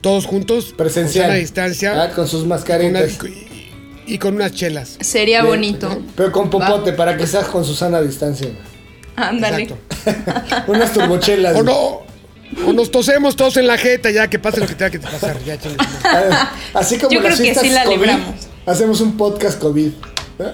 todos 0.00 0.26
juntos. 0.26 0.74
Presencial. 0.76 1.30
A 1.30 1.34
distancia. 1.34 2.02
Ah, 2.02 2.10
con 2.10 2.26
sus 2.26 2.42
con 2.44 2.84
una- 2.84 3.00
y, 3.04 3.74
y 4.06 4.18
con 4.18 4.34
unas 4.34 4.52
chelas. 4.52 4.96
Sería 5.00 5.42
Bien, 5.42 5.50
bonito. 5.54 6.02
Pero 6.16 6.32
con 6.32 6.50
popote, 6.50 6.92
para 6.92 7.16
que 7.16 7.26
seas 7.26 7.46
con 7.46 7.64
Susana 7.64 7.98
a 7.98 8.02
distancia. 8.02 8.48
Ándale. 9.16 9.62
Exacto. 9.62 10.64
Unas 10.66 10.92
turbochelas. 10.92 11.52
O 11.56 11.62
güey. 11.62 11.66
no. 11.66 12.13
O 12.66 12.72
nos 12.72 12.90
tosemos 12.90 13.36
todos 13.36 13.56
en 13.56 13.66
la 13.66 13.76
jeta 13.78 14.10
ya, 14.10 14.28
que 14.28 14.38
pase 14.38 14.60
lo 14.60 14.66
que 14.66 14.74
tenga 14.74 14.90
que 14.90 15.00
pasar. 15.00 15.36
Ya, 15.44 15.58
Así 16.74 16.98
como 16.98 17.12
Yo 17.12 17.20
las 17.20 17.38
creo 17.38 17.54
que 17.54 17.60
sí 17.60 17.70
la 17.70 17.84
COVID, 17.84 17.96
libramos. 17.96 18.34
Hacemos 18.66 19.00
un 19.00 19.16
podcast 19.16 19.58
COVID. 19.58 19.90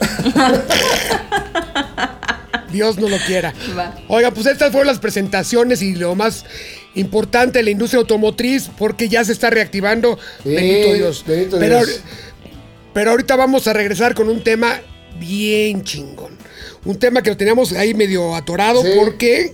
Dios 2.73 2.99
no 2.99 3.09
lo 3.09 3.19
quiera. 3.19 3.53
Va. 3.77 3.97
Oiga, 4.09 4.31
pues 4.31 4.47
estas 4.47 4.71
fueron 4.71 4.87
las 4.87 4.99
presentaciones 4.99 5.83
y 5.83 5.97
lo 5.97 6.15
más 6.15 6.45
importante 6.95 7.59
de 7.59 7.65
la 7.65 7.71
industria 7.71 8.01
automotriz, 8.01 8.71
porque 8.79 9.09
ya 9.09 9.25
se 9.25 9.33
está 9.33 9.51
reactivando. 9.51 10.19
Sí, 10.43 10.51
bendito 10.51 10.95
Dios. 10.95 11.25
bendito 11.27 11.59
pero, 11.59 11.85
Dios. 11.85 12.01
pero 12.95 13.11
ahorita 13.11 13.37
vamos 13.37 13.67
a 13.67 13.73
regresar 13.73 14.15
con 14.15 14.29
un 14.29 14.43
tema 14.45 14.81
bien 15.19 15.83
chingón. 15.83 16.39
Un 16.85 16.99
tema 16.99 17.23
que 17.23 17.31
lo 17.31 17.37
teníamos 17.37 17.73
ahí 17.73 17.93
medio 17.95 18.35
atorado 18.35 18.83
Sí. 18.83 18.89
porque 18.97 19.53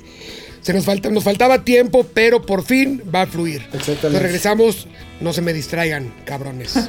se 0.66 0.74
nos, 0.74 0.84
falta, 0.84 1.08
nos 1.10 1.22
faltaba 1.22 1.62
tiempo, 1.62 2.04
pero 2.12 2.42
por 2.42 2.64
fin 2.64 3.00
va 3.14 3.22
a 3.22 3.26
fluir. 3.28 3.62
Exactamente. 3.66 3.92
Entonces 3.92 4.22
regresamos, 4.22 4.88
no 5.20 5.32
se 5.32 5.40
me 5.40 5.52
distraigan, 5.52 6.12
cabrones. 6.24 6.74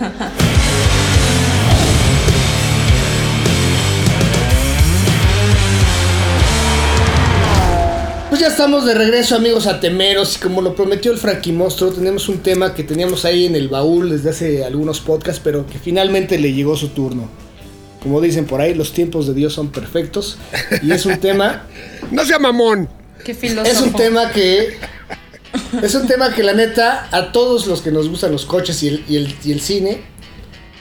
Pues 8.29 8.41
ya 8.41 8.47
estamos 8.49 8.85
de 8.85 8.93
regreso, 8.93 9.35
amigos 9.35 9.67
atemeros. 9.67 10.35
Y 10.35 10.39
como 10.39 10.61
lo 10.61 10.75
prometió 10.75 11.11
el 11.11 11.17
Frankie 11.17 11.53
Monstruo, 11.53 11.91
tenemos 11.91 12.27
un 12.29 12.39
tema 12.39 12.73
que 12.75 12.83
teníamos 12.83 13.25
ahí 13.25 13.45
en 13.45 13.55
el 13.55 13.69
baúl 13.69 14.09
desde 14.09 14.29
hace 14.29 14.65
algunos 14.65 14.99
podcasts, 14.99 15.41
pero 15.41 15.65
que 15.65 15.79
finalmente 15.79 16.37
le 16.37 16.51
llegó 16.51 16.75
su 16.75 16.89
turno. 16.89 17.29
Como 18.03 18.19
dicen 18.21 18.45
por 18.45 18.59
ahí, 18.59 18.73
los 18.73 18.91
tiempos 18.91 19.27
de 19.27 19.33
Dios 19.33 19.53
son 19.53 19.71
perfectos. 19.71 20.37
Y 20.83 20.91
es 20.91 21.05
un 21.05 21.17
tema 21.21 21.63
no 22.11 22.25
sea 22.25 22.39
mamón. 22.39 22.89
Qué 23.23 23.33
filósofo. 23.33 23.69
Es 23.71 23.81
un 23.81 23.93
tema 23.93 24.31
que. 24.31 24.77
Es 25.81 25.95
un 25.95 26.07
tema 26.07 26.33
que 26.35 26.43
la 26.43 26.53
neta, 26.53 27.07
a 27.11 27.31
todos 27.31 27.67
los 27.67 27.81
que 27.81 27.91
nos 27.91 28.09
gustan 28.09 28.31
los 28.31 28.45
coches 28.45 28.83
y 28.83 28.87
el, 28.89 29.03
y 29.07 29.15
el, 29.17 29.35
y 29.43 29.51
el 29.51 29.61
cine, 29.61 30.01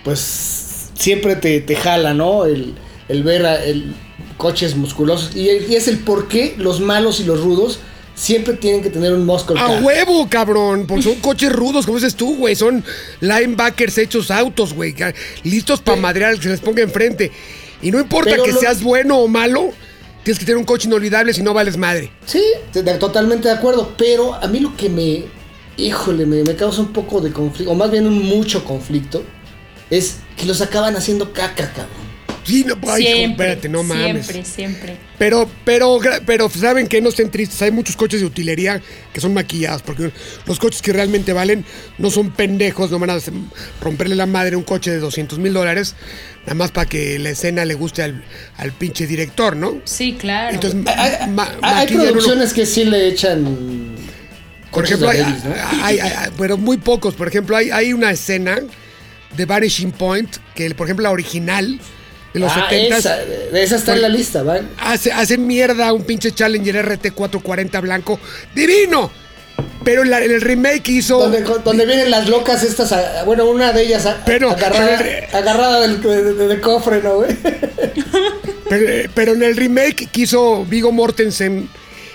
pues 0.04 0.90
siempre 0.94 1.36
te, 1.36 1.60
te 1.60 1.76
jala, 1.76 2.14
¿no? 2.14 2.44
El, 2.46 2.74
el 3.08 3.22
ver 3.22 3.46
a 3.46 3.64
el, 3.64 3.94
coches 4.36 4.76
musculosos. 4.76 5.34
Y, 5.34 5.48
y 5.50 5.74
es 5.76 5.88
el 5.88 5.98
por 5.98 6.28
qué 6.28 6.54
los 6.58 6.80
malos 6.80 7.20
y 7.20 7.24
los 7.24 7.40
rudos 7.40 7.78
siempre 8.14 8.54
tienen 8.54 8.82
que 8.82 8.90
tener 8.90 9.12
un 9.12 9.24
muscle 9.26 9.58
A 9.58 9.66
car. 9.66 9.82
huevo, 9.82 10.28
cabrón. 10.28 10.86
Porque 10.86 11.02
son 11.02 11.14
coches 11.16 11.52
rudos, 11.52 11.86
como 11.86 11.98
dices 11.98 12.14
tú, 12.14 12.36
güey. 12.36 12.54
Son 12.54 12.84
linebackers 13.20 13.98
hechos 13.98 14.30
autos, 14.30 14.72
güey. 14.74 14.94
Listos 15.44 15.80
para 15.80 16.00
madrear, 16.00 16.36
que 16.36 16.42
se 16.44 16.48
les 16.50 16.60
ponga 16.60 16.82
enfrente. 16.82 17.30
Y 17.82 17.90
no 17.90 17.98
importa 18.00 18.30
Pero 18.30 18.44
que 18.44 18.52
lo- 18.52 18.60
seas 18.60 18.82
bueno 18.82 19.18
o 19.18 19.28
malo, 19.28 19.70
tienes 20.26 20.40
que 20.40 20.44
tener 20.44 20.58
un 20.58 20.64
coche 20.64 20.88
inolvidable 20.88 21.32
si 21.32 21.40
no 21.40 21.54
vales 21.54 21.76
madre. 21.76 22.10
Sí, 22.26 22.42
totalmente 22.98 23.46
de 23.46 23.54
acuerdo. 23.54 23.94
Pero 23.96 24.34
a 24.34 24.48
mí 24.48 24.58
lo 24.58 24.76
que 24.76 24.88
me. 24.88 25.24
Híjole, 25.76 26.26
me 26.26 26.42
causa 26.56 26.80
un 26.80 26.92
poco 26.92 27.20
de 27.20 27.30
conflicto, 27.30 27.70
o 27.70 27.76
más 27.76 27.92
bien 27.92 28.08
un 28.08 28.24
mucho 28.24 28.64
conflicto, 28.64 29.22
es 29.88 30.16
que 30.36 30.46
los 30.46 30.60
acaban 30.62 30.96
haciendo 30.96 31.32
caca, 31.32 31.70
cabrón. 31.72 32.05
Sí, 32.46 32.64
no, 32.64 32.74
ay, 32.88 33.02
hijo, 33.02 33.16
siempre, 33.16 33.46
espérate, 33.48 33.68
no 33.68 33.82
mames. 33.82 34.26
Siempre, 34.26 34.44
siempre. 34.50 34.96
Pero, 35.18 35.50
pero, 35.64 35.98
pero, 36.24 36.48
¿saben 36.48 36.86
que 36.86 37.00
No 37.00 37.08
estén 37.08 37.30
tristes. 37.30 37.60
Hay 37.62 37.70
muchos 37.72 37.96
coches 37.96 38.20
de 38.20 38.26
utilería 38.26 38.80
que 39.12 39.20
son 39.20 39.34
maquillados. 39.34 39.82
Porque 39.82 40.10
los 40.46 40.58
coches 40.58 40.80
que 40.82 40.92
realmente 40.92 41.32
valen 41.32 41.64
no 41.98 42.10
son 42.10 42.30
pendejos. 42.30 42.90
No 42.90 42.98
van 42.98 43.10
a 43.10 43.18
romperle 43.80 44.14
la 44.14 44.26
madre 44.26 44.54
a 44.54 44.58
un 44.58 44.64
coche 44.64 44.90
de 44.90 44.98
200 44.98 45.38
mil 45.38 45.52
dólares. 45.52 45.94
Nada 46.42 46.54
más 46.54 46.70
para 46.70 46.88
que 46.88 47.18
la 47.18 47.30
escena 47.30 47.64
le 47.64 47.74
guste 47.74 48.02
al, 48.02 48.22
al 48.58 48.70
pinche 48.72 49.06
director, 49.06 49.56
¿no? 49.56 49.80
Sí, 49.84 50.16
claro. 50.18 50.54
Entonces, 50.54 50.80
Hay, 50.86 51.28
ma- 51.30 51.50
hay 51.62 51.92
uno- 51.94 52.04
producciones 52.04 52.52
que 52.52 52.64
sí 52.66 52.84
le 52.84 53.08
echan. 53.08 53.96
Por 54.70 54.84
coches 54.84 54.90
ejemplo, 55.00 55.10
de 55.10 55.24
hay, 55.24 55.42
¿no? 55.44 55.84
hay- 55.84 55.98
hay- 55.98 56.12
hay- 56.16 56.30
pero 56.38 56.56
muy 56.58 56.76
pocos. 56.76 57.14
Por 57.14 57.26
ejemplo, 57.26 57.56
hay, 57.56 57.70
hay 57.70 57.92
una 57.92 58.10
escena 58.12 58.60
de 59.36 59.44
Vanishing 59.44 59.90
Point 59.92 60.36
que, 60.54 60.72
por 60.74 60.86
ejemplo, 60.86 61.02
la 61.04 61.10
original 61.10 61.80
los 62.38 62.52
Ah, 62.52 62.66
70 62.70 62.98
esa, 62.98 63.18
esa 63.52 63.76
está 63.76 63.94
en 63.94 64.02
la 64.02 64.08
lista, 64.08 64.42
¿vale? 64.42 64.62
hace, 64.78 65.12
hace 65.12 65.38
mierda 65.38 65.92
un 65.92 66.04
pinche 66.04 66.32
Challenger 66.32 66.76
RT 66.84 67.12
440 67.12 67.80
blanco. 67.80 68.20
¡Divino! 68.54 69.10
Pero 69.84 70.02
en, 70.02 70.10
la- 70.10 70.22
en 70.24 70.32
el 70.32 70.40
remake 70.40 70.88
hizo. 70.88 71.18
Donde, 71.18 71.42
donde 71.64 71.86
vienen 71.86 72.10
las 72.10 72.28
locas 72.28 72.62
estas, 72.64 72.92
bueno, 73.24 73.44
una 73.48 73.72
de 73.72 73.82
ellas 73.84 74.06
Pero- 74.26 74.50
agarrada, 74.50 74.98
pero- 74.98 75.38
agarrada 75.38 75.80
del, 75.86 76.60
cofre, 76.60 77.02
¿no, 77.02 77.16
güey? 77.16 77.36
Pero, 78.68 79.10
pero 79.14 79.32
en 79.34 79.44
el 79.44 79.56
remake 79.56 80.08
que 80.10 80.22
hizo 80.22 80.64
Vigo 80.64 80.90
Mortensen, 80.90 81.68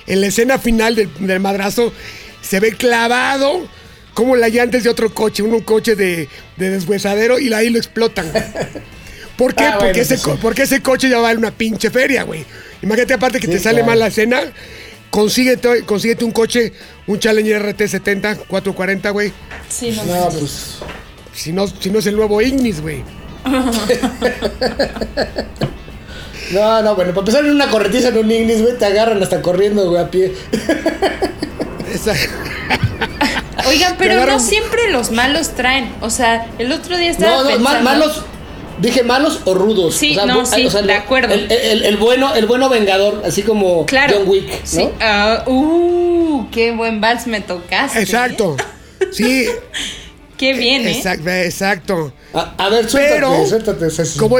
en 0.05 0.19
la 0.21 0.27
escena 0.27 0.59
final 0.59 0.95
del, 0.95 1.09
del 1.19 1.39
madrazo, 1.39 1.93
se 2.41 2.59
ve 2.59 2.73
clavado 2.73 3.65
como 4.13 4.35
la 4.35 4.49
llantas 4.49 4.83
de 4.83 4.89
otro 4.89 5.13
coche, 5.13 5.43
un, 5.43 5.53
un 5.53 5.61
coche 5.61 5.95
de, 5.95 6.27
de 6.57 6.69
deshuesadero, 6.71 7.39
y 7.39 7.53
ahí 7.53 7.69
lo 7.69 7.77
explotan. 7.77 8.29
¿Por 9.37 9.55
qué? 9.55 9.63
Ah, 9.63 9.69
bueno, 9.75 9.85
porque, 9.87 10.01
ese, 10.01 10.15
pues 10.15 10.21
co- 10.23 10.37
porque 10.41 10.61
ese 10.63 10.81
coche 10.81 11.09
ya 11.09 11.19
vale 11.19 11.37
una 11.37 11.51
pinche 11.51 11.89
feria, 11.89 12.23
güey. 12.23 12.45
Imagínate, 12.81 13.13
aparte 13.13 13.39
que 13.39 13.47
Sí, 13.47 13.53
te 13.53 13.59
sale 13.59 13.75
claro. 13.77 13.87
mal 13.91 13.99
la 13.99 14.07
escena, 14.07 14.41
consíguete, 15.09 15.83
consíguete 15.85 16.25
un 16.25 16.31
coche, 16.31 16.73
un 17.07 17.19
Challenger 17.19 17.75
RT70, 17.75 18.37
440, 18.47 19.09
güey. 19.11 19.31
sí, 19.69 19.91
no, 19.91 20.03
No, 20.05 20.29
pues. 20.29 20.77
Si 21.33 21.53
no, 21.53 21.65
si 21.67 21.89
no 21.89 21.99
es 21.99 22.05
el 22.07 22.15
nuevo 22.15 22.41
Ignis, 22.41 22.81
güey. 22.81 23.03
No, 26.51 26.81
no, 26.81 26.95
bueno, 26.95 27.11
para 27.11 27.19
empezar 27.21 27.45
en 27.45 27.51
una 27.51 27.69
corretiza 27.69 28.09
en 28.09 28.17
un 28.17 28.29
Ignis, 28.29 28.61
güey, 28.61 28.77
te 28.77 28.85
agarran 28.85 29.23
hasta 29.23 29.41
corriendo, 29.41 29.89
güey, 29.89 30.01
a 30.03 30.11
pie. 30.11 30.33
Esa- 31.93 32.13
Oigan, 33.69 33.95
pero 33.97 34.15
agarran- 34.15 34.33
no 34.33 34.39
siempre 34.39 34.91
los 34.91 35.11
malos 35.11 35.51
traen. 35.55 35.93
O 36.01 36.09
sea, 36.09 36.47
el 36.59 36.71
otro 36.73 36.97
día 36.97 37.09
estaba 37.11 37.37
No, 37.37 37.43
no, 37.43 37.49
pensando... 37.51 37.83
malos. 37.83 38.25
Dije 38.81 39.03
malos 39.03 39.41
o 39.45 39.53
rudos. 39.53 39.95
Sí, 39.95 40.11
O 40.11 40.13
sea, 40.15 40.25
no, 40.25 40.41
bu- 40.43 40.45
sí, 40.71 40.87
de 40.87 40.93
acuerdo. 40.93 41.33
El, 41.33 41.51
el- 41.51 41.83
el 41.83 41.97
bueno, 41.97 42.33
el 42.35 42.45
bueno 42.47 42.67
vengador, 42.69 43.21
así 43.25 43.43
como 43.43 43.85
Claro. 43.85 44.15
John 44.19 44.27
Wick, 44.29 44.49
¿no? 44.49 44.55
Sí. 44.63 44.89
Ah, 44.99 45.43
uh, 45.47 46.47
qué 46.51 46.71
buen 46.71 46.99
vals 46.99 47.27
me 47.27 47.41
tocaste. 47.41 47.99
¿eh? 47.99 48.03
Exacto. 48.03 48.57
Sí, 49.11 49.45
Qué 50.37 50.53
bien, 50.53 50.87
¿eh? 50.87 50.97
exacto. 50.97 51.29
exacto. 51.29 52.13
A, 52.33 52.55
a 52.57 52.69
ver, 52.69 52.89
suéltate, 52.89 53.15
Pero, 53.15 53.45
suéltate, 53.45 53.91
Ceci. 53.91 54.17
como, 54.17 54.37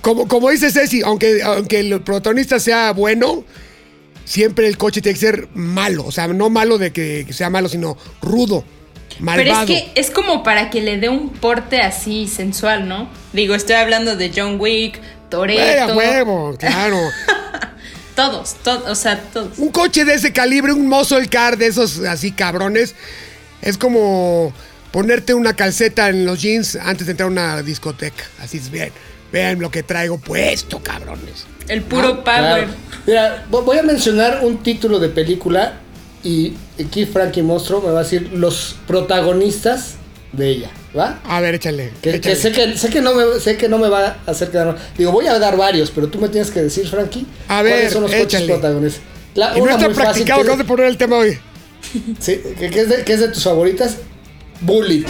como, 0.00 0.26
como 0.26 0.50
dice 0.50 0.70
Ceci, 0.72 1.02
aunque, 1.02 1.42
aunque 1.44 1.78
el 1.78 2.00
protagonista 2.00 2.58
sea 2.58 2.92
bueno, 2.92 3.44
siempre 4.24 4.66
el 4.66 4.76
coche 4.76 5.00
tiene 5.00 5.14
que 5.14 5.20
ser 5.24 5.48
malo. 5.54 6.04
O 6.06 6.10
sea, 6.10 6.26
no 6.26 6.50
malo 6.50 6.78
de 6.78 6.92
que, 6.92 7.24
que 7.26 7.32
sea 7.32 7.50
malo, 7.50 7.68
sino 7.68 7.96
rudo, 8.20 8.64
Pero 9.24 9.52
es 9.52 9.66
que 9.66 9.92
es 9.94 10.10
como 10.10 10.42
para 10.42 10.70
que 10.70 10.80
le 10.80 10.98
dé 10.98 11.08
un 11.08 11.30
porte 11.30 11.80
así 11.80 12.26
sensual, 12.28 12.88
¿no? 12.88 13.08
Digo, 13.32 13.54
estoy 13.54 13.76
hablando 13.76 14.16
de 14.16 14.32
John 14.34 14.56
Wick, 14.60 14.98
a 14.98 15.30
Toretto, 15.30 15.94
huevo, 15.96 16.56
claro. 16.58 16.98
todos, 18.16 18.54
todos, 18.62 18.88
o 18.88 18.94
sea, 18.94 19.20
todos. 19.32 19.58
un 19.58 19.70
coche 19.70 20.04
de 20.04 20.14
ese 20.14 20.32
calibre, 20.32 20.72
un 20.72 20.88
muscle 20.88 21.26
car 21.28 21.56
de 21.56 21.66
esos 21.66 21.98
así 22.00 22.32
cabrones, 22.32 22.94
es 23.62 23.76
como 23.78 24.52
ponerte 24.92 25.34
una 25.34 25.54
calceta 25.54 26.08
en 26.08 26.24
los 26.24 26.40
jeans 26.40 26.76
antes 26.76 27.06
de 27.06 27.12
entrar 27.12 27.28
a 27.28 27.32
una 27.32 27.62
discoteca. 27.62 28.24
Así 28.40 28.58
es 28.58 28.70
bien. 28.70 28.92
Vean 29.32 29.58
lo 29.58 29.70
que 29.70 29.82
traigo 29.82 30.18
puesto, 30.18 30.80
cabrones. 30.80 31.46
El 31.66 31.82
puro 31.82 32.20
Ah, 32.20 32.22
Claro. 32.24 32.46
power. 32.66 32.68
Mira, 33.06 33.46
vo- 33.50 33.64
voy 33.64 33.78
a 33.78 33.82
mencionar 33.82 34.40
un 34.44 34.62
título 34.62 35.00
de 35.00 35.08
película 35.08 35.80
y 36.24 36.54
aquí 36.82 37.04
Frankie 37.06 37.42
Monstruo 37.42 37.80
me 37.82 37.90
va 37.90 38.00
a 38.00 38.02
decir 38.02 38.30
los 38.32 38.76
protagonistas 38.86 39.94
de 40.32 40.48
ella, 40.48 40.70
¿va? 40.96 41.20
A 41.24 41.40
ver, 41.40 41.54
échale. 41.54 41.92
Que, 42.02 42.34
sé 42.34 42.50
que 42.50 42.76
sé 42.76 42.88
que 42.90 43.00
no 43.00 43.14
me 43.14 43.38
sé 43.38 43.56
que 43.56 43.68
no 43.68 43.78
me 43.78 43.88
va 43.88 44.16
a 44.26 44.30
hacer 44.30 44.50
quedar 44.50 44.66
mal. 44.68 44.76
Digo, 44.98 45.12
voy 45.12 45.26
a 45.28 45.38
dar 45.38 45.56
varios, 45.56 45.90
pero 45.92 46.08
tú 46.08 46.18
me 46.18 46.28
tienes 46.28 46.50
que 46.50 46.62
decir, 46.62 46.88
Frankie, 46.88 47.26
A 47.48 47.62
ver, 47.62 47.74
cuáles 47.74 47.92
son 47.92 48.02
los 48.02 48.10
coches 48.10 48.26
échale. 48.40 48.46
protagonistas. 48.52 49.02
La- 49.34 49.56
Y 49.56 49.60
no 49.60 49.70
está 49.70 49.88
practicado, 49.90 50.40
acabas 50.40 50.58
de 50.58 50.64
poner 50.64 50.86
el 50.86 50.96
tema 50.96 51.18
hoy. 51.18 51.38
sí, 52.18 52.40
que 52.58 52.66
es 52.66 52.88
de, 52.88 53.04
que 53.04 53.12
es 53.12 53.20
de 53.20 53.28
tus 53.28 53.44
favoritas. 53.44 53.98
Bullet. 54.60 55.04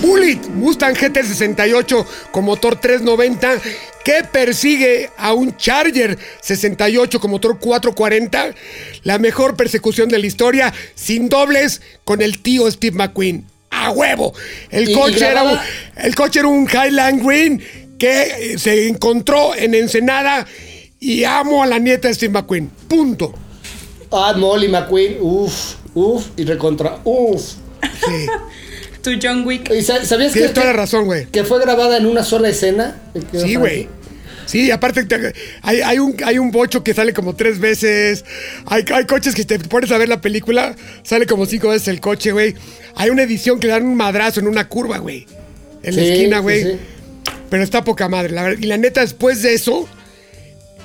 Bullet, 0.00 0.40
Mustang 0.54 0.94
GT68 0.94 2.06
con 2.30 2.44
motor 2.44 2.76
390 2.80 3.60
que 4.04 4.24
persigue 4.30 5.10
a 5.16 5.34
un 5.34 5.56
Charger 5.56 6.18
68 6.40 7.20
con 7.20 7.30
motor 7.30 7.58
440. 7.58 8.54
La 9.02 9.18
mejor 9.18 9.56
persecución 9.56 10.08
de 10.08 10.18
la 10.18 10.26
historia, 10.26 10.72
sin 10.94 11.28
dobles, 11.28 11.82
con 12.04 12.22
el 12.22 12.40
tío 12.40 12.70
Steve 12.70 12.96
McQueen. 12.96 13.44
¡A 13.70 13.90
huevo! 13.90 14.32
El, 14.70 14.92
coche, 14.92 15.26
era 15.26 15.42
un, 15.42 15.58
el 15.96 16.14
coche 16.14 16.40
era 16.40 16.48
un 16.48 16.68
Highland 16.68 17.24
Green 17.24 17.62
que 17.98 18.22
eh, 18.22 18.58
se 18.58 18.88
encontró 18.88 19.54
en 19.54 19.74
Ensenada 19.74 20.46
y 20.98 21.24
amo 21.24 21.62
a 21.62 21.66
la 21.66 21.78
nieta 21.78 22.08
de 22.08 22.14
Steve 22.14 22.32
McQueen. 22.32 22.70
Punto. 22.88 23.34
Ah, 24.10 24.34
Molly 24.36 24.68
McQueen. 24.68 25.18
Uf, 25.20 25.74
uf 25.94 26.26
y 26.36 26.44
recontra. 26.44 26.98
Uf. 27.04 27.42
Sí. 27.82 28.26
Tu 29.02 29.12
John 29.22 29.46
Wick. 29.46 29.70
¿Y 29.70 29.82
sa- 29.82 30.04
¿Sabías 30.04 30.32
que, 30.32 30.48
toda 30.48 30.66
la 30.66 30.72
razón, 30.74 31.04
güey. 31.06 31.26
que 31.26 31.44
fue 31.44 31.60
grabada 31.60 31.96
en 31.96 32.06
una 32.06 32.22
sola 32.24 32.48
escena? 32.48 32.96
Sí, 33.32 33.54
güey. 33.56 33.88
Sí, 34.46 34.70
aparte 34.72 35.04
te- 35.04 35.32
hay, 35.62 35.80
hay 35.80 35.98
un, 36.00 36.16
hay 36.24 36.38
un 36.38 36.50
bocho 36.50 36.82
que 36.82 36.92
sale 36.92 37.12
como 37.14 37.36
tres 37.36 37.60
veces. 37.60 38.24
Hay, 38.66 38.84
hay 38.92 39.04
coches 39.04 39.34
que 39.34 39.44
te 39.44 39.58
pones 39.60 39.92
a 39.92 39.98
ver 39.98 40.08
la 40.08 40.20
película, 40.20 40.74
sale 41.04 41.24
como 41.26 41.46
cinco 41.46 41.68
veces 41.68 41.86
el 41.88 42.00
coche, 42.00 42.32
güey. 42.32 42.54
Hay 42.96 43.10
una 43.10 43.22
edición 43.22 43.60
que 43.60 43.68
le 43.68 43.74
dan 43.74 43.84
un 43.86 43.94
madrazo 43.96 44.40
en 44.40 44.48
una 44.48 44.68
curva, 44.68 44.98
güey. 44.98 45.26
En 45.82 45.94
la 45.96 46.02
esquina, 46.02 46.36
sí, 46.38 46.42
güey. 46.42 46.62
sí. 46.64 46.70
Pero 47.48 47.62
está 47.62 47.84
poca 47.84 48.08
madre. 48.08 48.32
La, 48.32 48.42
verdad. 48.42 48.58
y 48.60 48.66
la 48.66 48.76
neta, 48.76 49.00
después 49.02 49.40
de 49.42 49.54
eso, 49.54 49.88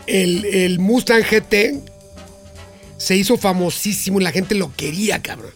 el, 0.07 0.45
el 0.45 0.79
Mustang 0.79 1.23
GT 1.23 1.79
se 2.97 3.15
hizo 3.15 3.37
famosísimo 3.37 4.21
y 4.21 4.23
la 4.23 4.31
gente 4.31 4.55
lo 4.55 4.71
quería, 4.75 5.21
cabrón. 5.21 5.51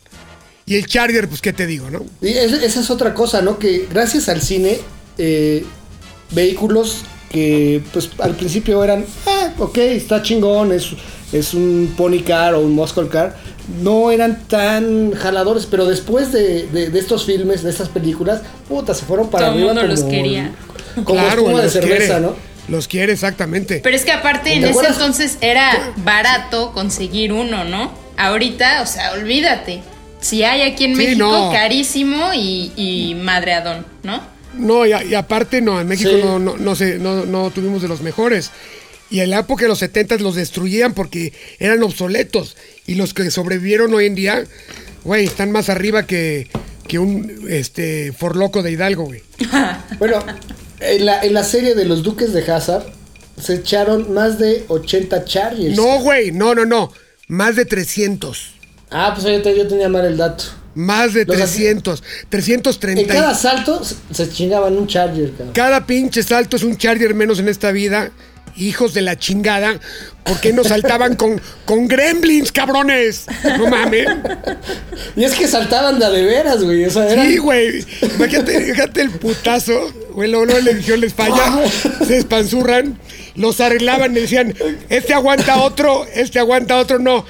Y 0.70 0.76
el 0.76 0.86
Charger, 0.86 1.28
pues, 1.28 1.42
¿qué 1.42 1.52
te 1.52 1.66
digo, 1.66 1.90
no? 1.90 2.06
Y 2.22 2.30
es- 2.30 2.54
esa 2.54 2.80
es 2.82 2.90
otra 2.92 3.14
cosa, 3.16 3.42
¿no? 3.42 3.58
Que 3.58 3.88
gracias 3.92 4.30
al 4.30 4.40
cine, 4.42 4.78
eh, 5.18 5.66
vehículos 6.32 6.98
que 7.32 7.82
pues 7.94 8.10
al 8.20 8.36
principio 8.36 8.84
eran, 8.84 9.06
ah, 9.28 9.52
ok, 9.58 9.78
está 9.80 10.22
chingón, 10.22 10.72
es, 10.72 10.88
es 11.34 11.54
un 11.54 11.94
pony 11.98 12.22
car 12.26 12.54
o 12.56 12.60
un 12.60 12.72
muscle 12.74 13.08
car, 13.08 13.36
no 13.84 14.10
eran 14.12 14.48
tan 14.48 15.12
jaladores, 15.14 15.66
pero 15.66 15.86
después 15.86 16.32
de, 16.32 16.68
de- 16.68 16.90
de 16.90 17.00
estos 17.00 17.26
filmes, 17.26 17.62
de 17.64 17.70
estas 17.72 17.90
películas, 17.90 18.42
puta, 18.68 18.94
se 18.94 19.06
fueron 19.06 19.30
para 19.30 19.48
Todo 19.48 19.56
el 19.56 19.60
arriba 19.70 19.74
mundo 19.74 19.88
los 19.88 20.00
como, 20.02 20.12
quería. 20.12 20.52
como 21.04 21.28
espuma 21.28 21.62
de 21.62 21.70
cerveza, 21.70 21.98
quiere. 22.06 22.20
¿no? 22.22 22.36
Los 22.68 22.88
quiere, 22.88 23.14
exactamente. 23.14 23.80
Pero 23.84 23.96
es 23.96 24.06
que 24.06 24.12
aparte 24.12 24.54
en 24.54 24.62
¿Te 24.62 24.70
ese 24.70 24.86
entonces 24.88 25.38
era 25.42 25.94
barato 25.98 26.72
conseguir 26.74 27.34
uno, 27.34 27.64
¿no? 27.64 27.92
Ahorita, 28.18 28.82
o 28.84 28.86
sea, 28.86 29.14
olvídate. 29.14 29.82
Si 30.22 30.44
hay 30.44 30.62
aquí 30.64 30.86
en 30.86 30.96
Sí, 30.96 30.98
México, 31.04 31.26
no. 31.32 31.52
carísimo 31.52 32.34
y, 32.34 32.72
y 32.76 33.16
madreadón, 33.16 33.86
¿no? 34.04 34.22
No, 34.54 34.86
y, 34.86 34.92
a- 34.92 35.04
y 35.04 35.14
aparte 35.14 35.62
no, 35.62 35.80
en 35.80 35.88
México 35.88 36.10
Sí. 36.14 36.22
no, 36.24 36.40
no, 36.40 36.58
no, 36.58 36.76
sé, 36.76 36.98
no, 37.00 37.26
no 37.26 37.50
tuvimos 37.52 37.82
de 37.82 37.88
los 37.88 38.02
mejores. 38.02 38.52
Y 39.12 39.22
en 39.22 39.30
la 39.32 39.40
época 39.40 39.64
de 39.64 39.70
los 39.70 39.80
70 39.80 40.18
los 40.18 40.36
destruían 40.36 40.94
porque 40.94 41.34
eran 41.60 41.82
obsoletos. 41.84 42.58
Y 42.86 42.96
los 42.96 43.14
que 43.14 43.32
sobrevivieron 43.32 43.94
hoy 43.94 44.06
en 44.06 44.16
día, 44.16 44.44
güey, 45.04 45.26
están 45.26 45.52
más 45.52 45.70
arriba 45.70 46.06
que, 46.06 46.48
que 46.88 47.00
un 47.00 47.46
este, 47.50 48.12
forloco 48.12 48.62
de 48.62 48.72
Hidalgo, 48.72 49.06
güey. 49.06 49.22
Bueno, 50.00 50.24
en 50.80 51.06
la, 51.06 51.22
en 51.24 51.34
la 51.34 51.44
serie 51.44 51.76
de 51.76 51.86
los 51.86 52.04
Duques 52.04 52.34
de 52.34 52.50
Hazard 52.52 52.84
se 53.42 53.56
echaron 53.56 54.14
más 54.14 54.38
de 54.40 54.66
80 54.68 55.26
Chargers. 55.26 55.76
No, 55.76 56.00
güey, 56.02 56.32
no, 56.32 56.54
no, 56.56 56.66
no. 56.66 56.92
Más 57.28 57.56
de 57.56 57.66
300. 57.66 58.54
Ah, 58.92 59.12
pues 59.16 59.26
yo, 59.28 59.42
te- 59.42 59.56
yo 59.58 59.68
tenía 59.68 59.90
mal 59.90 60.06
el 60.06 60.18
dato. 60.18 60.46
Más 60.76 61.14
de 61.14 61.26
Los 61.26 61.36
300. 61.36 62.04
330. 62.30 63.02
En 63.02 63.08
cada 63.20 63.34
salto 63.36 63.82
se- 64.12 64.30
chingaban 64.32 64.78
un 64.78 64.88
Charger, 64.88 65.32
cabrón. 65.32 65.54
Cada 65.54 65.86
pinche 65.86 66.24
salto 66.24 66.56
es 66.58 66.64
un 66.64 66.78
Charger 66.78 67.14
menos 67.14 67.40
en 67.40 67.50
esta 67.50 67.72
vida. 67.72 68.12
Hijos 68.56 68.94
de 68.94 69.02
la 69.02 69.18
chingada. 69.18 69.80
¿Por 70.24 70.40
qué 70.42 70.52
no 70.54 70.64
saltaban 70.64 71.16
con, 71.16 71.40
con 71.66 71.88
gremlins, 71.88 72.52
cabrones? 72.52 73.26
No 73.58 73.68
mames. 73.68 74.08
Y 75.16 75.24
es 75.24 75.34
que 75.34 75.48
saltaban 75.48 75.98
de 76.00 76.10
de 76.10 76.24
veras, 76.24 76.64
güey. 76.64 76.86
O 76.86 76.90
sea, 76.90 77.10
eran- 77.10 77.26
Sí, 77.28 77.38
güey. 77.38 77.86
Imagínate, 78.18 78.54
imagínate 78.68 79.02
el 79.02 79.12
putazo. 79.12 79.94
Güey, 80.14 80.30
luego, 80.30 80.46
luego 80.46 80.62
la 80.62 80.72
edición 80.72 81.00
les 81.00 81.14
falla. 81.14 81.60
se 82.06 82.14
despanzurran. 82.16 82.98
los 83.36 83.62
arreglaban 83.62 84.12
y 84.18 84.22
decían, 84.22 84.54
este 84.90 85.14
aguanta 85.14 85.62
otro, 85.62 86.06
este 86.14 86.40
aguanta 86.40 86.78
otro, 86.78 87.00
no. 87.00 87.26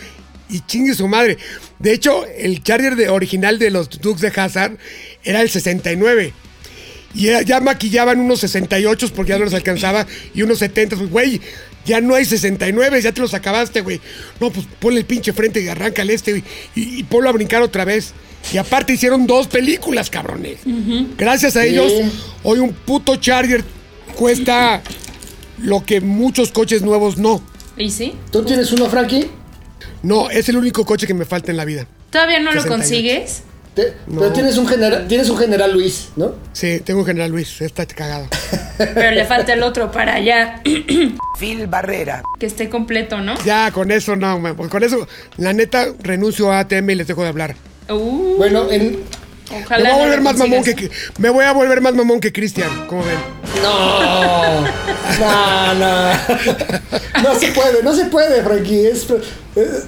Y 0.49 0.61
chingue 0.61 0.93
su 0.95 1.07
madre. 1.07 1.37
De 1.77 1.93
hecho, 1.93 2.25
el 2.25 2.63
Charger 2.63 2.95
de, 2.95 3.09
original 3.09 3.59
de 3.59 3.69
los 3.69 3.89
Dukes 4.01 4.21
de 4.21 4.29
Hazard 4.41 4.77
era 5.23 5.41
el 5.41 5.49
69. 5.49 6.33
Y 7.15 7.27
era- 7.27 7.41
ya 7.43 7.59
maquillaban 7.59 8.19
unos 8.19 8.39
68 8.41 9.07
porque 9.15 9.31
ya 9.31 9.39
no 9.39 9.45
los 9.45 9.53
alcanzaba 9.53 10.05
y 10.33 10.41
unos 10.41 10.59
70. 10.59 10.95
Pues, 10.95 11.09
güey, 11.09 11.41
ya 11.85 12.01
no 12.01 12.15
hay 12.15 12.25
69, 12.25 13.01
ya 13.01 13.11
te 13.11 13.21
los 13.21 13.33
acabaste, 13.33 13.81
güey. 13.81 13.99
No, 14.39 14.51
pues 14.51 14.65
ponle 14.79 14.99
el 14.99 15.05
pinche 15.05 15.33
frente 15.33 15.61
y 15.61 15.67
arráncale 15.67 16.13
este 16.13 16.31
güey, 16.31 16.43
y, 16.75 16.99
y 16.99 17.03
ponlo 17.03 17.29
a 17.29 17.31
brincar 17.31 17.61
otra 17.61 17.85
vez. 17.85 18.13
Y 18.53 18.57
aparte 18.57 18.93
hicieron 18.93 19.27
dos 19.27 19.47
películas, 19.47 20.09
cabrones. 20.09 20.59
Gracias 21.17 21.55
a 21.57 21.63
Sí. 21.63 21.69
ellos, 21.69 21.91
hoy 22.43 22.59
un 22.59 22.73
puto 22.73 23.15
Charger 23.17 23.63
cuesta 24.15 24.81
lo 25.59 25.83
que 25.83 25.99
muchos 26.01 26.51
coches 26.51 26.81
nuevos 26.81 27.17
no. 27.17 27.43
¿Y 27.77 27.89
sí? 27.91 28.13
¿Tú 28.31 28.43
tienes 28.43 28.71
uno, 28.71 28.89
Frankie? 28.89 29.27
No, 30.03 30.29
es 30.29 30.47
el 30.49 30.57
único 30.57 30.85
coche 30.85 31.05
que 31.07 31.13
me 31.13 31.25
falta 31.25 31.51
en 31.51 31.57
la 31.57 31.65
vida. 31.65 31.85
¿Todavía 32.11 32.39
no 32.39 32.51
lo 32.51 32.61
68. 32.61 32.69
consigues? 32.69 33.41
Te- 33.75 33.93
No. 34.07 34.21
Pero 34.21 34.33
tienes 34.33 34.57
un, 34.57 34.67
general, 34.67 35.07
tienes 35.07 35.29
un 35.29 35.37
general 35.37 35.71
Luis, 35.73 36.09
¿no? 36.15 36.33
Sí, 36.53 36.79
tengo 36.83 37.01
un 37.01 37.05
General 37.05 37.29
Luis, 37.29 37.61
está 37.61 37.85
cagado. 37.85 38.27
Pero 38.77 39.11
le 39.11 39.25
falta 39.25 39.53
el 39.53 39.61
otro 39.63 39.91
para 39.91 40.15
allá. 40.15 40.61
Phil 41.39 41.67
Barrera. 41.67 42.23
que 42.39 42.45
esté 42.47 42.67
completo, 42.69 43.19
¿no? 43.21 43.35
Ya, 43.45 43.71
con 43.71 43.91
eso 43.91 44.15
no, 44.15 44.39
man, 44.39 44.55
con 44.55 44.83
eso, 44.83 45.07
la 45.37 45.53
neta, 45.53 45.87
renuncio 46.01 46.51
a 46.51 46.59
ATM 46.59 46.89
y 46.91 46.95
les 46.95 47.07
dejo 47.07 47.21
de 47.23 47.29
hablar. 47.29 47.55
Uh, 47.89 48.37
Bueno, 48.37 48.69
en. 48.71 48.99
Me 49.51 49.77
voy 49.83 49.87
a 49.91 49.95
volver 49.97 50.21
más 50.21 50.37
mamón 50.37 50.63
que, 50.63 50.89
me 51.17 51.29
voy 51.29 51.45
a 51.45 51.51
volver 51.53 51.81
más 51.81 51.93
mamón 51.95 52.19
que 52.19 52.31
Cristian, 52.31 52.69
¿cómo 52.87 53.03
ven? 53.03 53.17
No, 53.61 54.61
no, 54.61 55.73
no. 55.75 56.13
No 57.23 57.39
se 57.39 57.47
puede, 57.51 57.83
no 57.83 57.93
se 57.95 58.05
puede, 58.05 58.43
Frankie. 58.43 58.87
Es, 58.87 59.09
o 59.09 59.19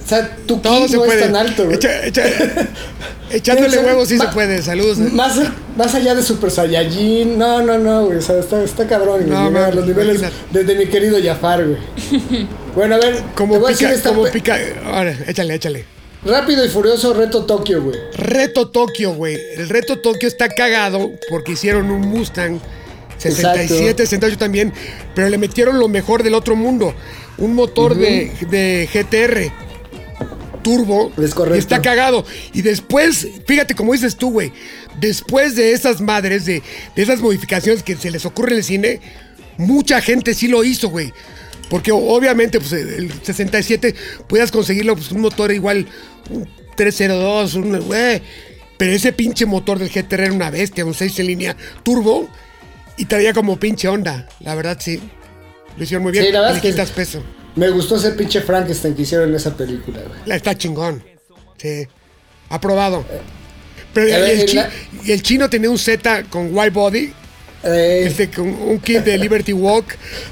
sea, 0.06 0.36
tu 0.46 0.56
ki 0.56 0.62
Todo 0.68 0.88
se 0.88 0.96
no 0.96 1.04
puede. 1.04 1.20
es 1.20 1.26
tan 1.26 1.36
alto, 1.36 1.64
güey. 1.64 1.76
Echa- 1.76 2.04
echa- 2.04 2.68
echándole 3.30 3.78
huevos 3.78 4.08
sí 4.08 4.18
se 4.18 4.26
puede. 4.28 4.60
Saludos. 4.62 4.98
Más, 4.98 5.40
más 5.76 5.94
allá 5.94 6.14
de 6.14 6.22
Super 6.22 6.50
Saiyajin, 6.50 7.38
no, 7.38 7.62
no, 7.62 7.78
no, 7.78 8.06
güey. 8.06 8.18
O 8.18 8.22
sea, 8.22 8.38
está, 8.38 8.62
está 8.62 8.86
cabrón, 8.86 9.18
güey. 9.26 9.30
No, 9.30 9.50
man, 9.50 9.74
los 9.74 9.86
niveles 9.86 10.18
imagínate. 10.18 10.58
de, 10.58 10.64
de 10.64 10.74
mi 10.74 10.86
querido 10.90 11.18
Jafar, 11.22 11.64
güey. 11.64 11.78
Bueno, 12.74 12.96
a 12.96 12.98
ver, 12.98 13.16
te 13.16 13.22
Como 13.34 13.58
voy 13.58 13.68
a 13.68 13.70
decir 13.70 13.86
pica, 13.88 13.96
esta 13.96 14.08
como 14.10 14.24
pica. 14.24 14.58
Ahora, 14.86 15.16
échale, 15.26 15.54
échale. 15.54 15.84
Rápido 16.24 16.64
y 16.64 16.68
furioso 16.68 17.14
reto 17.14 17.44
Tokio, 17.44 17.82
güey. 17.82 17.98
Reto 18.14 18.68
Tokio, 18.68 19.12
güey. 19.14 19.36
El 19.56 19.68
reto 19.68 19.98
Tokio 19.98 20.28
está 20.28 20.48
cagado 20.48 21.10
porque 21.28 21.52
hicieron 21.52 21.90
un 21.90 22.02
Mustang 22.02 22.60
67, 23.18 23.62
Exacto. 23.62 24.02
68 24.02 24.38
también, 24.38 24.72
pero 25.14 25.28
le 25.28 25.38
metieron 25.38 25.78
lo 25.78 25.88
mejor 25.88 26.22
del 26.22 26.34
otro 26.34 26.56
mundo. 26.56 26.94
Un 27.38 27.54
motor 27.54 27.96
de, 27.96 28.32
de 28.50 28.88
GTR 28.92 29.52
turbo. 30.62 31.12
Es 31.18 31.34
correcto. 31.34 31.56
Y 31.56 31.58
está 31.58 31.82
cagado. 31.82 32.24
Y 32.52 32.62
después, 32.62 33.26
fíjate 33.46 33.74
como 33.74 33.92
dices 33.92 34.16
tú, 34.16 34.30
güey. 34.30 34.52
Después 35.00 35.56
de 35.56 35.72
esas 35.72 36.00
madres, 36.00 36.44
de, 36.44 36.62
de 36.94 37.02
esas 37.02 37.20
modificaciones 37.20 37.82
que 37.82 37.96
se 37.96 38.10
les 38.10 38.24
ocurre 38.24 38.52
en 38.52 38.58
el 38.58 38.64
cine, 38.64 39.00
mucha 39.56 40.00
gente 40.00 40.34
sí 40.34 40.48
lo 40.48 40.64
hizo, 40.64 40.88
güey. 40.88 41.12
Porque 41.70 41.90
obviamente, 41.92 42.58
pues 42.60 42.72
el 42.72 43.10
67 43.22 43.94
podías 44.28 44.50
conseguirlo, 44.50 44.94
pues 44.94 45.10
un 45.12 45.20
motor 45.22 45.52
igual, 45.52 45.86
un 46.30 46.48
302, 46.76 47.54
un, 47.54 47.80
güey. 47.80 48.22
Pero 48.76 48.92
ese 48.92 49.12
pinche 49.12 49.46
motor 49.46 49.78
del 49.78 49.88
GTR 49.90 50.20
era 50.24 50.32
una 50.32 50.50
bestia, 50.50 50.84
un 50.84 50.94
6 50.94 51.18
en 51.20 51.26
línea 51.26 51.56
turbo. 51.82 52.28
Y 52.98 53.06
traía 53.06 53.32
como 53.32 53.58
pinche 53.58 53.88
onda, 53.88 54.28
la 54.40 54.54
verdad 54.54 54.76
sí. 54.80 55.00
Lo 55.76 55.84
hicieron 55.84 56.02
muy 56.02 56.12
bien. 56.12 56.26
Sí, 56.26 56.32
la 56.32 56.40
verdad 56.40 56.56
es 56.56 56.62
que- 56.62 56.70
quitas 56.70 56.90
peso. 56.90 57.22
Me 57.56 57.68
gustó 57.70 57.96
ese 57.96 58.12
pinche 58.12 58.40
Frankenstein 58.42 58.94
que 58.94 59.02
hicieron 59.02 59.28
en 59.30 59.34
esa 59.34 59.56
película, 59.56 60.00
güey. 60.00 60.20
La 60.26 60.36
está 60.36 60.56
chingón. 60.56 61.02
Sí. 61.58 61.86
Aprobado. 62.50 63.04
Pero 63.94 64.08
y 64.08 64.12
el, 64.12 64.54
la- 64.56 64.70
y 65.04 65.12
el 65.12 65.22
chino 65.22 65.48
tenía 65.50 65.70
un 65.70 65.78
Z 65.78 66.24
con 66.24 66.48
white 66.54 66.70
body, 66.70 67.12
Eh, 67.64 68.04
este, 68.06 68.30
con 68.30 68.48
un 68.48 68.78
kit 68.80 69.04
de 69.04 69.16
Liberty 69.18 69.52
Walk, 69.52 69.86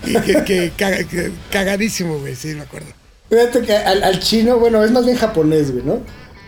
y 0.04 0.14
que, 0.20 0.42
que 0.44 0.72
caga- 0.76 1.04
que- 1.08 1.30
cagadísimo, 1.50 2.18
güey, 2.18 2.34
sí, 2.34 2.48
me 2.48 2.62
acuerdo. 2.62 2.88
Fíjate 3.28 3.60
que 3.62 3.76
al, 3.76 4.02
al 4.02 4.18
chino, 4.18 4.58
bueno, 4.58 4.82
es 4.84 4.90
más 4.90 5.04
bien 5.04 5.16
japonés, 5.16 5.70
güey, 5.70 5.84
¿no? 5.84 6.00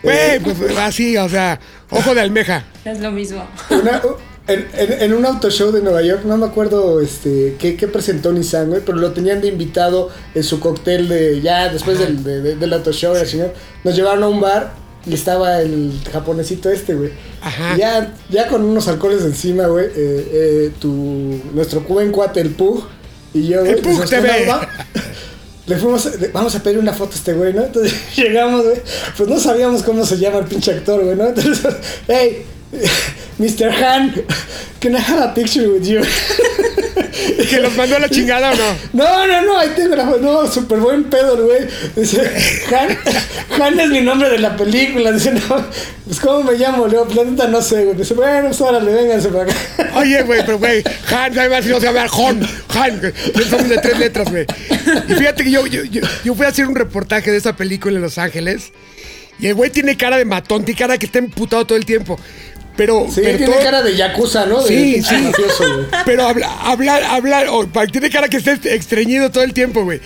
Güey, 0.03 0.39
pues 0.41 0.77
así, 0.77 1.15
o 1.15 1.29
sea, 1.29 1.59
ojo 1.89 2.13
de 2.13 2.19
almeja. 2.21 2.65
Es 2.83 2.99
lo 2.99 3.11
mismo. 3.11 3.47
Una- 3.69 4.01
en, 4.45 4.67
en- 4.77 5.01
en 5.03 5.13
un 5.13 5.25
auto 5.25 5.49
show 5.49 5.71
de 5.71 5.81
Nueva 5.81 6.01
York, 6.01 6.23
no 6.25 6.35
me 6.35 6.45
acuerdo 6.45 6.99
este, 6.99 7.55
qué, 7.57 7.77
qué 7.77 7.87
presentó 7.87 8.33
Nissan, 8.33 8.67
güey, 8.69 8.81
pero 8.85 8.97
lo 8.97 9.13
tenían 9.13 9.39
de 9.39 9.47
invitado 9.47 10.09
en 10.35 10.43
su 10.43 10.59
cóctel 10.59 11.07
de 11.07 11.39
ya 11.39 11.69
después 11.69 11.97
del, 11.99 12.21
de- 12.25 12.41
de- 12.41 12.55
del 12.57 12.73
auto 12.73 12.91
show, 12.91 13.13
la 13.13 13.25
chingada. 13.25 13.53
Nos 13.85 13.95
llevaron 13.95 14.21
a 14.23 14.27
un 14.27 14.41
bar 14.41 14.73
y 15.05 15.13
estaba 15.13 15.61
el 15.61 15.91
japonesito 16.11 16.69
este, 16.71 16.95
güey. 16.95 17.11
Ajá. 17.41 17.75
Ya, 17.77 18.13
ya 18.29 18.47
con 18.47 18.63
unos 18.63 18.87
alcoholes 18.87 19.23
encima, 19.23 19.67
güey, 19.67 19.85
eh, 19.87 19.91
eh, 19.95 20.71
tu, 20.79 21.41
nuestro 21.53 21.81
buen 21.81 22.11
cuate, 22.11 22.39
el 22.41 22.51
Pug, 22.51 22.85
y 23.33 23.47
yo, 23.47 23.59
güey. 23.61 23.71
El 23.73 23.77
Pug 23.79 23.87
dijimos, 24.01 24.09
TV. 24.09 24.45
"No, 24.45 24.51
va- 24.51 24.69
Le 25.65 25.77
fuimos, 25.77 26.19
le- 26.19 26.27
vamos 26.27 26.53
a 26.55 26.61
pedir 26.61 26.77
una 26.77 26.91
foto 26.91 27.13
a 27.13 27.15
este 27.15 27.31
güey, 27.33 27.53
¿no? 27.53 27.63
Entonces 27.63 27.93
llegamos, 28.17 28.63
güey. 28.65 28.81
Pues 29.17 29.29
no 29.29 29.39
sabíamos 29.39 29.81
cómo 29.83 30.05
se 30.05 30.17
llama 30.17 30.39
el 30.39 30.45
pinche 30.45 30.71
actor, 30.71 31.01
güey, 31.03 31.15
¿no? 31.15 31.27
Entonces, 31.27 31.59
hey, 32.07 32.45
Mr. 33.39 33.69
Han, 33.71 34.13
can 34.81 34.93
I 34.93 34.97
have 34.99 35.21
a 35.23 35.33
picture 35.33 35.67
with 35.69 35.83
you? 35.85 36.01
¿Que 37.49 37.59
los 37.59 37.75
mandó 37.75 37.95
a 37.95 37.99
la 37.99 38.09
chingada 38.09 38.51
o 38.51 38.55
no? 38.55 38.77
No, 38.93 39.27
no, 39.27 39.41
no, 39.41 39.57
ahí 39.57 39.69
tengo 39.75 39.95
la. 39.95 40.03
No, 40.03 40.47
súper 40.47 40.79
buen 40.79 41.05
pedo, 41.05 41.45
güey. 41.45 41.67
Dice, 41.95 42.21
Han, 42.71 43.61
Han 43.61 43.79
es 43.79 43.89
mi 43.89 44.01
nombre 44.01 44.29
de 44.29 44.39
la 44.39 44.55
película. 44.55 45.11
Dice, 45.11 45.31
no, 45.31 45.65
pues 46.05 46.19
¿cómo 46.19 46.43
me 46.43 46.57
llamo? 46.57 46.87
Leo, 46.87 47.07
planeta 47.07 47.47
no 47.47 47.61
sé, 47.61 47.85
güey. 47.85 47.97
Dice, 47.97 48.13
bueno, 48.13 48.47
pues 48.47 48.61
órale, 48.61 48.93
vénganse 48.93 49.29
para 49.29 49.43
acá. 49.43 49.53
Oye, 49.95 50.21
güey, 50.23 50.45
pero 50.45 50.57
güey, 50.57 50.83
Han, 51.09 51.37
además 51.37 51.63
si 51.63 51.69
no 51.71 51.79
se 51.79 51.87
llama 51.87 52.05
Han, 52.05 52.47
Han, 52.69 52.99
güey. 52.99 53.13
Somos 53.49 53.69
de 53.69 53.77
tres 53.77 53.99
letras, 53.99 54.29
güey. 54.29 54.45
Y 55.07 55.13
fíjate 55.13 55.43
que 55.43 55.51
yo, 55.51 55.65
yo, 55.67 55.83
yo, 55.83 56.01
yo 56.23 56.35
fui 56.35 56.45
a 56.45 56.49
hacer 56.49 56.67
un 56.67 56.75
reportaje 56.75 57.31
de 57.31 57.37
esa 57.37 57.55
película 57.55 57.95
en 57.95 58.01
Los 58.01 58.17
Ángeles. 58.17 58.71
Y 59.39 59.47
el 59.47 59.55
güey 59.55 59.71
tiene 59.71 59.97
cara 59.97 60.17
de 60.17 60.25
matón, 60.25 60.63
tiene 60.63 60.79
cara 60.79 60.97
que 60.97 61.07
está 61.07 61.19
emputado 61.19 61.65
todo 61.65 61.77
el 61.77 61.85
tiempo. 61.85 62.19
Pero, 62.75 63.05
Sí, 63.09 63.21
pero 63.23 63.37
tiene 63.37 63.53
todo- 63.53 63.63
cara 63.63 63.81
de 63.83 63.95
yakuza, 63.95 64.45
¿no? 64.47 64.61
Sí, 64.63 65.01
sí. 65.03 65.15
güey. 65.15 65.85
Pero 66.05 66.27
habla- 66.27 66.51
hablar, 66.63 67.03
hablar, 67.03 67.47
o 67.49 67.67
pa- 67.67 67.85
tiene 67.87 68.09
cara 68.09 68.27
que 68.27 68.37
esté 68.37 68.57
estreñido 68.75 69.29
todo 69.29 69.43
el 69.43 69.53
tiempo, 69.53 69.83
güey. 69.83 70.01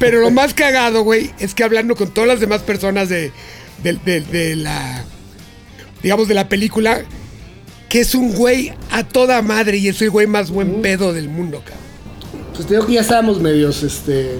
Pero 0.00 0.20
lo 0.20 0.30
más 0.30 0.54
cagado, 0.54 1.02
güey, 1.02 1.30
es 1.38 1.54
que 1.54 1.62
hablando 1.62 1.94
con 1.94 2.12
todas 2.12 2.26
las 2.28 2.40
demás 2.40 2.62
personas 2.62 3.08
de, 3.08 3.30
de, 3.84 3.92
de- 4.04 4.20
de 4.22 4.56
la, 4.56 5.04
digamos, 6.02 6.26
de 6.26 6.34
la 6.34 6.48
película, 6.48 7.02
que 7.88 8.00
es 8.00 8.14
un 8.16 8.32
güey 8.34 8.72
a 8.90 9.04
toda 9.04 9.40
madre 9.42 9.76
y 9.76 9.86
es 9.88 10.02
el 10.02 10.10
güey 10.10 10.26
más 10.26 10.50
buen 10.50 10.82
pedo 10.82 11.12
del 11.12 11.28
mundo, 11.28 11.60
cabrón. 11.64 11.84
Pues 12.54 12.66
te 12.66 12.74
digo 12.74 12.86
que 12.86 12.94
ya 12.94 13.02
estábamos 13.02 13.40
medios, 13.40 13.82
este, 13.84 14.32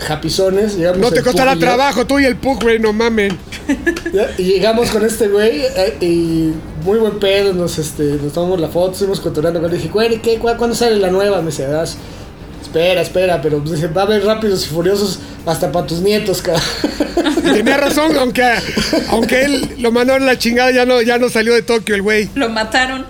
japizones. 0.00 0.76
Llegamos 0.76 0.98
No 1.00 1.10
te 1.10 1.22
costará 1.22 1.52
Pug 1.52 1.60
trabajo, 1.60 2.06
tú 2.06 2.18
y 2.18 2.24
el 2.24 2.36
Pug, 2.36 2.62
güey, 2.62 2.78
no 2.78 2.92
mamen. 2.92 3.38
Y 4.38 4.42
llegamos 4.44 4.90
con 4.90 5.04
este 5.04 5.28
güey 5.28 5.62
eh, 5.64 5.96
y 6.00 6.52
muy 6.84 6.98
buen 6.98 7.18
pedo, 7.20 7.52
nos, 7.52 7.78
este, 7.78 8.02
nos 8.22 8.32
tomamos 8.32 8.60
la 8.60 8.68
foto, 8.68 8.92
estuvimos 8.92 9.20
cotorreando. 9.20 9.60
Le 9.68 9.76
dije, 9.76 9.88
güey, 9.88 10.20
¿qué, 10.22 10.38
cu- 10.38 10.48
¿cuándo 10.58 10.74
sale 10.74 10.96
la 10.96 11.10
nueva? 11.10 11.40
Me 11.40 11.50
dice, 11.50 11.66
"Ah, 11.66 11.84
espera, 12.60 13.00
espera, 13.02 13.40
pero 13.42 13.58
pues, 13.60 13.72
dice, 13.80 13.86
va 13.88 14.02
a 14.02 14.04
haber 14.06 14.24
rápidos 14.24 14.64
y 14.66 14.68
furiosos 14.68 15.18
hasta 15.46 15.70
para 15.72 15.86
tus 15.86 16.00
nietos, 16.00 16.42
cabrón. 16.42 16.62
Tenía 17.42 17.76
razón, 17.76 18.16
aunque, 18.18 18.42
aunque 19.10 19.44
él 19.44 19.74
lo 19.78 19.90
mandaron 19.92 20.22
a 20.24 20.26
la 20.26 20.38
chingada, 20.38 20.70
ya 20.70 20.84
no, 20.84 21.00
ya 21.02 21.18
no 21.18 21.28
salió 21.28 21.54
de 21.54 21.62
Tokio 21.62 21.94
el 21.94 22.02
güey. 22.02 22.28
Lo 22.34 22.48
mataron. 22.48 23.06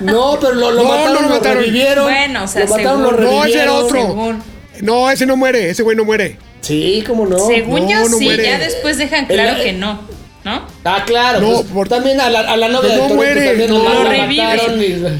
No, 0.00 0.38
pero 0.40 0.54
lo, 0.54 0.70
lo 0.72 0.82
No, 0.82 0.88
mataron, 0.88 1.14
no 1.14 1.20
lo 1.22 1.28
lo 1.28 1.34
mataron. 1.34 1.58
revivieron. 1.58 2.04
Bueno, 2.04 2.44
o 2.44 2.48
sea, 2.48 2.64
lo 2.64 2.70
mataron, 2.70 2.90
según- 2.98 3.02
lo 3.02 3.10
revivieron. 3.10 3.38
No, 3.40 3.44
ese 3.46 3.62
era 3.62 3.72
otro. 3.74 4.00
según. 4.00 4.53
No, 4.84 5.10
ese 5.10 5.24
no 5.26 5.36
muere, 5.36 5.70
ese 5.70 5.82
güey 5.82 5.96
no 5.96 6.04
muere. 6.04 6.36
Sí, 6.60 7.02
cómo 7.06 7.26
no. 7.26 7.38
Según 7.46 7.84
no, 7.84 7.90
yo 7.90 8.08
no 8.08 8.18
sí, 8.18 8.24
muere. 8.24 8.42
ya 8.44 8.58
después 8.58 8.98
dejan 8.98 9.20
El- 9.28 9.36
claro 9.36 9.62
que 9.62 9.72
no. 9.72 10.00
¿No? 10.44 10.66
Ah, 10.84 11.04
claro. 11.06 11.40
No, 11.40 11.48
pues, 11.62 11.66
por- 11.72 11.88
También 11.88 12.20
a 12.20 12.28
la, 12.28 12.40
a 12.40 12.56
la 12.58 12.68
novia 12.68 12.90
de 12.90 12.96
no 12.96 13.02
Toretto 13.08 13.14
muere, 13.14 13.46
también 13.46 13.70
no. 13.70 13.82
la- 14.04 14.10
revive. 14.10 15.16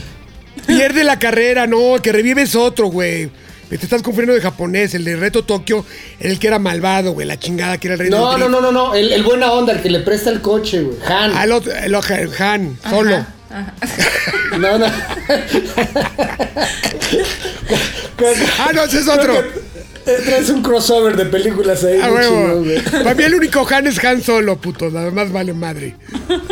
y- 0.58 0.62
Pierde 0.66 1.02
la 1.04 1.18
carrera, 1.18 1.66
no, 1.66 1.96
el 1.96 2.02
que 2.02 2.12
revive 2.12 2.42
es 2.42 2.54
otro, 2.54 2.88
güey. 2.88 3.30
Te 3.70 3.76
estás 3.76 4.02
confundiendo 4.02 4.34
de 4.34 4.40
japonés, 4.42 4.94
el 4.94 5.04
de 5.04 5.16
Reto 5.16 5.42
Tokio 5.42 5.84
el 6.20 6.38
que 6.38 6.46
era 6.46 6.58
malvado, 6.58 7.12
güey, 7.12 7.26
la 7.26 7.38
chingada 7.38 7.78
que 7.78 7.88
era 7.88 7.94
el 7.94 8.00
rey 8.00 8.10
No, 8.10 8.36
no, 8.38 8.48
no, 8.48 8.60
no, 8.60 8.70
no. 8.70 8.94
El, 8.94 9.12
el 9.12 9.22
buena 9.22 9.50
onda, 9.52 9.72
el 9.72 9.80
que 9.82 9.88
le 9.90 10.00
presta 10.00 10.28
el 10.30 10.42
coche, 10.42 10.82
güey. 10.82 10.98
Han. 11.06 11.36
El 11.36 11.52
otro, 11.52 11.72
el 11.74 11.94
Han, 12.38 12.78
solo. 12.88 13.26
No, 14.59 14.78
no. 14.78 14.86
Ah, 18.59 18.70
no, 18.74 18.84
ese 18.84 18.98
es 19.00 19.09
otro. 19.09 19.34
Eh, 20.07 20.18
Traes 20.22 20.50
un 20.50 20.61
crossover 20.62 21.16
de 21.16 21.24
películas 21.24 21.82
ahí. 21.82 21.98
A 21.98 22.09
muy 22.09 22.16
huevo. 22.18 22.36
chingón, 22.36 22.64
güey. 22.64 22.80
Para 22.82 23.14
mí 23.14 23.24
el 23.24 23.34
único 23.36 23.66
Han 23.70 23.86
es 23.86 24.05
Han 24.05 24.22
Solo, 24.22 24.57
puto. 24.61 24.90
Nada 24.90 25.11
más 25.11 25.32
vale 25.32 25.55
madre. 25.55 25.96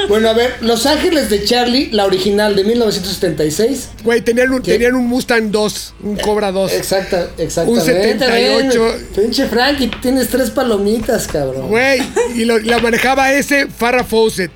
Bueno, 0.08 0.30
a 0.30 0.32
ver, 0.32 0.54
Los 0.62 0.86
Ángeles 0.86 1.28
de 1.28 1.44
Charlie, 1.44 1.90
la 1.92 2.06
original 2.06 2.56
de 2.56 2.64
1976. 2.64 3.90
Güey, 4.04 4.22
tenían 4.22 4.52
un, 4.52 4.62
¿Qué? 4.62 4.72
tenían 4.72 4.94
un 4.94 5.06
Mustang 5.06 5.50
2, 5.50 5.94
un 6.02 6.16
Cobra 6.16 6.50
2. 6.50 6.72
Exacta, 6.72 7.28
exactamente. 7.36 7.80
Un 7.80 7.80
78. 8.02 8.84
Ven, 8.84 9.06
Pinche 9.24 9.46
Frankie, 9.48 9.90
tienes 10.00 10.28
tres 10.28 10.50
palomitas, 10.50 11.26
cabrón. 11.26 11.68
Güey, 11.68 12.00
y 12.34 12.46
lo- 12.46 12.58
la 12.58 12.78
manejaba 12.78 13.32
ese 13.34 13.66
Farrah 13.66 14.04
Fawcett. 14.04 14.50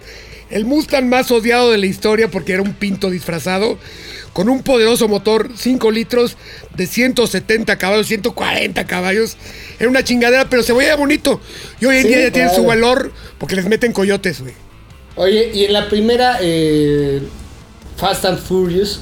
El 0.51 0.65
Mustang 0.65 1.09
más 1.09 1.31
odiado 1.31 1.71
de 1.73 1.79
la 1.79 1.87
historia 1.87 2.29
porque 2.31 2.53
era 2.53 2.63
un 2.63 2.75
pinto 2.75 3.11
disfrazado. 3.11 3.79
Con 4.33 4.51
un 4.51 4.63
poderoso 4.63 5.09
motor 5.09 5.49
5 5.57 5.91
litros 5.91 6.37
de 6.77 6.87
170 6.87 7.79
caballos, 7.79 8.07
140 8.07 8.87
caballos. 8.87 9.37
Era 9.79 9.89
una 9.89 10.05
chingadera, 10.05 10.51
pero 10.51 10.63
se 10.63 10.75
veía 10.75 10.95
bonito. 10.95 11.41
Y 11.81 11.87
hoy 11.87 11.97
en 11.97 12.03
Sí, 12.03 12.09
día 12.09 12.21
ya 12.25 12.31
tiene 12.31 12.49
su 12.51 12.57
claro. 12.57 12.69
valor 12.69 13.13
porque 13.39 13.57
les 13.57 13.65
meten 13.67 13.93
coyotes, 13.95 14.43
güey. 14.43 14.53
Oye, 15.15 15.51
y 15.55 15.65
en 15.65 15.73
la 15.73 15.89
primera 15.89 16.37
eh, 16.43 17.23
Fast 17.97 18.27
and 18.27 18.39
Furious, 18.39 19.01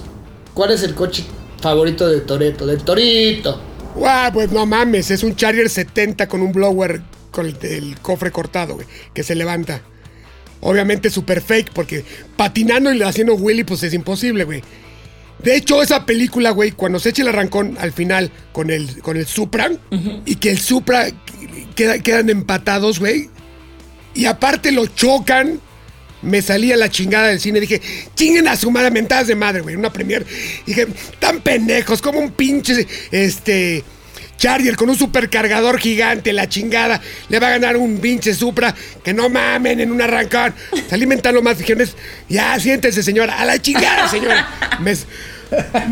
¿cuál 0.55 0.71
es 0.71 0.85
el 0.85 0.95
coche 0.95 1.25
favorito 1.61 2.07
de 2.09 2.21
Toreto? 2.21 2.65
De 2.65 2.77
Torito. 2.77 3.61
Guau, 3.97 4.33
pues 4.33 4.53
no 4.53 4.67
mames, 4.67 5.11
es 5.11 5.25
un 5.25 5.35
Charger 5.35 5.69
70 5.69 6.29
con 6.29 6.43
un 6.43 6.53
blower 6.53 7.03
con 7.33 7.47
el, 7.47 7.57
el 7.63 7.99
cofre 8.01 8.31
cortado, 8.31 8.75
güey, 8.75 8.87
que 9.13 9.25
se 9.25 9.35
levanta. 9.35 9.83
Obviamente 10.61 11.11
super 11.11 11.41
fake, 11.43 11.71
porque 11.73 12.05
patinando 12.37 12.93
y 12.93 13.03
haciendo 13.03 13.35
Willy, 13.35 13.65
pues 13.65 13.83
es 13.83 13.93
imposible, 13.95 14.45
güey. 14.45 14.63
De 15.43 15.57
hecho, 15.57 15.83
esa 15.83 16.07
película, 16.07 16.51
güey, 16.51 16.71
cuando 16.73 16.99
se 16.99 17.11
echa 17.11 17.23
el 17.23 17.29
arrancón 17.29 17.77
al 17.79 17.93
final 17.93 18.31
con 18.53 18.71
el, 18.71 19.03
con 19.03 19.17
el 19.17 19.27
Supra, 19.27 19.71
y 20.25 20.37
que 20.37 20.51
el 20.51 20.59
Supra 20.59 21.09
queda- 21.77 21.99
quedan 21.99 22.31
empatados, 22.31 22.99
güey, 22.99 23.29
y 24.15 24.25
aparte 24.25 24.73
lo 24.73 24.87
chocan, 24.87 25.61
me 26.23 26.41
salía 26.41 26.77
la 26.79 26.89
chingada 26.89 27.27
del 27.29 27.41
cine. 27.41 27.61
Dije, 27.61 27.83
chinguen 28.15 28.49
a 28.49 28.57
su 28.57 28.71
madre, 28.71 28.91
mentadas 28.91 29.27
de 29.27 29.35
madre, 29.35 29.61
güey. 29.61 29.77
Una 29.77 29.93
premier. 29.93 30.25
Dije, 30.65 30.87
tan 31.19 31.41
pendejos, 31.43 32.01
como 32.01 32.21
un 32.21 32.31
pinche, 32.31 32.87
este, 33.11 33.85
Charger 34.45 34.77
con 34.77 34.91
un 34.91 34.97
supercargador 34.97 35.79
gigante, 35.81 36.31
la 36.35 36.47
chingada. 36.47 37.01
Le 37.31 37.39
va 37.39 37.47
a 37.47 37.51
ganar 37.53 37.79
un 37.79 37.97
pinche 37.97 38.35
Supra. 38.35 38.75
Que 39.03 39.15
no 39.15 39.31
mamen 39.31 39.81
en 39.81 39.91
un 39.91 40.03
arrancón. 40.03 40.53
Salí 40.91 41.07
mentando 41.07 41.41
más. 41.41 41.57
Dijeron, 41.57 41.89
ya, 42.29 42.61
siéntese, 42.61 43.03
señora. 43.03 43.39
A 43.39 43.47
la 43.47 43.59
chingada, 43.59 44.07
señora. 44.07 44.47
Me, 44.81 44.93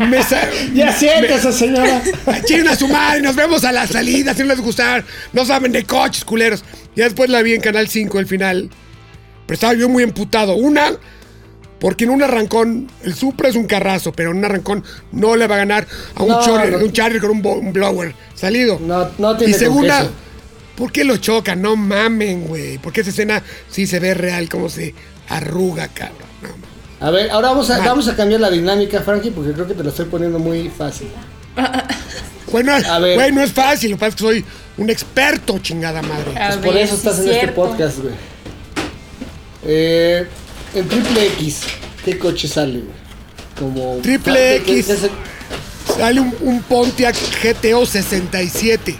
me 0.07 0.19
Ya 0.75 0.85
me- 0.85 0.93
siéntese, 0.93 1.51
señora. 1.51 1.99
Chinguen 2.45 2.67
a 2.67 2.75
su 2.75 2.87
madre, 2.87 3.21
nos 3.21 3.35
vemos 3.35 3.63
a 3.63 3.71
la 3.71 3.87
salida, 3.87 4.35
si 4.35 4.41
no 4.43 4.49
les 4.49 4.59
gustar. 4.61 5.03
No 5.31 5.45
saben 5.45 5.71
de 5.71 5.83
coches, 5.85 6.23
culeros. 6.23 6.63
Ya 6.95 7.05
después 7.05 7.31
la 7.31 7.41
vi 7.41 7.55
en 7.55 7.61
Canal 7.61 7.87
5, 7.87 8.19
el 8.19 8.27
final. 8.27 8.69
Pero 9.47 9.55
estaba 9.55 9.73
yo 9.73 9.89
muy 9.89 10.03
emputado. 10.03 10.53
Una, 10.53 10.91
porque 11.83 12.05
en 12.05 12.11
un 12.11 12.23
arrancón, 12.23 12.87
el 13.03 13.13
Supra 13.13 13.49
es 13.49 13.57
un 13.57 13.65
carrazo, 13.65 14.13
pero 14.13 14.31
en 14.31 14.37
un 14.37 14.45
arrancón 14.45 14.85
no 15.11 15.35
le 15.35 15.47
va 15.47 15.55
a 15.55 15.57
ganar 15.57 15.85
a 16.15 16.23
un, 16.23 16.29
No, 16.29 16.41
Charger, 16.41 16.79
no. 16.79 16.85
un 16.85 16.93
Charger 16.93 17.19
con 17.19 17.31
un, 17.31 17.73
blower 17.73 18.15
salido. 18.33 18.79
No, 18.79 19.09
no 19.17 19.35
tiene 19.35 19.51
Y 19.51 19.59
segunda. 19.59 20.09
¿por 20.77 20.93
qué 20.93 21.03
lo 21.03 21.17
chocan? 21.17 21.61
No 21.61 21.75
mamen, 21.75 22.45
güey. 22.47 22.77
Porque 22.77 23.01
esa 23.01 23.09
escena 23.09 23.43
sí 23.69 23.85
se 23.85 23.99
ve 23.99 24.13
real, 24.13 24.47
como 24.47 24.69
se 24.69 24.95
arruga, 25.27 25.89
cabrón. 25.89 26.19
No. 26.41 27.05
A 27.05 27.11
ver, 27.11 27.29
ahora 27.31 27.49
vamos 27.49 27.69
a, 27.69 27.79
Mal. 27.79 27.87
vamos 27.89 28.07
a 28.07 28.15
cambiar 28.15 28.39
la 28.39 28.49
dinámica, 28.49 29.01
Frankie, 29.01 29.31
porque 29.31 29.51
creo 29.51 29.67
que 29.67 29.73
te 29.73 29.83
lo 29.83 29.89
estoy 29.89 30.05
poniendo 30.05 30.39
muy 30.39 30.69
fácil. 30.69 31.09
Bueno, 32.49 32.71
A 32.71 32.99
ver. 32.99 33.15
güey, 33.15 33.31
no 33.31 33.41
es 33.41 33.51
fácil. 33.51 33.89
Lo 33.89 33.97
que 33.97 33.99
pasa 33.99 34.09
es 34.09 34.15
que 34.15 34.21
soy 34.21 34.45
un 34.77 34.89
experto, 34.91 35.57
chingada 35.57 36.03
madre. 36.03 36.31
Pues 36.35 36.57
por 36.57 36.77
eso 36.77 36.93
sí 36.93 36.97
estás 36.97 37.19
es 37.19 37.25
en 37.25 37.31
este 37.31 37.47
podcast, 37.47 37.97
güey. 37.97 38.13
Eh, 39.65 40.27
en 40.73 40.87
Triple 40.87 41.25
X, 41.27 41.61
¿qué 42.05 42.17
coche 42.17 42.47
sale, 42.47 42.79
güey? 42.79 43.03
Como 43.57 43.97
Triple 44.01 44.33
¿qué- 44.59 44.63
qué- 44.65 44.79
X. 44.79 44.85
qué 44.87 45.93
Sale 45.97 46.19
un, 46.21 46.35
un 46.41 46.61
Pontiac 46.63 47.15
GTO 47.43 47.85
67. 47.85 48.95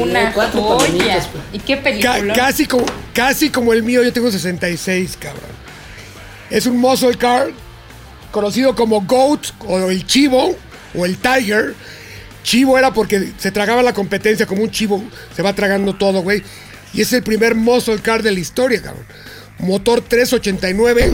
Una 0.00 0.32
Cuatro 0.32 0.60
joya. 0.62 1.18
pues. 1.30 1.44
¿Y 1.52 1.58
qué 1.58 1.76
Ca- 1.76 1.82
película? 1.82 2.34
casi, 2.34 2.66
como, 2.66 2.84
casi 3.12 3.50
como 3.50 3.72
el 3.72 3.82
mío, 3.82 4.02
yo 4.02 4.12
tengo 4.12 4.30
66, 4.30 5.16
cabrón. 5.20 5.42
Es 6.50 6.66
un 6.66 6.78
muscle 6.78 7.14
car 7.16 7.48
conocido 8.30 8.74
como 8.74 9.02
Goat 9.02 9.46
o 9.66 9.90
el 9.90 10.06
Chivo 10.06 10.56
o 10.94 11.04
el 11.06 11.16
Tiger. 11.18 11.74
Chivo 12.42 12.76
era 12.78 12.92
porque 12.92 13.32
se 13.38 13.50
tragaba 13.50 13.82
la 13.82 13.92
competencia 13.94 14.46
como 14.46 14.62
un 14.62 14.70
chivo, 14.70 15.02
se 15.34 15.42
va 15.42 15.54
tragando 15.54 15.94
todo, 15.94 16.22
güey. 16.22 16.42
Y 16.92 17.00
es 17.02 17.12
el 17.12 17.22
primer 17.22 17.54
muscle 17.54 17.98
car 18.00 18.22
de 18.22 18.30
la 18.32 18.40
historia, 18.40 18.82
cabrón. 18.82 19.06
Motor 19.58 20.00
389, 20.02 21.12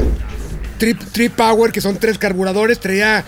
trip, 0.79 1.01
trip 1.13 1.33
power, 1.35 1.73
que 1.73 1.81
son 1.81 1.97
tres 1.99 2.19
carburadores, 2.19 2.81
traía 2.81 3.25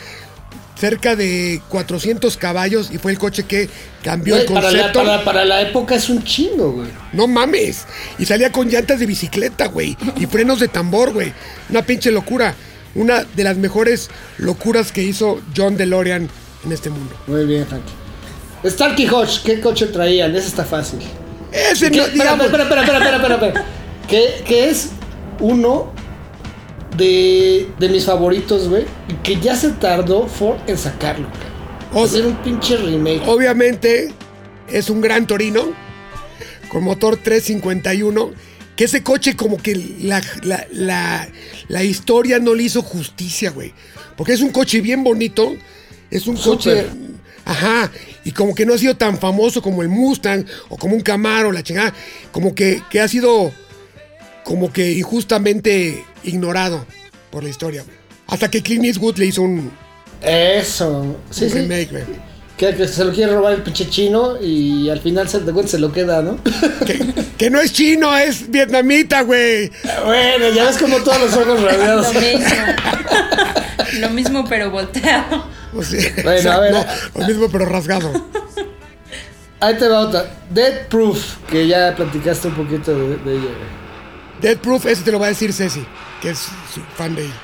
cerca 0.78 1.14
de 1.14 1.60
400 1.68 2.36
caballos 2.36 2.90
y 2.90 2.98
fue 2.98 3.12
el 3.12 3.18
coche 3.18 3.44
que 3.44 3.68
cambió 4.02 4.34
Güey, 4.34 4.46
el 4.48 4.52
para, 4.52 4.70
la, 4.72 4.78
concepto. 4.78 4.98
para, 5.04 5.24
para 5.24 5.44
la 5.44 5.62
época 5.62 5.94
es 5.94 6.08
un 6.08 6.24
chingo, 6.24 6.72
güey. 6.72 6.88
No 7.12 7.28
mames. 7.28 7.84
Y 8.18 8.24
salía 8.26 8.50
con 8.50 8.68
llantas 8.68 8.98
de 8.98 9.06
bicicleta, 9.06 9.66
güey. 9.68 9.96
Y 10.16 10.26
frenos 10.26 10.58
de 10.58 10.66
tambor, 10.68 11.12
güey. 11.12 11.32
Una 11.70 11.82
pinche 11.82 12.10
locura. 12.10 12.54
Una 12.94 13.22
de 13.22 13.44
las 13.44 13.56
mejores 13.58 14.10
locuras 14.38 14.90
que 14.90 15.02
hizo 15.02 15.40
John 15.56 15.76
DeLorean 15.76 16.28
en 16.64 16.72
este 16.72 16.90
mundo. 16.90 17.14
Muy 17.28 17.44
bien, 17.46 17.64
Frankie. 17.66 17.92
Starkey 18.68 19.08
Hodge, 19.08 19.42
¿qué 19.44 19.60
coche 19.60 19.86
traían? 19.86 20.34
Ese 20.34 20.48
está 20.48 20.64
fácil. 20.64 20.98
Ese 21.52 21.90
¿Qué? 21.90 21.98
no, 21.98 22.02
espera, 22.04 22.24
digamos, 22.24 22.46
espera, 22.46 22.62
espera, 22.64 22.82
espera, 22.82 22.98
espera, 22.98 23.16
espera, 23.16 23.34
espera. 23.46 23.64
Que, 24.08 24.44
que 24.46 24.68
es 24.70 24.88
uno 25.40 25.92
de, 26.96 27.68
de 27.78 27.88
mis 27.88 28.04
favoritos, 28.04 28.68
güey. 28.68 28.84
Que 29.22 29.40
ya 29.40 29.56
se 29.56 29.70
tardó 29.70 30.26
Ford 30.26 30.58
en 30.66 30.76
sacarlo, 30.78 31.28
güey. 31.28 32.02
o- 32.02 32.04
Hacer 32.06 32.26
un 32.26 32.36
pinche 32.36 32.76
remake. 32.76 33.22
obviamente 33.26 34.12
es 34.68 34.88
un 34.90 35.00
gran 35.00 35.26
Torino 35.26 35.64
con 36.68 36.84
motor 36.84 37.16
351. 37.16 38.30
Que 38.76 38.84
ese 38.84 39.02
coche 39.02 39.36
como 39.36 39.58
que 39.58 39.74
la, 40.00 40.22
la, 40.42 40.66
la- 40.72 41.28
la 41.68 41.84
historia 41.84 42.38
no 42.38 42.54
le 42.54 42.62
hizo 42.64 42.82
justicia, 42.82 43.50
güey. 43.50 43.74
Porque 44.16 44.32
es 44.32 44.40
un 44.40 44.50
coche 44.50 44.80
bien 44.80 45.04
bonito. 45.04 45.54
Es 46.10 46.26
un 46.26 46.36
coche... 46.36 46.86
Ajá. 47.44 47.90
Y 48.24 48.30
como 48.30 48.54
que 48.54 48.64
no 48.64 48.72
ha 48.72 48.78
sido 48.78 48.96
tan 48.96 49.18
famoso 49.18 49.60
como 49.60 49.82
el 49.82 49.88
Mustang 49.88 50.46
o 50.68 50.76
como 50.78 50.94
un 50.94 51.02
Camaro, 51.02 51.50
la 51.52 51.62
chingada. 51.62 51.92
Como 52.30 52.54
que, 52.54 52.80
que 52.88 53.00
ha 53.00 53.08
sido 53.08 53.52
como 54.44 54.72
que 54.72 54.92
injustamente 54.92 56.04
ignorado 56.24 56.84
por 57.30 57.42
la 57.44 57.50
historia, 57.50 57.82
güey. 57.82 57.96
Hasta 58.28 58.50
que 58.50 58.62
Clint 58.62 58.84
Eastwood 58.84 59.16
le 59.18 59.26
hizo 59.26 59.42
un, 59.42 59.70
Eso. 60.22 61.16
Sí, 61.30 61.44
un 61.44 61.50
sí. 61.50 61.56
remake, 61.58 61.90
güey. 61.90 62.04
Que, 62.56 62.74
que 62.76 62.86
se 62.86 63.04
lo 63.04 63.12
quiere 63.12 63.32
robar 63.34 63.54
el 63.54 63.62
pinche 63.62 63.88
chino 63.90 64.40
y 64.40 64.88
al 64.88 65.00
final 65.00 65.28
se, 65.28 65.40
de 65.40 65.52
cuenta 65.52 65.70
se 65.72 65.78
lo 65.78 65.90
queda, 65.92 66.22
¿no? 66.22 66.38
Que, 66.86 66.98
que 67.36 67.50
no 67.50 67.60
es 67.60 67.72
chino, 67.72 68.16
es 68.16 68.50
vietnamita, 68.50 69.22
güey. 69.22 69.70
bueno, 70.04 70.48
ya 70.50 70.64
ves 70.66 70.78
como 70.78 70.98
todos 70.98 71.20
los 71.20 71.32
ojos 71.36 71.60
rabiados. 71.62 72.14
Lo 72.14 72.20
mismo. 72.20 72.46
Lo 74.00 74.10
mismo, 74.10 74.44
pero 74.48 74.70
volteado. 74.70 75.44
Sea, 75.82 76.12
Bueno, 76.22 76.38
o 76.38 76.42
sea, 76.42 76.54
a 76.54 76.60
ver. 76.60 76.72
no, 76.72 76.84
lo 77.20 77.26
mismo 77.26 77.48
pero 77.50 77.64
rasgado. 77.66 78.12
Ahí 79.60 79.74
te 79.76 79.88
va 79.88 80.00
otra. 80.00 80.26
Dead 80.50 80.86
Proof, 80.88 81.36
que 81.48 81.66
ya 81.66 81.94
platicaste 81.96 82.48
un 82.48 82.54
poquito 82.54 82.92
de, 82.92 83.16
de 83.16 83.32
ella, 83.32 83.42
güey. 83.42 83.81
Dead 84.42 84.58
Proof, 84.58 84.86
ese 84.86 85.02
te 85.02 85.12
lo 85.12 85.18
va 85.18 85.26
a 85.26 85.28
decir 85.30 85.52
Ceci, 85.52 85.84
que 86.20 86.30
es 86.30 86.38
su 86.74 86.80
fan 86.96 87.14
de 87.14 87.24
ella. 87.24 87.34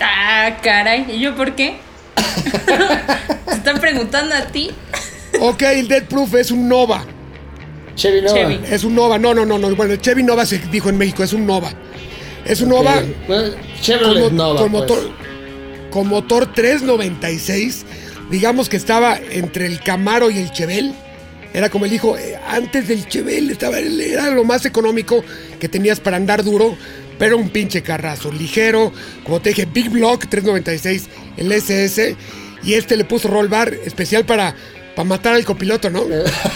Ah, 0.00 0.56
caray. 0.62 1.06
¿Y 1.10 1.20
yo 1.20 1.34
por 1.36 1.54
qué? 1.54 1.78
¿Te 3.46 3.52
están 3.54 3.80
preguntando 3.80 4.34
a 4.34 4.46
ti? 4.46 4.70
Ok, 5.40 5.62
el 5.62 5.88
Dead 5.88 6.04
Proof 6.04 6.34
es 6.34 6.50
un 6.50 6.68
Nova. 6.68 7.04
Chevy 7.96 8.22
Nova. 8.22 8.34
Chevy. 8.34 8.60
Es 8.70 8.84
un 8.84 8.94
Nova, 8.94 9.18
no, 9.18 9.34
no, 9.34 9.44
no, 9.44 9.58
no. 9.58 9.74
Bueno, 9.74 9.92
el 9.92 10.00
Chevy 10.00 10.22
Nova 10.22 10.46
se 10.46 10.58
dijo 10.58 10.88
en 10.88 10.96
México, 10.98 11.22
es 11.22 11.32
un 11.32 11.46
Nova. 11.46 11.70
Es 12.44 12.60
un 12.60 12.72
Ok. 12.72 12.78
Nova 12.78 13.02
Bueno, 13.26 13.50
con, 13.52 13.80
Chevrolet 13.82 14.22
mo- 14.24 14.30
Nova. 14.30 14.60
con 14.60 14.70
pues. 14.70 14.82
motor, 14.82 15.10
con 15.90 16.06
motor 16.08 16.52
396. 16.52 17.84
Digamos 18.30 18.68
que 18.68 18.76
estaba 18.76 19.18
entre 19.30 19.66
el 19.66 19.80
Camaro 19.80 20.30
y 20.30 20.38
el 20.38 20.50
Chevel. 20.52 20.94
Era 21.52 21.68
como 21.68 21.84
el 21.84 21.90
dijo, 21.90 22.16
eh, 22.16 22.38
antes 22.48 22.86
del 22.86 23.08
Chevel 23.08 23.50
estaba, 23.50 23.78
era 23.78 24.30
lo 24.30 24.44
más 24.44 24.64
económico 24.66 25.24
que 25.60 25.68
tenías 25.68 26.00
para 26.00 26.16
andar 26.16 26.42
duro, 26.42 26.76
pero 27.20 27.36
un 27.38 27.50
pinche 27.50 27.82
carrazo, 27.82 28.32
ligero, 28.32 28.92
como 29.24 29.40
te 29.40 29.50
dije, 29.50 29.66
Big 29.72 29.90
Block 29.90 30.26
396, 30.28 31.08
el 31.36 31.52
SS, 31.52 32.16
y 32.64 32.74
este 32.74 32.96
le 32.96 33.04
puso 33.04 33.28
roll 33.28 33.46
bar 33.48 33.72
especial 33.84 34.24
para, 34.24 34.54
para 34.96 35.08
matar 35.08 35.34
al 35.34 35.44
copiloto, 35.44 35.88
¿no? 35.90 36.02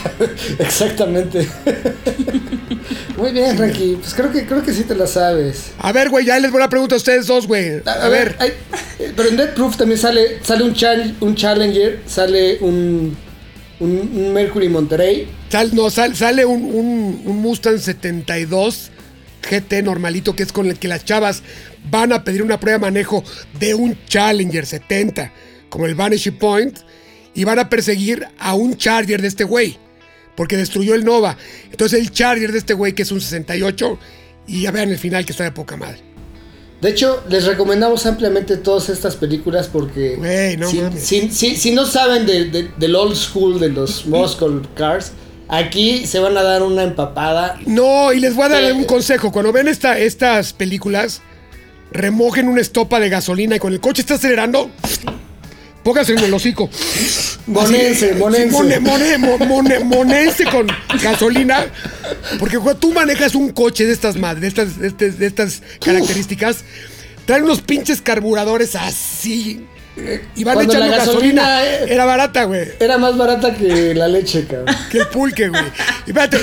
Exactamente. 0.58 1.46
Muy 3.16 3.30
bien, 3.32 3.56
Frankie. 3.56 3.96
Pues 4.00 4.12
creo 4.14 4.32
que, 4.32 4.44
creo 4.44 4.62
que 4.62 4.72
sí 4.72 4.84
te 4.84 4.94
la 4.94 5.06
sabes. 5.06 5.70
A 5.78 5.92
ver, 5.92 6.10
güey, 6.10 6.26
ya 6.26 6.38
les 6.38 6.50
voy 6.50 6.62
a 6.62 6.68
preguntar 6.68 6.96
a 6.96 6.98
ustedes 6.98 7.26
dos, 7.26 7.46
güey. 7.46 7.80
A, 7.86 7.92
A, 7.92 8.08
ver, 8.08 8.36
eh, 8.40 9.12
pero 9.16 9.28
en 9.28 9.36
Dead 9.36 9.54
Proof 9.54 9.76
también 9.76 9.98
sale, 10.00 10.38
sale 10.42 10.64
un, 10.64 10.74
chal- 10.74 11.14
un 11.20 11.34
Challenger, 11.36 12.00
sale 12.06 12.58
un, 12.60 13.16
un, 13.80 14.32
Mercury 14.32 14.68
Monterey. 14.68 15.28
Sal- 15.48 15.74
no, 15.74 15.88
sal- 15.90 16.16
sale 16.16 16.44
un, 16.44 16.64
un- 16.64 17.22
un 17.24 17.36
Mustang 17.40 17.78
72 17.78 18.90
GT 19.48 19.82
normalito, 19.82 20.34
que 20.36 20.42
es 20.42 20.52
con 20.52 20.66
el 20.66 20.78
que 20.78 20.88
las 20.88 21.04
chavas 21.04 21.42
van 21.90 22.12
a 22.12 22.24
pedir 22.24 22.42
una 22.42 22.58
prueba 22.60 22.78
de 22.78 22.82
manejo 22.92 23.22
de 23.58 23.74
un 23.74 23.98
Challenger 24.06 24.66
70, 24.66 25.32
como 25.68 25.86
el 25.86 25.94
Vanishing 25.94 26.38
Point, 26.38 26.78
y 27.34 27.44
van 27.44 27.58
a 27.58 27.68
perseguir 27.68 28.26
a 28.38 28.54
un 28.54 28.76
Charger 28.76 29.20
de 29.22 29.28
este 29.28 29.44
güey, 29.44 29.76
porque 30.36 30.56
destruyó 30.56 30.94
el 30.94 31.04
Nova. 31.04 31.36
Entonces 31.70 32.00
el 32.00 32.10
Charger 32.12 32.52
de 32.52 32.58
este 32.58 32.74
güey, 32.74 32.92
que 32.92 33.02
es 33.02 33.12
un 33.12 33.20
68, 33.20 33.98
y 34.46 34.62
ya 34.62 34.70
vean 34.70 34.90
el 34.90 34.98
final 34.98 35.24
que 35.24 35.32
está 35.32 35.44
de 35.44 35.52
poca 35.52 35.76
madre. 35.76 35.98
De 36.80 36.90
hecho, 36.90 37.24
les 37.30 37.44
recomendamos 37.46 38.04
ampliamente 38.04 38.58
todas 38.58 38.90
estas 38.90 39.16
películas 39.16 39.68
porque 39.72 40.56
no 40.58 40.68
si, 40.70 40.76
mames. 40.82 41.02
si- 41.02 41.30
si- 41.30 41.56
si 41.56 41.70
no 41.70 41.86
saben 41.86 42.26
de- 42.26 42.50
de- 42.50 42.68
del 42.76 42.94
old 42.94 43.16
school 43.16 43.58
de 43.58 43.70
los 43.70 44.04
Muscle 44.06 44.60
Cars, 44.74 45.12
aquí 45.56 46.06
se 46.06 46.18
van 46.18 46.36
a 46.36 46.42
dar 46.42 46.62
una 46.62 46.82
empapada. 46.82 47.58
No, 47.66 48.12
y 48.12 48.20
les 48.20 48.34
voy 48.34 48.46
a 48.46 48.48
dar 48.48 48.72
un 48.72 48.84
consejo. 48.84 49.32
Cuando 49.32 49.52
ven 49.52 49.68
esta, 49.68 49.98
estas 49.98 50.52
películas, 50.52 51.20
remojen 51.92 52.48
una 52.48 52.60
estopa 52.60 53.00
de 53.00 53.08
gasolina 53.08 53.56
y 53.56 53.58
con 53.58 53.72
el 53.72 53.80
coche 53.80 54.02
está 54.02 54.14
acelerando, 54.14 54.70
pónganse 55.82 56.12
en 56.12 56.18
el 56.20 56.34
hocico. 56.34 56.68
Monense, 57.46 58.14
monense. 58.14 58.50
mone- 58.50 58.80
mone- 58.80 59.18
mo- 59.18 59.38
mone- 59.38 59.80
monense 59.84 60.44
con 60.46 60.66
gasolina. 61.02 61.66
Porque 62.38 62.56
cuando 62.58 62.80
tú 62.80 62.92
manejas 62.92 63.34
un 63.34 63.50
coche 63.50 63.84
de 63.86 63.92
estas 63.92 64.16
madres, 64.16 64.40
de 64.40 64.48
estas, 64.48 64.78
de 64.78 64.86
estas, 64.88 65.18
de 65.18 65.26
estas 65.26 65.62
características, 65.84 66.64
traen 67.26 67.44
unos 67.44 67.60
pinches 67.60 68.00
carburadores 68.00 68.74
así. 68.76 69.64
Y 70.34 70.44
van 70.44 70.54
Cuando 70.54 70.72
echando 70.72 70.90
la 70.90 70.96
gasolina. 70.98 71.42
gasolina, 71.42 71.64
eh. 71.64 71.92
Era 71.94 72.04
barata, 72.04 72.44
güey. 72.44 72.68
Era 72.80 72.98
más 72.98 73.16
barata 73.16 73.54
que 73.54 73.94
la 73.94 74.08
leche, 74.08 74.44
cabrón. 74.46 74.74
Que 74.90 74.98
el 74.98 75.06
pulque, 75.08 75.48
güey. 75.48 75.62
Y 76.06 76.10
espérate. 76.10 76.38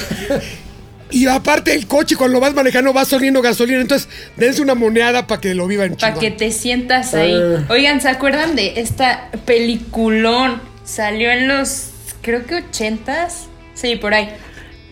Y 1.11 1.27
aparte 1.27 1.73
el 1.73 1.87
coche 1.87 2.15
cuando 2.15 2.35
lo 2.35 2.39
vas 2.39 2.53
manejando 2.53 2.93
vas 2.93 3.09
soniendo 3.09 3.41
gasolina. 3.41 3.81
Entonces, 3.81 4.07
dense 4.37 4.61
una 4.61 4.75
moneada 4.75 5.27
para 5.27 5.41
que 5.41 5.53
lo 5.53 5.67
vivan 5.67 5.95
Para 5.95 6.13
que 6.13 6.31
te 6.31 6.51
sientas 6.51 7.13
ahí. 7.13 7.33
Eh. 7.35 7.65
Oigan, 7.69 7.99
¿se 7.99 8.07
acuerdan 8.07 8.55
de 8.55 8.79
esta 8.79 9.29
peliculón? 9.45 10.61
Salió 10.85 11.29
en 11.31 11.47
los, 11.47 11.89
creo 12.21 12.45
que 12.45 12.55
ochentas. 12.55 13.47
Sí, 13.73 13.97
por 13.97 14.13
ahí. 14.13 14.29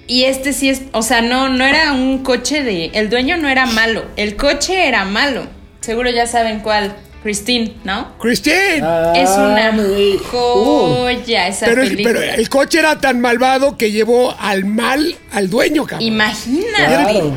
Y 0.07 0.23
este 0.23 0.53
sí 0.53 0.69
es, 0.69 0.81
o 0.91 1.03
sea, 1.03 1.21
no, 1.21 1.49
no 1.49 1.63
era 1.63 1.93
un 1.93 2.23
coche 2.23 2.63
de, 2.63 2.87
el 2.95 3.09
dueño 3.09 3.37
no 3.37 3.47
era 3.47 3.67
malo, 3.67 4.03
el 4.15 4.35
coche 4.35 4.87
era 4.87 5.05
malo. 5.05 5.43
Seguro 5.81 6.09
ya 6.09 6.25
saben 6.25 6.61
cuál, 6.61 6.95
Christine, 7.23 7.73
¿no? 7.83 8.17
Christine. 8.19 8.77
es 8.77 9.29
una 9.31 9.67
Ah, 9.67 9.75
uh, 9.77 10.17
joya 10.31 11.47
esa 11.47 11.65
pero, 11.65 11.81
el, 11.83 11.89
película. 11.89 12.19
pero 12.21 12.33
el 12.33 12.49
coche 12.49 12.79
era 12.79 12.99
tan 12.99 13.19
malvado 13.19 13.75
que 13.77 13.91
llevó 13.91 14.35
al 14.39 14.63
mal 14.65 15.15
al 15.33 15.49
dueño, 15.49 15.85
cabrón. 15.85 16.07
Imagínate. 16.07 16.73
claro. 16.77 17.33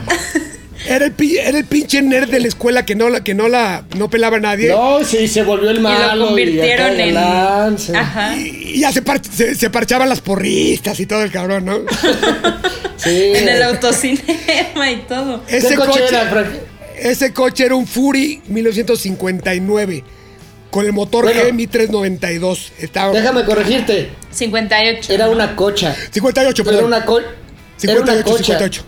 Era 0.85 1.07
el, 1.07 1.15
era 1.39 1.59
el 1.59 1.65
pinche 1.65 2.03
nerd 2.03 2.29
de 2.29 2.41
la 2.41 2.49
escuela 2.49 2.85
que 2.85 2.97
no 2.97 3.09
la, 3.09 3.23
que 3.23 3.35
no 3.35 3.47
la 3.47 3.85
no 3.97 4.11
pelaba 4.11 4.39
a 4.39 4.41
nadie. 4.41 4.69
No, 4.71 5.05
sí, 5.05 5.29
se 5.29 5.43
volvió 5.45 5.71
el 5.71 5.77
Y 5.77 5.81
malo. 5.81 6.17
lo 6.17 6.27
convirtieron 6.27 6.99
en. 6.99 7.15
galán, 7.15 7.79
sí. 7.79 7.93
Ajá. 7.95 8.35
Y, 8.37 8.73
y 8.75 8.81
ya 8.81 8.91
se, 8.91 9.01
par- 9.03 9.21
se, 9.25 9.55
se 9.55 9.71
parchaban 9.71 10.09
las 10.09 10.21
porristas 10.21 10.99
y 10.99 11.07
todo 11.07 11.23
el 11.23 11.31
cabrón, 11.31 11.65
¿no? 11.67 11.79
Sí. 12.97 13.33
En 13.35 13.49
el 13.49 13.63
autocinema 13.65 14.91
y 14.93 14.97
todo. 15.09 15.45
¿Qué 15.47 15.57
Ese 15.57 15.75
coche 15.75 15.89
coche, 15.91 16.05
era, 16.09 16.25
Frank? 16.31 16.47
Ese 17.11 17.33
coche 17.33 17.65
era 17.65 17.75
un 17.75 17.87
Fury 17.87 18.43
1959 18.49 20.05
con 20.71 20.87
el 20.87 20.93
motor 20.93 21.25
Bueno. 21.25 21.43
GMI 21.51 21.67
392. 21.67 22.73
Estaba 22.79 23.13
Déjame 23.13 23.45
corregirte. 23.45 24.11
58. 24.31 25.13
Era 25.13 25.29
una 25.29 25.55
cocha. 25.55 25.95
58, 26.11 26.63
Era 26.63 26.71
perdón. 26.71 26.87
una, 26.87 27.05
co- 27.05 27.19
era 27.21 27.29
58, 27.79 28.03
una 28.03 28.23
cocha. 28.25 28.45
58. 28.45 28.85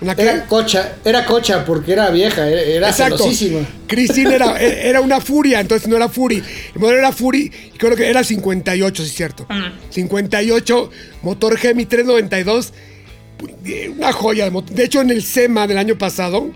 ¿Una? 0.00 0.12
Era 0.14 0.46
cocha, 0.46 0.92
era 1.04 1.24
cocha 1.24 1.64
porque 1.64 1.92
era 1.92 2.10
vieja, 2.10 2.48
era, 2.48 2.60
era 2.60 2.88
Exacto. 2.88 3.18
celosísima. 3.18 3.60
Christine 3.86 4.34
era, 4.34 4.60
era 4.60 5.00
una 5.00 5.20
furia, 5.20 5.60
entonces 5.60 5.86
no 5.86 5.94
era 5.94 6.08
Fury. 6.08 6.42
El 6.74 6.80
modelo 6.80 6.98
era 6.98 7.12
Fury, 7.12 7.52
y 7.72 7.78
creo 7.78 7.94
que 7.94 8.10
era 8.10 8.24
58, 8.24 9.00
sí 9.04 9.08
es 9.08 9.14
cierto. 9.14 9.46
58, 9.90 10.90
motor 11.22 11.56
Gemi 11.56 11.86
392, 11.86 12.72
eh, 13.64 13.92
una 13.96 14.12
joya 14.12 14.44
de 14.44 14.50
motor. 14.50 14.74
De 14.74 14.82
hecho, 14.82 15.00
en 15.02 15.10
el 15.10 15.22
SEMA 15.22 15.68
del 15.68 15.78
año 15.78 15.96
pasado, 15.96 16.50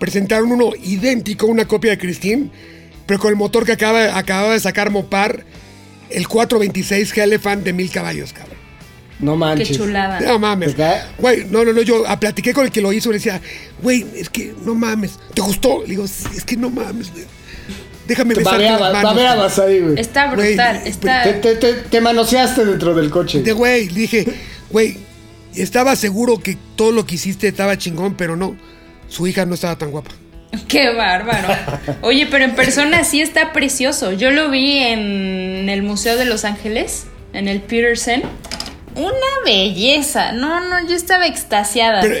presentaron 0.00 0.50
uno 0.50 0.72
idéntico, 0.82 1.46
una 1.46 1.68
copia 1.68 1.92
de 1.92 1.98
Christine, 1.98 2.50
pero 3.06 3.20
con 3.20 3.30
el 3.30 3.36
motor 3.36 3.64
que 3.64 3.72
acaba, 3.72 4.18
acababa 4.18 4.54
de 4.54 4.60
sacar 4.60 4.90
Mopar, 4.90 5.44
el 6.10 6.26
426 6.26 7.16
Elephant 7.18 7.62
de 7.62 7.72
mil 7.72 7.88
caballos, 7.90 8.32
cabrón. 8.32 8.58
No 9.20 9.32
Qué 9.34 9.38
manches. 9.38 9.76
chulada. 9.76 10.18
No 10.20 10.38
mames. 10.38 10.74
Güey, 11.18 11.44
no, 11.50 11.64
no, 11.64 11.72
no, 11.74 11.82
yo 11.82 12.04
ah, 12.08 12.18
platiqué 12.18 12.54
con 12.54 12.64
el 12.64 12.72
que 12.72 12.80
lo 12.80 12.90
hizo 12.92 13.10
y 13.10 13.12
le 13.12 13.18
decía, 13.18 13.40
güey, 13.82 14.06
es 14.16 14.30
que 14.30 14.54
no 14.64 14.74
mames. 14.74 15.18
¿Te 15.34 15.42
gustó? 15.42 15.82
Le 15.82 15.90
digo, 15.90 16.08
"Sí, 16.08 16.24
es 16.34 16.44
que 16.44 16.56
no 16.56 16.70
mames, 16.70 17.12
güey. 17.12 17.24
Déjame 18.08 18.34
Te 18.34 18.40
besarte 18.40 18.64
las 18.64 18.80
manos. 18.80 19.02
babeabas 19.02 19.58
ahí, 19.58 19.78
güey. 19.80 20.00
Está 20.00 20.32
brutal. 20.32 20.82
Está. 20.86 21.22
Te, 21.22 21.34
te, 21.34 21.54
te, 21.56 21.74
te 21.74 22.00
manoseaste 22.00 22.64
dentro 22.64 22.94
del 22.94 23.10
coche. 23.10 23.42
De 23.42 23.52
güey, 23.52 23.88
le 23.90 24.00
dije, 24.00 24.26
güey, 24.70 24.96
estaba 25.54 25.94
seguro 25.96 26.38
que 26.38 26.56
todo 26.74 26.90
lo 26.90 27.04
que 27.06 27.16
hiciste 27.16 27.46
estaba 27.46 27.76
chingón, 27.78 28.14
pero 28.16 28.36
no. 28.36 28.56
Su 29.10 29.26
hija 29.26 29.44
no 29.44 29.54
estaba 29.54 29.76
tan 29.76 29.90
guapa. 29.90 30.12
Qué 30.68 30.90
bárbaro. 30.94 31.48
Oye, 32.00 32.26
pero 32.30 32.44
en 32.44 32.54
persona 32.54 33.04
sí 33.04 33.20
está 33.20 33.52
precioso. 33.52 34.12
Yo 34.12 34.30
lo 34.30 34.50
vi 34.50 34.78
en 34.78 35.68
el 35.68 35.82
Museo 35.82 36.16
de 36.16 36.24
Los 36.24 36.44
Ángeles, 36.46 37.04
en 37.34 37.46
el 37.48 37.60
Peterson. 37.60 38.22
Una 38.96 39.10
belleza. 39.44 40.32
No, 40.32 40.60
no, 40.68 40.88
yo 40.88 40.96
estaba 40.96 41.26
extasiada. 41.26 42.00
Pero, 42.00 42.16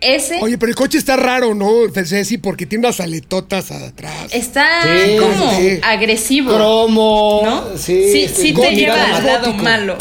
Ese 0.00 0.38
oye, 0.42 0.58
pero 0.58 0.70
el 0.70 0.76
coche 0.76 0.98
está 0.98 1.16
raro, 1.16 1.54
¿no? 1.54 1.70
Ceci, 1.94 2.38
porque 2.38 2.66
tiene 2.66 2.86
unas 2.86 2.98
aletotas 3.00 3.70
atrás. 3.70 4.28
está 4.32 4.82
Sí, 4.82 5.16
como 5.18 5.52
sí. 5.52 5.80
agresivo. 5.82 6.54
Cromo. 6.54 7.42
¿no? 7.44 7.78
Sí, 7.78 8.28
sí, 8.28 8.52
te 8.52 8.74
lleva 8.74 9.16
al 9.16 9.24
lado 9.26 9.46
gótico. 9.46 9.62
malo. 9.64 9.98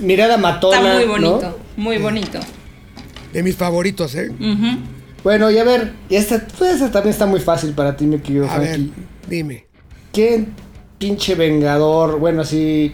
mirada 0.00 0.36
matona. 0.38 0.76
está 0.78 0.94
muy 0.94 1.04
¿no? 1.04 1.12
bonito, 1.32 1.58
muy 1.76 1.98
bonito. 1.98 2.40
De 3.32 3.42
mis 3.42 3.56
favoritos, 3.56 4.14
¿eh? 4.14 4.30
Ujú. 4.30 4.78
Bueno, 5.26 5.50
y 5.50 5.58
a 5.58 5.64
ver, 5.64 5.92
y 6.08 6.14
esta, 6.14 6.46
pues, 6.56 6.74
esta 6.74 6.92
también 6.92 7.10
está 7.10 7.26
muy 7.26 7.40
fácil 7.40 7.72
para 7.72 7.96
ti, 7.96 8.06
mi 8.06 8.20
querido 8.20 8.48
A 8.48 8.58
ver, 8.58 8.78
dime. 9.26 9.66
¿Qué 10.12 10.44
pinche 10.98 11.34
vengador? 11.34 12.20
Bueno, 12.20 12.42
así. 12.42 12.92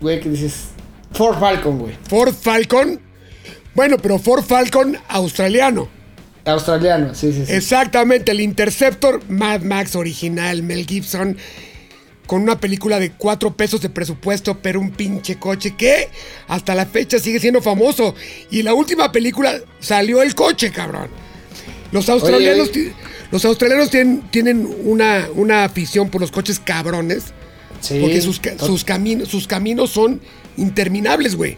Güey, 0.00 0.20
que 0.20 0.28
dices. 0.28 0.66
Ford 1.10 1.40
Falcon, 1.40 1.80
güey. 1.80 1.96
Ford 2.08 2.32
Falcon. 2.32 3.00
Bueno, 3.74 3.96
pero 4.00 4.20
Ford 4.20 4.44
Falcon 4.44 4.96
australiano. 5.08 5.88
Australiano, 6.44 7.12
sí, 7.12 7.32
sí, 7.32 7.44
sí. 7.44 7.52
Exactamente, 7.52 8.30
el 8.30 8.40
Interceptor 8.40 9.20
Mad 9.28 9.62
Max 9.62 9.96
original, 9.96 10.62
Mel 10.62 10.86
Gibson, 10.86 11.36
con 12.28 12.40
una 12.42 12.60
película 12.60 13.00
de 13.00 13.10
cuatro 13.10 13.56
pesos 13.56 13.80
de 13.80 13.90
presupuesto, 13.90 14.58
pero 14.62 14.78
un 14.78 14.92
pinche 14.92 15.40
coche 15.40 15.74
que 15.74 16.08
hasta 16.46 16.76
la 16.76 16.86
fecha 16.86 17.18
sigue 17.18 17.40
siendo 17.40 17.60
famoso. 17.60 18.14
Y 18.52 18.62
la 18.62 18.74
última 18.74 19.10
película 19.10 19.58
salió 19.80 20.22
el 20.22 20.36
coche, 20.36 20.70
cabrón. 20.70 21.31
Los 21.92 22.08
australianos, 22.08 22.70
Oye, 22.70 22.92
los 23.30 23.44
australianos 23.44 23.90
tienen, 23.90 24.22
tienen 24.30 24.68
una, 24.84 25.28
una 25.34 25.64
afición 25.64 26.08
por 26.10 26.20
los 26.20 26.30
coches 26.32 26.58
cabrones, 26.58 27.24
Sí. 27.80 27.98
porque 28.00 28.20
sus, 28.20 28.40
sus, 28.58 28.84
caminos, 28.84 29.28
sus 29.28 29.46
caminos 29.48 29.90
son 29.90 30.20
interminables, 30.56 31.34
güey. 31.36 31.56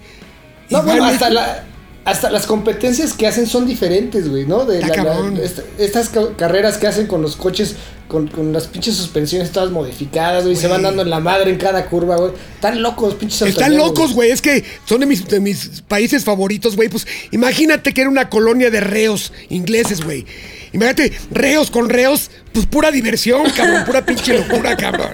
No, 0.71 0.83
bueno, 0.83 1.05
hasta, 1.05 1.29
la, 1.31 1.65
hasta 2.05 2.31
las 2.31 2.47
competencias 2.47 3.13
que 3.15 3.27
hacen 3.27 3.47
son 3.47 3.67
diferentes, 3.67 4.29
güey, 4.29 4.45
¿no? 4.47 4.65
De 4.67 4.81
la- 4.81 4.89
la- 4.89 5.43
esta- 5.43 5.63
estas 5.79 6.09
ca- 6.11 6.37
carreras 6.37 6.77
que 6.77 6.87
hacen 6.87 7.07
con 7.07 7.23
los 7.23 7.35
coches, 7.37 7.77
con, 8.09 8.29
con 8.29 8.53
las 8.53 8.67
pinches 8.67 8.95
suspensiones 8.97 9.51
todas 9.53 9.71
modificadas, 9.71 10.45
güey, 10.45 10.55
se 10.55 10.67
van 10.69 10.83
Güey. 10.83 10.91
dando 10.91 11.03
en 11.03 11.11
la 11.11 11.21
madre 11.21 11.51
en 11.51 11.57
cada 11.57 11.87
curva, 11.87 12.17
güey. 12.17 12.33
Están 12.57 12.83
locos, 12.83 13.15
pinches 13.15 13.41
Están 13.49 13.77
locos, 13.77 14.13
güey. 14.13 14.31
Es 14.31 14.43
que 14.43 14.63
son 14.87 15.01
de 15.01 15.07
mis, 15.07 15.27
de 15.27 15.41
mis 15.41 15.83
países 15.89 16.25
favoritos, 16.25 16.77
güey. 16.77 16.91
Pues 16.91 17.07
imagínate 17.31 17.95
que 17.95 18.03
era 18.03 18.11
una 18.11 18.29
colonia 18.29 18.71
de 18.71 18.81
reos 18.81 19.33
ingleses, 19.49 20.03
güey. 20.05 20.27
Imagínate, 20.75 21.13
reos 21.31 21.71
con 21.71 21.89
reos, 21.89 22.31
pues 22.53 22.67
pura 22.67 22.91
diversión, 22.91 23.49
cabrón. 23.57 23.85
Pura 23.87 24.05
pinche 24.07 24.37
locura, 24.37 24.77
cabrón. 24.77 25.13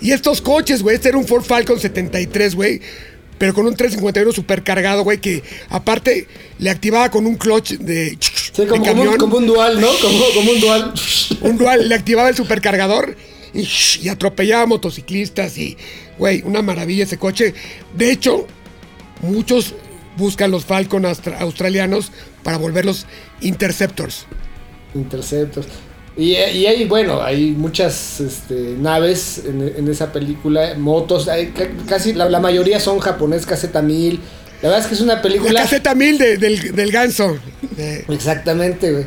Y 0.00 0.12
estos 0.12 0.40
coches, 0.40 0.82
güey. 0.82 0.94
Este 0.96 1.08
era 1.08 1.18
un 1.18 1.26
Ford 1.26 1.42
Falcon 1.44 1.80
73, 1.80 2.54
güey. 2.54 2.80
Pero 3.42 3.54
con 3.54 3.66
un 3.66 3.74
351 3.74 4.30
supercargado, 4.32 5.02
güey. 5.02 5.18
Que 5.20 5.42
aparte 5.68 6.28
le 6.60 6.70
activaba 6.70 7.10
con 7.10 7.26
un 7.26 7.34
clutch 7.34 7.72
de, 7.72 8.16
Sí, 8.20 8.62
de 8.62 8.68
como, 8.68 8.84
como, 8.84 8.84
camión. 8.84 9.08
un, 9.08 9.16
como 9.16 9.36
un 9.38 9.46
dual, 9.48 9.80
¿no? 9.80 9.88
Como, 10.00 10.24
como 10.32 10.52
un 10.52 10.60
dual. 10.60 10.94
Un 11.40 11.58
dual, 11.58 11.88
le 11.88 11.94
activaba 11.96 12.28
el 12.28 12.36
supercargador 12.36 13.16
y, 13.52 13.66
y 14.00 14.08
atropellaba 14.10 14.66
motociclistas 14.66 15.58
y, 15.58 15.76
güey, 16.18 16.42
una 16.42 16.62
maravilla 16.62 17.02
ese 17.02 17.18
coche. 17.18 17.52
De 17.96 18.12
hecho, 18.12 18.46
muchos 19.22 19.74
buscan 20.16 20.52
los 20.52 20.64
Falcon 20.64 21.02
austra- 21.04 21.40
australianos 21.40 22.12
para 22.44 22.58
volverlos 22.58 23.06
interceptors. 23.40 24.26
Interceptos. 24.94 25.66
Y, 26.16 26.32
y 26.32 26.66
hay, 26.66 26.84
bueno, 26.84 27.22
hay 27.22 27.52
muchas 27.52 28.20
este, 28.20 28.74
naves 28.78 29.42
en, 29.46 29.72
en 29.78 29.88
esa 29.88 30.12
película, 30.12 30.74
motos, 30.76 31.26
hay 31.28 31.54
casi 31.88 32.12
la, 32.12 32.28
la 32.28 32.38
mayoría 32.38 32.78
son 32.80 32.98
japonés, 32.98 33.46
caseta 33.46 33.80
mil. 33.80 34.20
La 34.60 34.68
verdad 34.68 34.84
es 34.84 34.86
que 34.88 34.94
es 34.94 35.00
una 35.00 35.14
La 35.14 35.22
película... 35.22 35.62
caseta 35.62 35.94
mil 35.94 36.18
de- 36.18 36.36
del, 36.36 36.72
del 36.76 36.92
ganso. 36.92 37.36
Eh, 37.78 38.04
Exactamente, 38.10 38.92
güey. 38.92 39.06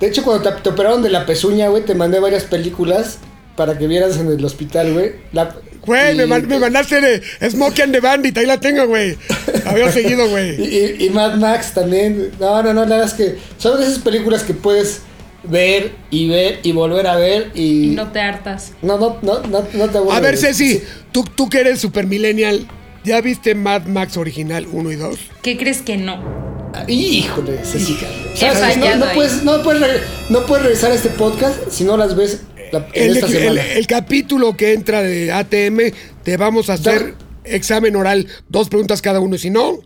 De 0.00 0.08
hecho, 0.08 0.24
cuando 0.24 0.50
te, 0.50 0.60
te 0.62 0.68
operaron 0.70 1.00
de 1.02 1.10
la 1.10 1.24
pezuña, 1.26 1.68
güey, 1.68 1.84
te 1.84 1.94
mandé 1.94 2.18
varias 2.18 2.42
películas 2.44 3.18
para 3.56 3.78
que 3.78 3.86
vieras 3.86 4.16
en 4.18 4.26
el 4.26 4.44
hospital, 4.44 4.92
güey. 4.92 5.12
La- 5.32 5.54
Güey, 5.86 6.12
y- 6.20 6.26
me, 6.26 6.40
me 6.42 6.58
mandaste 6.58 7.00
de 7.00 7.22
Smokey 7.50 7.82
and 7.82 7.92
the 7.92 8.00
Bandit, 8.00 8.36
ahí 8.38 8.46
la 8.46 8.58
tengo, 8.60 8.86
güey. 8.86 9.16
La 9.64 9.70
había 9.72 9.90
seguido, 9.92 10.28
güey. 10.28 10.60
y- 11.00 11.06
y 11.06 11.10
Mad 11.10 11.36
Max 11.36 11.72
también. 11.74 12.30
No, 12.38 12.62
no, 12.62 12.72
no, 12.74 12.84
la 12.84 12.96
verdad 12.96 13.06
es 13.06 13.14
que 13.14 13.38
son 13.58 13.78
de 13.80 13.86
esas 13.86 13.98
películas 14.00 14.42
que 14.42 14.54
puedes 14.54 15.00
ver 15.44 15.92
y 16.10 16.28
ver 16.28 16.60
y 16.62 16.72
volver 16.72 17.06
a 17.06 17.16
ver 17.16 17.50
y... 17.54 17.84
Y 17.92 17.94
no 17.94 18.12
te 18.12 18.20
hartas. 18.20 18.72
No, 18.82 18.98
no, 18.98 19.18
no, 19.22 19.40
no, 19.40 19.64
no 19.72 19.88
te. 19.88 19.98
A 20.10 20.20
ver, 20.20 20.36
Ceci, 20.36 20.74
Sí. 20.78 20.82
tú, 21.12 21.24
tú 21.24 21.48
que 21.48 21.60
eres 21.60 21.80
super 21.80 22.06
millennial, 22.06 22.66
¿ya 23.04 23.20
viste 23.20 23.54
Mad 23.54 23.86
Max 23.86 24.16
original 24.16 24.66
1 24.70 24.92
y 24.92 24.96
2? 24.96 25.18
¿Qué 25.42 25.56
crees 25.56 25.82
que 25.82 25.96
no? 25.96 26.70
Ah, 26.74 26.84
Híjole, 26.88 27.58
Ceci. 27.64 27.96
¿Sabes? 28.34 28.76
No, 28.78 29.12
puedes, 29.14 29.42
no, 29.42 29.62
puedes 29.62 30.00
no 30.30 30.46
puedes 30.46 30.64
revisar 30.64 30.92
este 30.92 31.10
podcast 31.10 31.68
si 31.70 31.84
no 31.84 31.96
las 31.96 32.16
ves 32.16 32.42
la- 32.72 32.86
en 32.94 33.10
El, 33.10 33.16
esta 33.16 33.26
el- 33.26 33.32
semana. 33.32 33.62
el 33.62 33.86
capítulo 33.86 34.56
que 34.56 34.72
entra 34.72 35.02
de 35.02 35.32
ATM, 35.32 35.92
te 36.22 36.36
vamos 36.38 36.70
a 36.70 36.74
hacer 36.74 37.14
examen 37.44 37.96
oral, 37.96 38.26
dos 38.48 38.68
preguntas 38.70 39.02
cada 39.02 39.20
uno. 39.20 39.36
Si 39.36 39.50
no, 39.50 39.80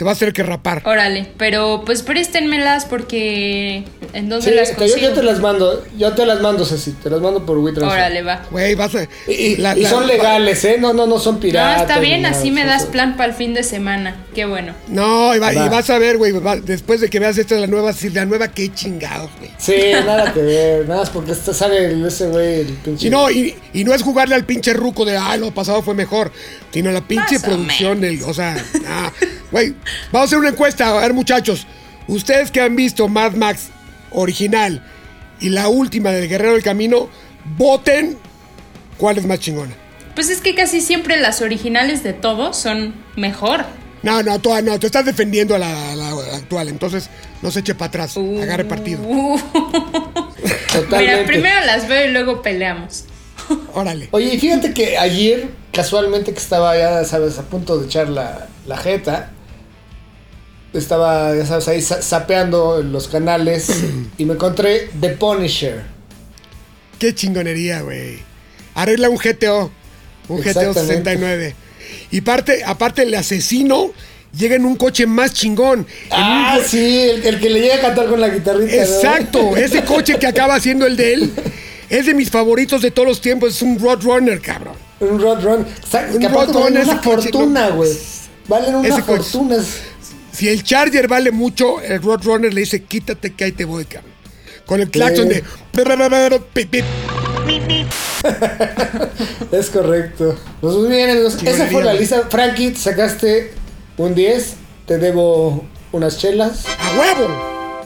te 0.00 0.04
vas 0.04 0.16
a 0.16 0.20
tener 0.20 0.32
que 0.32 0.42
rapar. 0.42 0.80
Órale, 0.86 1.26
pero 1.36 1.82
pues 1.84 2.00
préstenmelas 2.02 2.86
porque 2.86 3.84
¿en 4.14 4.30
dónde 4.30 4.46
Sí, 4.48 4.54
las 4.54 4.74
yo, 4.74 4.96
yo 4.96 5.12
te 5.12 5.22
las 5.22 5.40
mando, 5.40 5.84
yo 5.98 6.12
te 6.14 6.24
las 6.24 6.40
mando, 6.40 6.64
Ceci, 6.64 6.92
te 6.92 7.10
las 7.10 7.20
mando 7.20 7.44
por 7.44 7.58
WeTransfer. 7.58 7.98
Órale, 7.98 8.22
va. 8.22 8.40
Güey, 8.50 8.74
vas 8.76 8.94
a. 8.94 9.02
Y, 9.28 9.32
y- 9.32 9.56
la- 9.58 9.76
y 9.76 9.82
la- 9.82 9.90
son 9.90 10.06
legales, 10.06 10.64
¿eh? 10.64 10.78
No, 10.80 10.94
no, 10.94 11.06
no 11.06 11.18
son 11.18 11.34
No, 11.34 11.40
piratas. 11.40 11.82
está 11.82 11.98
bien, 12.00 12.22
nada, 12.22 12.34
así 12.34 12.50
me 12.50 12.64
das 12.64 12.86
plan 12.86 13.18
para 13.18 13.28
el 13.28 13.36
fin 13.36 13.52
de 13.52 13.62
semana. 13.62 14.16
Qué 14.34 14.46
bueno. 14.46 14.72
No, 14.88 15.36
y, 15.36 15.38
va- 15.38 15.52
Va. 15.52 15.66
y 15.66 15.68
vas 15.68 15.90
a 15.90 15.98
ver, 15.98 16.16
güey, 16.16 16.32
va- 16.32 16.56
después 16.56 17.02
de 17.02 17.10
que 17.10 17.18
veas 17.20 17.36
esta 17.36 17.56
la 17.56 17.66
nueva, 17.66 17.92
sí, 17.92 18.08
la 18.08 18.24
nueva, 18.24 18.48
qué 18.48 18.72
chingados, 18.72 19.28
güey. 19.38 19.50
Sí, 19.58 19.74
nada 20.06 20.32
que 20.32 20.40
ver, 20.40 20.88
nada 20.88 21.00
más 21.00 21.10
porque 21.10 21.32
está, 21.32 21.52
sale 21.52 22.06
ese 22.08 22.26
güey, 22.28 22.60
el 22.60 22.66
pinche. 22.82 23.06
Y 23.06 23.10
no, 23.10 23.30
y, 23.30 23.54
y 23.74 23.84
no 23.84 23.92
es 23.92 24.02
jugarle 24.02 24.34
al 24.34 24.46
pinche 24.46 24.72
ruco 24.72 25.04
de, 25.04 25.18
ah, 25.18 25.36
lo 25.36 25.52
pasado 25.52 25.82
fue 25.82 25.92
mejor, 25.92 26.32
sino 26.72 26.90
la 26.90 27.06
pinche 27.06 27.34
Más 27.34 27.42
o 27.44 27.46
producción 27.48 28.00
del, 28.00 28.22
o 28.22 28.32
sea, 28.32 28.56
ah, 28.86 29.12
güey, 29.52 29.74
vamos 30.12 30.26
a 30.26 30.28
hacer 30.28 30.38
una 30.38 30.48
encuesta, 30.48 30.88
a 30.88 31.00
ver 31.00 31.14
muchachos, 31.14 31.66
ustedes 32.08 32.50
que 32.50 32.60
han 32.60 32.76
visto 32.76 33.08
Mad 33.08 33.32
Max 33.32 33.68
original 34.10 34.82
y 35.40 35.50
la 35.50 35.68
última 35.68 36.10
del 36.10 36.28
Guerrero 36.28 36.54
del 36.54 36.62
Camino, 36.62 37.08
voten 37.56 38.16
cuál 38.98 39.18
es 39.18 39.26
más 39.26 39.40
chingona. 39.40 39.74
Pues 40.14 40.28
es 40.28 40.40
que 40.40 40.54
casi 40.54 40.80
siempre 40.80 41.16
las 41.16 41.40
originales 41.40 42.02
de 42.02 42.12
todos 42.12 42.56
son 42.56 42.94
mejor. 43.16 43.64
No, 44.02 44.22
no, 44.22 44.38
tú, 44.38 44.50
no, 44.62 44.78
tú 44.78 44.86
estás 44.86 45.04
defendiendo 45.04 45.54
a 45.54 45.58
la, 45.58 45.92
actual, 46.34 46.68
entonces 46.68 47.10
no 47.42 47.50
se 47.50 47.60
eche 47.60 47.74
para 47.74 47.88
atrás, 47.88 48.16
agarre 48.16 48.64
partido. 48.64 49.02
Uh, 49.02 49.38
Totalmente. 50.72 50.98
Mira, 50.98 51.26
primero 51.26 51.66
las 51.66 51.86
veo 51.86 52.08
y 52.08 52.12
luego 52.12 52.42
peleamos. 52.42 53.04
Órale. 53.74 54.08
Oye, 54.12 54.34
y 54.34 54.38
fíjate 54.38 54.72
que 54.72 54.96
ayer, 54.96 55.48
casualmente 55.72 56.32
que 56.32 56.38
estaba 56.38 56.76
ya, 56.78 57.04
sabes, 57.04 57.38
a 57.38 57.42
punto 57.42 57.78
de 57.78 57.86
echar 57.86 58.08
la, 58.08 58.48
la 58.66 58.76
jeta, 58.76 59.30
estaba, 60.72 61.34
ya 61.36 61.46
sabes, 61.46 61.68
ahí 61.68 61.82
sa- 61.82 62.02
sapeando 62.02 62.82
los 62.82 63.08
canales 63.08 63.68
y 64.18 64.24
me 64.24 64.34
encontré 64.34 64.90
The 65.00 65.10
Punisher. 65.10 65.82
Qué 66.98 67.14
chingonería, 67.14 67.80
güey. 67.82 68.18
Arregla 68.74 69.08
un 69.08 69.16
GTO. 69.16 69.70
Un 70.28 70.38
GTO 70.40 70.48
Exactamente. 70.50 70.80
69. 70.80 71.54
Y 72.12 72.20
parte, 72.20 72.62
aparte 72.64 73.02
el 73.02 73.14
asesino 73.14 73.90
llega 74.36 74.54
en 74.54 74.64
un 74.64 74.76
coche 74.76 75.06
más 75.06 75.32
chingón. 75.32 75.80
Un 75.80 75.86
Ah, 76.10 76.58
sí, 76.64 77.00
el, 77.10 77.26
el 77.26 77.40
que 77.40 77.50
le 77.50 77.60
llega 77.62 77.76
a 77.76 77.80
cantar 77.80 78.06
con 78.08 78.20
la 78.20 78.28
guitarrita. 78.28 78.76
¿no? 78.76 78.82
Exacto. 78.82 79.56
Ese 79.56 79.82
coche 79.84 80.18
que 80.18 80.26
acaba 80.26 80.60
siendo 80.60 80.86
el 80.86 80.96
de 80.96 81.14
él 81.14 81.32
es 81.88 82.06
de 82.06 82.14
mis 82.14 82.30
favoritos 82.30 82.82
de 82.82 82.90
todos 82.90 83.08
los 83.08 83.20
tiempos. 83.20 83.56
Es 83.56 83.62
un 83.62 83.78
Roadrunner, 83.78 84.40
cabrón. 84.40 84.74
Un 85.00 85.20
Roadrunner. 85.20 85.66
Un 86.12 86.18
que 86.20 86.26
aparte 86.26 86.52
Roadrunner, 86.52 86.84
una 86.84 87.02
fortuna, 87.02 87.68
no. 87.70 87.76
güey. 87.76 87.90
Valen 88.46 88.74
una 88.76 88.88
Ese 88.88 89.02
coche. 89.02 89.22
Si 90.40 90.48
el 90.48 90.64
Charger 90.64 91.06
vale 91.06 91.32
mucho, 91.32 91.82
el 91.82 92.00
Roadrunner 92.00 92.54
le 92.54 92.62
dice, 92.62 92.82
quítate 92.82 93.34
que 93.34 93.44
ahí 93.44 93.52
te 93.52 93.66
voy, 93.66 93.84
cabrón. 93.84 94.10
Con 94.64 94.80
el 94.80 94.90
claxon 94.90 95.28
de... 95.28 95.44
pip, 96.54 96.70
pip. 96.70 97.86
Es 99.52 99.68
correcto. 99.68 100.34
Pues 100.62 100.76
muy 100.76 100.88
bien, 100.88 101.10
amigos. 101.10 101.36
Qué 101.36 101.50
Esa 101.50 101.66
fue 101.66 101.84
la 101.84 101.92
lista. 101.92 102.26
Frankie, 102.30 102.74
sacaste 102.74 103.52
un 103.98 104.14
10. 104.14 104.54
Te 104.86 104.96
debo 104.96 105.66
unas 105.92 106.16
chelas. 106.16 106.64
¡A 106.78 106.98
huevo! 106.98 107.84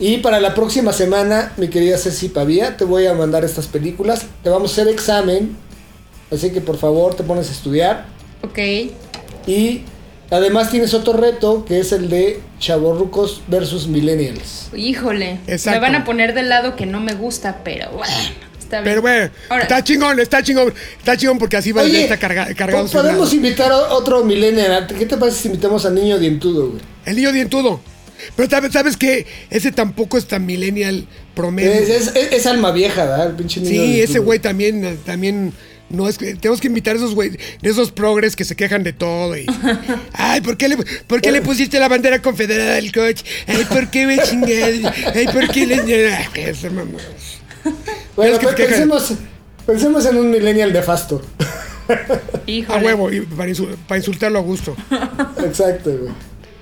Y 0.00 0.16
para 0.18 0.40
la 0.40 0.54
próxima 0.54 0.94
semana, 0.94 1.52
mi 1.58 1.68
querida 1.68 1.98
Ceci 1.98 2.30
Pavía, 2.30 2.78
te 2.78 2.86
voy 2.86 3.04
a 3.04 3.12
mandar 3.12 3.44
estas 3.44 3.66
películas. 3.66 4.24
Te 4.42 4.48
vamos 4.48 4.70
a 4.70 4.72
hacer 4.72 4.88
examen. 4.88 5.54
Así 6.32 6.48
que 6.48 6.62
por 6.62 6.78
favor 6.78 7.14
te 7.14 7.24
pones 7.24 7.50
a 7.50 7.52
estudiar. 7.52 8.06
Ok. 8.42 8.58
Y 9.46 9.82
además 10.30 10.70
tienes 10.70 10.94
otro 10.94 11.12
reto 11.14 11.64
que 11.64 11.80
es 11.80 11.92
el 11.92 12.08
de 12.08 12.40
Chavorrucos 12.58 13.42
versus 13.48 13.86
Millennials. 13.88 14.68
Híjole. 14.76 15.38
Exacto. 15.46 15.80
Me 15.80 15.86
van 15.86 15.94
a 16.00 16.04
poner 16.04 16.34
del 16.34 16.48
lado 16.48 16.76
que 16.76 16.86
no 16.86 17.00
me 17.00 17.14
gusta, 17.14 17.60
pero 17.64 17.90
bueno. 17.92 18.12
Está 18.58 18.80
bien. 18.82 18.84
Pero 18.84 19.00
bueno, 19.02 19.30
Ahora, 19.48 19.62
está 19.62 19.82
chingón, 19.82 20.20
está 20.20 20.42
chingón. 20.42 20.74
Está 20.98 21.16
chingón 21.16 21.38
porque 21.38 21.56
así 21.56 21.72
va 21.72 21.82
Oye, 21.82 22.02
está 22.02 22.18
carga- 22.18 22.54
cargado. 22.54 22.86
podemos 22.86 23.32
invitar 23.32 23.72
a 23.72 23.94
otro 23.94 24.22
Millennial. 24.24 24.86
¿Qué 24.86 25.06
te 25.06 25.16
parece 25.16 25.38
si 25.38 25.48
invitamos 25.48 25.86
a 25.86 25.90
Niño 25.90 26.18
Dientudo, 26.18 26.68
güey? 26.70 26.82
El 27.06 27.16
niño 27.16 27.32
dientudo. 27.32 27.80
Pero 28.36 28.50
sabes, 28.50 28.72
sabes 28.72 28.96
que 28.96 29.26
ese 29.48 29.70
tampoco 29.72 30.18
es 30.18 30.26
tan 30.26 30.44
millennial 30.44 31.06
promedio. 31.34 31.70
Es, 31.70 31.88
es- 31.88 32.16
es- 32.16 32.32
es 32.32 32.46
alma 32.46 32.72
vieja, 32.72 33.04
¿verdad? 33.04 33.28
El 33.28 33.36
pinche 33.36 33.60
niño 33.60 33.70
sí, 33.70 33.78
Dientudo. 33.78 34.04
ese 34.04 34.18
güey 34.18 34.38
también, 34.40 34.98
también 35.06 35.52
no 35.90 36.08
es 36.08 36.18
que 36.18 36.34
tenemos 36.34 36.60
que 36.60 36.66
invitar 36.68 36.94
a 36.94 36.98
esos 36.98 37.14
güey, 37.14 37.30
de 37.30 37.70
esos 37.70 37.90
progres 37.92 38.36
que 38.36 38.44
se 38.44 38.54
quejan 38.56 38.82
de 38.84 38.92
todo 38.92 39.36
y 39.36 39.46
ay, 40.12 40.40
¿por 40.42 40.56
qué 40.56 40.68
le, 40.68 40.76
por 41.06 41.20
qué 41.20 41.32
le 41.32 41.40
pusiste 41.42 41.78
la 41.80 41.88
bandera 41.88 42.20
confederada 42.20 42.76
al 42.76 42.92
coche? 42.92 43.24
Ay, 43.46 43.64
¿por 43.68 43.88
qué 43.90 44.06
me 44.06 44.18
chingada? 44.18 44.94
Ay, 45.14 45.26
¿por 45.32 45.48
qué 45.48 45.66
le 45.66 45.74
Ay, 46.16 46.26
esa 46.36 46.70
mamá. 46.70 46.98
Bueno, 48.16 48.32
Es 48.34 48.38
que 48.38 48.46
pues 48.46 48.56
pensemos, 48.56 49.12
pensemos 49.66 50.06
en 50.06 50.16
un 50.16 50.30
Millennial 50.30 50.72
nefasto. 50.72 51.22
A 51.88 52.40
híjole. 52.46 52.84
huevo, 52.84 53.10
y 53.12 53.20
para, 53.22 53.50
insu- 53.50 53.74
para 53.86 53.98
insultarlo 53.98 54.38
a 54.38 54.42
gusto, 54.42 54.76
Exacto, 55.44 55.90
güey. 55.90 56.12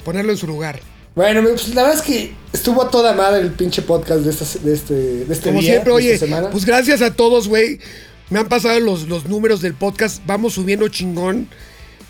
ponerlo 0.04 0.32
en 0.32 0.38
su 0.38 0.46
lugar. 0.46 0.78
Bueno, 1.16 1.42
pues 1.42 1.68
la 1.74 1.82
verdad 1.82 1.98
es 1.98 2.02
que 2.04 2.34
estuvo 2.52 2.82
a 2.82 2.90
toda 2.90 3.12
madre 3.14 3.40
el 3.40 3.50
pinche 3.50 3.82
podcast 3.82 4.20
de, 4.20 4.30
esta, 4.30 4.44
de 4.60 4.74
este, 4.74 4.94
de 4.94 5.32
este 5.32 5.48
Como 5.48 5.60
día, 5.60 5.70
siempre, 5.72 5.90
de 5.92 5.96
oye, 5.96 6.12
esta 6.14 6.26
semana. 6.26 6.50
pues 6.50 6.64
gracias 6.64 7.02
a 7.02 7.12
todos, 7.14 7.48
güey. 7.48 7.80
Me 8.28 8.40
han 8.40 8.48
pasado 8.48 8.80
los, 8.80 9.08
los 9.08 9.26
números 9.26 9.60
del 9.60 9.74
podcast, 9.74 10.22
vamos 10.26 10.54
subiendo 10.54 10.88
chingón. 10.88 11.48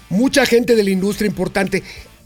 Mucha 0.08 0.46
gente 0.46 0.74
de 0.74 0.84
la 0.84 0.90
industria 0.90 1.28
importante 1.28 1.82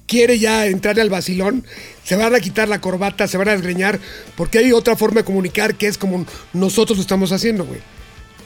quiere 0.07 0.39
ya 0.39 0.67
entrar 0.67 0.99
al 1.01 1.11
vacilón. 1.11 1.65
Se 2.05 2.17
van 2.17 2.35
a 2.35 2.41
quitar 2.41 2.69
la 2.69 2.81
corbata, 2.81 3.27
se 3.27 3.37
van 3.37 3.49
a 3.49 3.53
desgreñar, 3.53 3.99
porque 4.37 4.59
hay 4.59 4.73
otra 4.73 4.97
forma 4.97 5.21
de 5.21 5.25
comunicar 5.25 5.77
que 5.77 5.87
es 5.87 5.99
como 5.99 6.27
nosotros 6.53 6.99
lo 6.99 7.03
estamos 7.03 7.33
haciendo, 7.33 7.65
güey. 7.65 7.81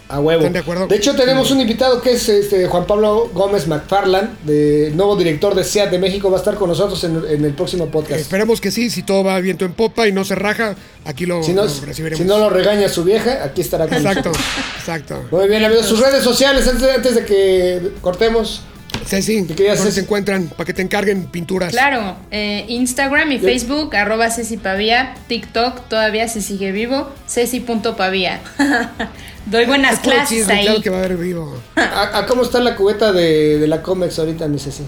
A 0.08 0.20
huevo. 0.20 0.40
¿Están 0.40 0.52
de 0.52 0.58
acuerdo? 0.58 0.88
hecho, 0.90 1.14
tenemos 1.14 1.50
un 1.50 1.60
invitado 1.60 2.00
que 2.02 2.12
es 2.12 2.28
este 2.28 2.66
Juan 2.66 2.86
Pablo 2.86 3.30
Gómez 3.32 3.66
McFarland, 3.66 4.38
de, 4.42 4.92
nuevo 4.94 5.16
director 5.16 5.54
de 5.54 5.64
SEAT 5.64 5.90
de 5.90 5.98
México. 5.98 6.30
Va 6.30 6.36
a 6.36 6.40
estar 6.40 6.56
con 6.56 6.68
nosotros 6.68 7.02
en, 7.04 7.22
en 7.28 7.44
el 7.44 7.54
próximo 7.54 7.86
podcast. 7.86 8.20
Esperemos 8.20 8.60
que 8.60 8.70
sí, 8.70 8.90
si 8.90 9.02
todo 9.02 9.24
va 9.24 9.40
viento 9.40 9.64
en 9.64 9.72
popa 9.72 10.06
y 10.06 10.12
no 10.12 10.24
se 10.24 10.34
raja, 10.34 10.76
aquí 11.04 11.24
lo, 11.24 11.42
Si 11.42 11.52
no, 11.52 11.64
lo 11.64 11.70
recibiremos. 11.86 12.18
si 12.18 12.24
no 12.24 12.38
lo 12.38 12.50
regaña 12.50 12.88
su 12.88 13.02
vieja, 13.02 13.42
aquí 13.42 13.62
estará 13.62 13.86
con 13.86 13.96
Exacto, 13.96 14.28
nosotros. 14.28 14.46
exacto. 14.78 15.24
Muy 15.30 15.48
bien, 15.48 15.64
amigos. 15.64 15.86
Sus 15.86 16.00
redes 16.00 16.22
sociales, 16.22 16.68
antes, 16.68 16.88
antes 16.88 17.14
de 17.14 17.24
que 17.24 17.92
cortemos. 18.02 18.62
Sí, 19.06 19.40
¿dónde 19.42 19.92
se 19.92 20.00
encuentran? 20.00 20.48
Para 20.48 20.64
que 20.64 20.72
te 20.72 20.80
encarguen 20.82 21.26
pinturas. 21.26 21.72
Claro, 21.72 22.16
eh, 22.30 22.64
Instagram 22.68 23.32
y 23.32 23.38
Facebook, 23.38 23.94
arroba 23.94 24.30
Ceci 24.30 24.56
Pavía, 24.56 25.14
TikTok 25.28 25.88
todavía 25.88 26.26
se 26.28 26.40
sigue 26.40 26.72
vivo, 26.72 27.10
Ceci.pavía. 27.28 28.40
Doy 29.46 29.66
buenas 29.66 30.00
clases 30.00 30.28
chisme, 30.38 30.54
ahí. 30.54 30.64
Claro 30.66 30.80
que 30.82 30.90
va 30.90 30.96
a 30.96 31.00
haber 31.00 31.16
vivo. 31.16 31.56
¿A, 31.76 32.18
a 32.18 32.26
cómo 32.26 32.42
está 32.42 32.60
la 32.60 32.76
cubeta 32.76 33.12
de, 33.12 33.58
de 33.58 33.66
la 33.66 33.82
Comex 33.82 34.18
ahorita, 34.18 34.48
mi 34.48 34.58
Ceci? 34.58 34.84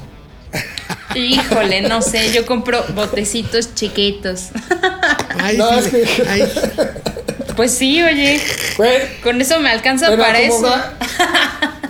Híjole, 1.15 1.83
no 1.83 2.03
sé, 2.03 2.33
yo 2.33 2.45
compro 2.47 2.85
botecitos 2.95 3.75
chiquitos. 3.75 4.49
Ay, 5.39 5.57
No, 5.57 5.71
sí, 5.83 5.91
es 5.93 6.11
que- 6.11 6.29
ay, 6.29 6.43
Pues 7.57 7.73
sí, 7.73 8.03
oye, 8.03 8.41
con 9.23 9.41
eso 9.41 9.61
me 9.61 9.71
alcanza 9.71 10.09
Bueno, 10.09 10.23
para 10.25 10.41
eso. 10.41 10.63
va- 10.63 10.95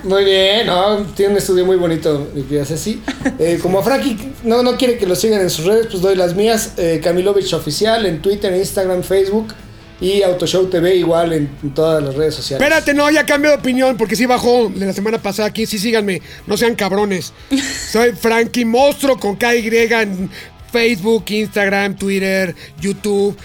Muy 0.03 0.23
bien, 0.23 0.67
no, 0.67 0.97
tiene 1.15 1.33
un 1.33 1.37
estudio 1.37 1.65
muy 1.65 1.75
bonito, 1.75 2.29
mi 2.33 2.43
querida 2.43 2.63
Ceci. 2.65 3.01
Eh, 3.39 3.59
como 3.61 3.83
Frankie 3.83 4.33
no, 4.43 4.63
no 4.63 4.77
quiere 4.77 4.97
que 4.97 5.05
lo 5.05 5.15
sigan 5.15 5.41
en 5.41 5.49
sus 5.49 5.65
redes, 5.65 5.87
pues 5.91 6.01
doy 6.01 6.15
las 6.15 6.33
mías. 6.35 6.73
Eh, 6.77 7.01
Camilovich 7.03 7.51
Oficial 7.53 8.05
en 8.05 8.21
Twitter, 8.21 8.53
Instagram, 8.55 9.03
Facebook. 9.03 9.53
Y 9.99 10.21
Autoshow 10.21 10.67
TV 10.69 10.95
igual 10.95 11.33
en, 11.33 11.49
en 11.63 11.73
todas 11.73 12.03
las 12.03 12.13
redes 12.15 12.35
sociales. 12.35 12.61
Espérate, 12.63 12.93
no, 12.93 13.09
ya 13.09 13.25
cambié 13.25 13.49
de 13.51 13.57
opinión 13.57 13.97
porque 13.97 14.15
sí 14.15 14.25
bajó 14.27 14.69
de 14.69 14.85
la 14.85 14.93
semana 14.93 15.17
pasada 15.17 15.47
aquí. 15.47 15.65
Sí, 15.65 15.79
síganme, 15.79 16.21
no 16.45 16.55
sean 16.55 16.75
cabrones. 16.75 17.33
Soy 17.91 18.11
Frankie 18.11 18.63
Monstruo 18.65 19.17
con 19.17 19.35
KY 19.37 19.69
en 19.89 20.29
Facebook, 20.71 21.25
Instagram, 21.29 21.95
Twitter, 21.95 22.53
YouTube 22.79 23.35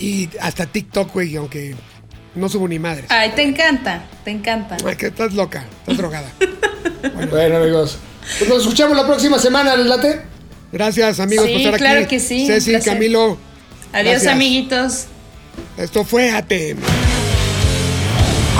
y 0.00 0.28
hasta 0.40 0.66
TikTok, 0.66 1.12
güey, 1.12 1.36
aunque 1.36 1.76
no 2.34 2.48
subo 2.48 2.66
ni 2.66 2.78
madres. 2.80 3.04
Ay, 3.08 3.30
te 3.36 3.42
encanta, 3.42 4.04
te 4.24 4.30
encanta. 4.32 4.78
Ay, 4.84 4.96
que 4.96 5.06
estás 5.06 5.32
loca, 5.34 5.64
estás 5.80 5.96
drogada. 5.96 6.30
Bueno, 7.30 7.56
amigos. 7.56 7.98
Pues 8.38 8.48
nos 8.50 8.60
escuchamos 8.62 8.96
la 8.96 9.06
próxima 9.06 9.38
semana, 9.38 9.74
¿les 9.76 9.86
late? 9.86 10.22
Gracias, 10.72 11.18
amigos, 11.20 11.46
Sí, 11.46 11.52
por 11.52 11.60
estar 11.62 11.78
claro 11.78 12.00
aquí. 12.00 12.08
que 12.08 12.20
sí, 12.20 12.46
Ceci. 12.46 12.78
Camilo. 12.80 13.38
Adiós, 13.92 14.12
gracias. 14.12 14.32
amiguitos. 14.32 15.06
Esto 15.76 16.04
fue 16.04 16.30
ATM. 16.30 16.78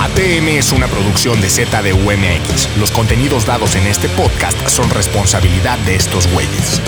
ATM 0.01 0.49
es 0.49 0.73
una 0.73 0.87
producción 0.87 1.41
de 1.41 1.51
ZDUMX. 1.51 2.79
Los 2.79 2.91
contenidos 2.91 3.45
dados 3.45 3.75
en 3.77 3.87
este 3.87 4.09
podcast 4.09 4.69
son 4.69 4.89
responsabilidad 4.91 5.79
de 5.81 5.97
estos 5.97 6.27
güeyes. 6.33 6.81